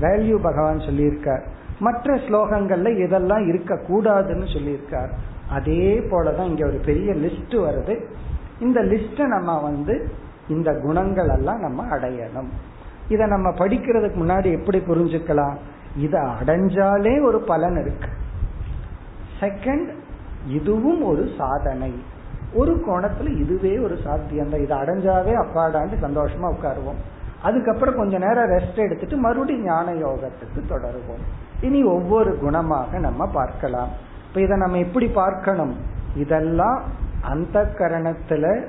வேல்யூ 0.00 0.42
பகவான் 0.42 0.78
சொல்லியிருக்கார். 0.78 1.42
மற்ற 1.78 2.14
ஸ்லோகங்கள்ல 2.14 3.04
இதெல்லாம் 3.04 3.48
இருக்க 3.48 3.74
கூடாதுன்னு 3.74 4.46
சொல்லியிருக்கார். 4.56 5.10
அதே 5.50 5.98
போலதான் 5.98 6.46
இங்க 6.46 6.66
ஒரு 6.66 6.80
பெரிய 6.86 7.12
லிஸ்ட் 7.12 7.54
வருது. 7.54 8.04
இந்த 8.60 8.80
லிஸ்ட 8.80 9.26
நம்ம 9.26 9.62
வந்து 9.62 10.10
இந்த 10.48 10.80
குணங்கள் 10.82 11.28
எல்லாம் 11.28 11.60
நம்ம 11.60 11.96
அடையணும். 11.96 12.48
இதை 13.08 13.26
நம்ம 13.26 13.50
படிக்கிறதுக்கு 13.50 14.16
முன்னாடி 14.16 14.52
எப்படி 14.52 14.78
புரிஞ்சுக்கலாம்? 14.78 15.56
இதை 15.96 16.20
அடைஞ்சாலே 16.20 17.24
ஒரு 17.24 17.40
பலன் 17.40 17.80
இருக்கு. 17.80 18.08
செகண்ட் 19.40 19.94
இதுவும் 20.46 21.02
ஒரு 21.02 21.30
சாதனை. 21.38 22.02
ஒரு 22.54 22.82
கோணத்துல 22.88 23.38
இதுவே 23.38 23.78
ஒரு 23.78 23.98
சாத்தியம் 24.04 24.50
தான். 24.50 24.60
இதை 24.60 24.78
அடைஞ்சாவே 24.78 25.44
அப்பாடாண்டு 25.44 25.90
சந்தோஷமா 26.02 26.52
உட்காருவோம். 26.52 27.00
அதுக்கப்புறம் 27.42 27.96
கொஞ்ச 27.96 28.18
நேரம் 28.18 28.50
ரெஸ்ட் 28.50 28.76
எடுத்துட்டு 28.76 29.16
மறுபடியும் 29.16 29.64
ஞான 29.64 29.92
யோகத்துக்கு 29.92 30.60
தொடருவோம். 30.68 31.24
இனி 31.60 31.82
ஒவ்வொரு 31.82 32.38
குணமாக 32.42 32.98
நம்ம 32.98 33.26
பார்க்கலாம். 33.26 33.88
இப்ப 34.28 34.40
இதை 34.40 34.56
நம்ம 34.56 34.78
எப்படி 34.78 35.08
பார்க்கணும்? 35.08 35.76
இதெல்லாம் 36.16 36.82
அந்த 37.22 37.70
கரணத்துல 37.78 38.66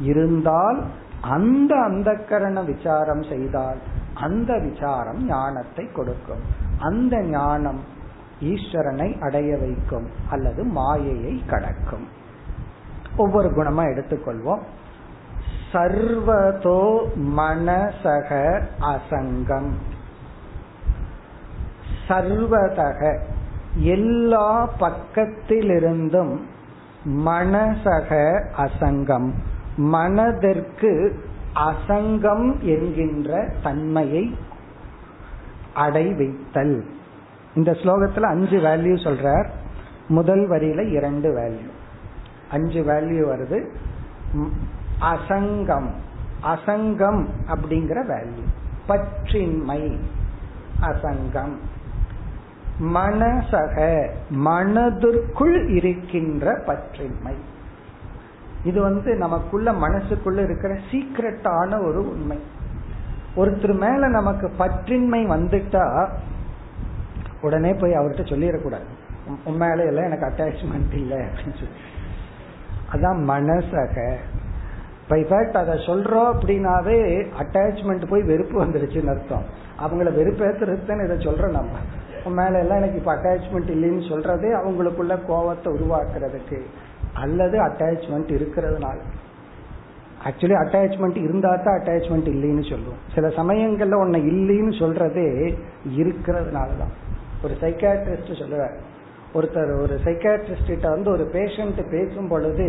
இருந்தால் 0.00 0.84
அந்த 1.20 1.76
அந்த 1.76 2.14
கரண 2.14 2.60
விசாரம் 2.60 3.22
செய்தால் 3.22 3.78
அந்த 4.14 4.58
விசாரம் 4.58 5.26
ஞானத்தை 5.26 5.92
கொடுக்கும். 5.92 6.40
அந்த 6.78 7.22
ஞானம் 7.22 7.80
ஈஸ்வரனை 8.40 9.20
அடைய 9.20 9.56
வைக்கும் 9.56 10.10
அல்லது 10.30 10.64
மாயையை 10.64 11.42
கடக்கும். 11.46 12.08
ஒவ்வொரு 13.16 13.48
குணமா 13.48 13.82
எடுத்துக்கொள்வோம். 13.84 14.60
சர்வதோ 15.72 17.00
மனசக 17.36 18.60
அசங்கம். 18.80 19.70
சர்வதக 22.08 23.18
எல்லா 23.74 24.68
பக்கத்திலிருந்தும் 24.80 26.40
மனசக 27.06 28.42
அசங்கம். 28.56 29.32
மனதிற்கு 29.78 31.22
அசங்கம் 31.54 32.60
என்கின்ற 32.60 33.52
தன்மையை 33.62 34.36
அடை 35.74 36.14
வைத்தல். 36.14 36.84
இந்த 37.54 37.72
ஸ்லோகத்துல 37.72 38.20
அஞ்சு 38.20 38.58
வேல்யூ 38.58 39.02
சொல்றார். 39.02 39.48
முதல் 40.08 40.50
வரியில 40.50 40.90
இரண்டு 40.90 41.30
வேல்யூ 41.36 41.70
அஞ்சு 42.50 42.82
வேல்யூ 42.82 43.34
வருது. 43.34 43.68
அசங்கம். 45.00 45.88
அசங்கம் 46.42 47.26
அப்படிங்கிற 47.46 48.06
வேல்யூ 48.06 48.46
பற்றின்மை. 48.88 49.96
அசங்கம். 50.82 51.56
மனசக 52.80 54.08
மனதிற்குள் 54.30 55.68
இருக்கின்ற 55.68 56.62
பற்றின்மை. 56.66 57.34
இது 58.64 58.80
வந்து 58.80 59.14
நமக்குள்ள 59.14 59.72
மனசுக்குள்ள 59.72 60.44
இருக்கிற 60.44 60.74
சீக்கிரட்டான 60.90 61.86
ஒரு 61.86 62.10
உண்மை. 62.10 62.38
ஒருத்தர் 63.36 63.78
மேல 63.78 64.08
நமக்கு 64.08 64.52
பற்றின்மை 64.58 65.26
வந்துட்டா 65.26 66.08
உடனே 67.40 67.74
போய் 67.74 67.92
அவர்கிட்ட 67.92 68.26
சொல்லிடக்கூடாது. 68.26 68.88
உன் 69.44 69.56
மேல 69.56 69.84
எல்லாம் 69.84 70.04
எனக்கு 70.04 70.26
அட்டாச்மெண்ட் 70.26 70.92
இல்லை 70.92 71.16
அப்படின்னு 71.16 71.54
சொல்லி. 71.54 71.76
அதான் 72.92 73.36
மனசக. 73.36 74.14
பை 75.08 75.24
இன்ஃபேக்ட் 75.24 75.56
அதை 75.56 75.74
சொல்றோம் 75.78 76.32
அப்படின்னாவே 76.34 77.26
அட்டாச்மெண்ட் 77.38 78.08
போய் 78.08 78.22
வெறுப்பு 78.22 78.64
வந்துருச்சுன்னு 78.64 79.08
அர்த்தம். 79.08 79.44
அவங்கள 79.78 80.10
வெறுப்பேத்துறதுன்னு 80.12 81.04
இதை 81.04 81.26
சொல்றோம் 81.26 81.50
நம்ம. 81.50 81.70
உன் 82.24 82.32
மேல 82.32 82.58
எல்லாம் 82.58 82.76
எனக்கு 82.76 82.98
இப்ப 82.98 83.14
அட்டாச்மெண்ட் 83.14 83.72
இல்லைன்னு 83.72 84.08
சொல்றதே 84.08 84.50
அவங்களுக்குள்ள 84.56 85.18
கோவத்தை 85.28 85.68
உருவாக்குறதுக்கு. 85.68 86.62
அல்லது 87.20 87.56
அட்டாச்மெண்ட் 87.66 88.30
இருக்கிறதுனால. 88.38 88.98
ஆக்சுவலி 90.24 90.56
அட்டாச்மெண்ட் 90.62 91.18
இருந்தா 91.24 91.50
தான் 91.56 91.78
அட்டாச்மெண்ட் 91.80 92.28
இல்லைன்னு 92.34 92.64
சொல்லுவோம். 92.70 93.02
சில 93.14 93.28
சமயங்கள்ல 93.28 93.94
உன்னை 93.94 94.20
இல்லைன்னு 94.32 94.72
சொல்றதே 94.82 95.28
இருக்கிறதுனால 96.00 96.70
தான் 96.78 96.94
ஒரு 97.42 97.54
சைக்காட்ரிஸ்ட் 97.60 98.38
சொல்லுவார். 98.38 98.76
ஒருத்தர் 99.34 99.72
ஒரு 99.82 99.96
சைக்காட்ரிஸ்ட 100.04 100.88
வந்து 100.88 101.10
ஒரு 101.10 101.30
பேஷண்ட் 101.32 101.80
பேசும் 101.90 102.28
பொழுது 102.28 102.68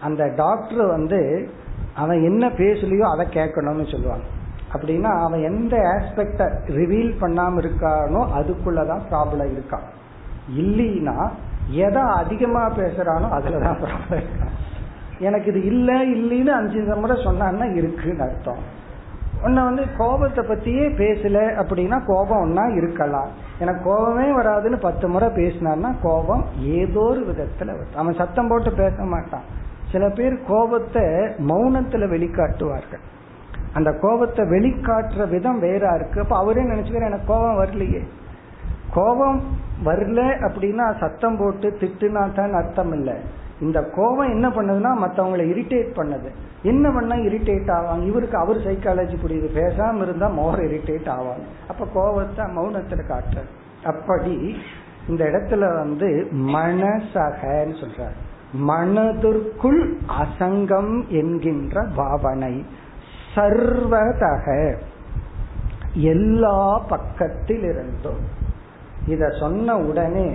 அந்த 0.00 0.22
டாக்டர் 0.36 0.86
வந்து 0.86 1.48
அவன் 1.94 2.22
என்ன 2.22 2.48
பேசலையோ 2.48 3.06
அதை 3.12 3.26
கேட்கணும்னு 3.26 3.86
சொல்லுவாங்க. 3.92 4.26
அப்படின்னா 4.72 5.10
அவன் 5.26 5.42
எந்த 5.42 5.76
ஆஸ்பெக்ட 5.94 6.42
ரிவீல் 6.78 7.12
பண்ணாம 7.20 7.60
இருக்கானோ 7.64 8.20
அதுக்குள்ளதான் 8.38 9.04
ப்ராப்ளம் 9.10 9.52
இருக்கான். 9.56 9.86
இல்லைன்னா 10.56 11.16
எதை 11.68 12.02
அதிகமா 12.02 12.68
பேசுறானோ 12.68 13.28
அதுலதான் 13.32 13.78
ப்ராப்ளம் 13.82 14.16
இருக்கான் 14.16 14.54
எனக்கு 15.18 15.50
இது 15.50 15.64
இல்ல 15.64 15.92
இல்லைன்னு 16.04 16.46
அஞ்சு 16.46 16.96
முறை 16.96 17.20
சொன்னான்னா 17.24 17.64
இருக்குன்னு 17.64 18.22
அர்த்தம். 18.22 18.84
உன்னை 19.42 19.62
வந்து 19.62 19.84
கோபத்தை 19.96 20.44
பத்தியே 20.44 20.84
பேசல 20.84 21.38
அப்படின்னா 21.62 22.04
கோபம் 22.06 22.42
ஒன்னா 22.44 22.76
இருக்கலாம். 22.76 23.28
எனக்கு 23.58 23.84
கோபமே 23.84 24.24
வராதுன்னு 24.24 24.80
பத்து 24.80 25.08
முறை 25.08 25.28
பேசினான்னா 25.28 25.94
கோபம் 26.02 26.44
ஏதோ 26.58 27.00
ஒரு 27.00 27.20
விதத்துல 27.20 27.94
அவன் 27.94 28.14
சத்தம் 28.14 28.48
போட்டு 28.48 28.72
பேச 28.72 29.02
மாட்டான். 29.02 29.42
சில 29.92 30.08
பேர் 30.08 30.44
கோபத்தை 30.48 31.02
மௌனத்துல 31.48 32.08
வெளிக்காட்டுவார்கள். 32.08 33.00
அந்த 33.72 33.92
கோபத்தை 33.92 34.44
வெளிக்காட்டுற 34.44 35.28
விதம் 35.28 35.62
வேறா 35.62 35.94
இருக்கு. 35.94 36.20
அப்ப 36.20 36.36
அவரே 36.36 36.62
நினைச்சுக்கிற 36.62 37.04
எனக்கு 37.04 37.26
கோபம் 37.26 37.58
வரலையே. 37.60 38.02
கோபம் 38.94 39.42
வரல 39.84 40.20
அப்படின்னா 40.48 40.98
சத்தம் 40.98 41.36
போட்டு 41.36 41.76
திட்டுனா 41.80 42.34
தான் 42.34 42.52
அர்த்தம் 42.52 42.92
இல்லை. 42.92 43.14
இந்த 43.60 43.82
கோபம் 43.82 44.30
என்ன 44.30 44.48
பண்ணுதுன்னா 44.48 44.92
மற்றவங்களை 45.06 45.50
இரிட்டேட் 45.50 45.90
பண்ணுது. 45.96 46.30
என்ன 46.62 46.90
பண்ணா 46.90 47.14
இரிட்டேட் 47.14 47.70
ஆவாங்க? 47.70 48.04
இவருக்கு 48.04 48.36
அவர் 48.36 48.56
சைக்காலஜி 48.56 49.16
புரியுது. 49.26 49.48
பேசாம 49.54 50.02
இருந்தா 50.02 50.28
மோர் 50.28 50.60
இரிட்டேட் 50.60 51.08
ஆவாங்க. 51.08 51.46
அப்ப 51.68 51.86
கோபத்தை 51.94 52.44
மௌனத்துல 52.44 53.00
காட்டுறது. 53.08 53.84
அப்படி 53.84 54.56
இந்த 55.08 55.24
இடத்துல 55.24 55.74
வந்து 55.74 56.28
மனசகன்னு 56.32 57.84
சொல்றாரு. 57.84 58.16
மனதிற்குள் 58.52 59.96
அசங்கம் 60.22 61.08
என்கின்ற 61.08 61.86
பாவனை. 61.96 62.64
சர்வதக. 63.34 64.76
எல்லா 65.92 66.78
பக்கத்தில் 66.78 67.62
இருந்தும் 67.62 68.35
இத 69.06 69.30
சொன்ன 69.30 69.76
உடனே 69.76 70.26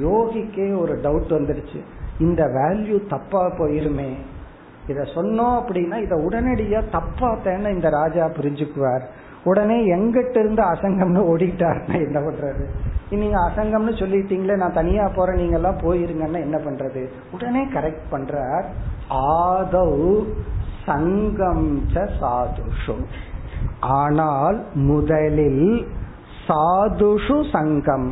யோகிக்கே 0.00 0.78
ஒரு 0.78 0.94
டவுட் 0.96 1.32
வந்துருச்சு 1.32 1.80
இந்த 2.18 2.44
வேல்யூ 2.44 3.08
தப்பா 3.08 3.46
போயிருமே. 3.46 4.10
இத 4.88 5.00
சொன்னோம் 5.14 5.56
அப்படின்னா 5.60 6.02
இத 6.02 6.14
உடனடியா 6.16 6.82
தப்பா 6.90 7.36
தானே 7.44 7.70
இந்த 7.70 7.88
ராஜா 7.88 8.26
புரிஞ்சுக்குவார். 8.26 9.04
உடனே 9.44 9.76
எங்கிட்ட 9.96 10.38
இருந்து 10.38 10.62
அசங்கம்னு 10.62 11.22
ஓடிட்டாருன்னா 11.32 11.94
என்ன 12.06 12.18
பண்றது? 12.20 12.64
நீங்க 13.10 13.38
அசங்கம்னு 13.38 13.92
சொல்லிட்டீங்களே 13.98 14.56
நான் 14.56 14.72
தனியா 14.72 15.08
போறேன் 15.08 15.36
நீங்க 15.36 15.54
எல்லாம் 15.54 15.78
போயிருங்கன்னா 15.78 16.40
என்ன 16.40 16.58
பண்றது? 16.58 17.08
உடனே 17.32 17.64
கரெக்ட் 17.64 18.06
பண்றார். 18.10 18.64
ஆதவ் 19.10 20.24
சங்கம் 20.84 21.82
சாதுஷு 21.92 22.96
ஆனால் 23.80 24.66
முதலில் 24.74 25.86
சாதுஷு 26.48 27.38
சங்கம். 27.52 28.08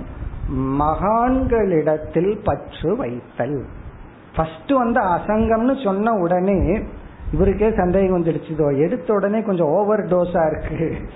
மகான்களிடத்தில் 0.78 2.32
பற்று 2.44 2.96
வைத்தல். 2.96 3.60
ஃபர்ஸ்ட் 4.36 4.72
வந்து 4.72 5.00
அசங்கம்னு 5.00 5.84
சொன்ன 5.84 6.12
உடனே 6.12 6.58
இவருக்கே 7.32 7.68
சந்தேகம் 7.76 8.16
வந்துடுச்சுதோ 8.16 8.68
எடுத்த 8.78 9.14
உடனே 9.14 9.42
கொஞ்சம் 9.42 9.66
ஓவர் 9.66 10.02
டோஸா 10.04 10.42
இருக்கு. 10.50 11.08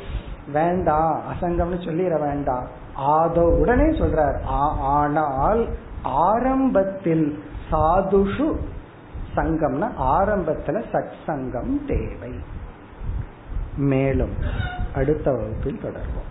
வேண்டாம் 0.52 1.22
அசங்கம்னு 1.32 1.78
சொல்லிட 1.86 2.20
வேண்டாம் 2.20 2.66
ஆதோ 2.98 3.44
உடனே 3.60 3.88
சொல்றார். 4.00 4.38
ஆனால் 4.96 5.62
ஆரம்பத்தில் 6.02 7.26
சாதுஷு 7.70 8.48
சங்கம்னா 9.36 9.88
ஆரம்பத்துல 9.98 10.82
சத் 10.92 11.16
சங்கம் 11.26 11.74
தேவை. 11.86 12.32
மேலும் 13.76 14.36
அடுத்த 14.94 15.26
வகுப்பில் 15.30 15.82
தொடர்வோம். 15.82 16.30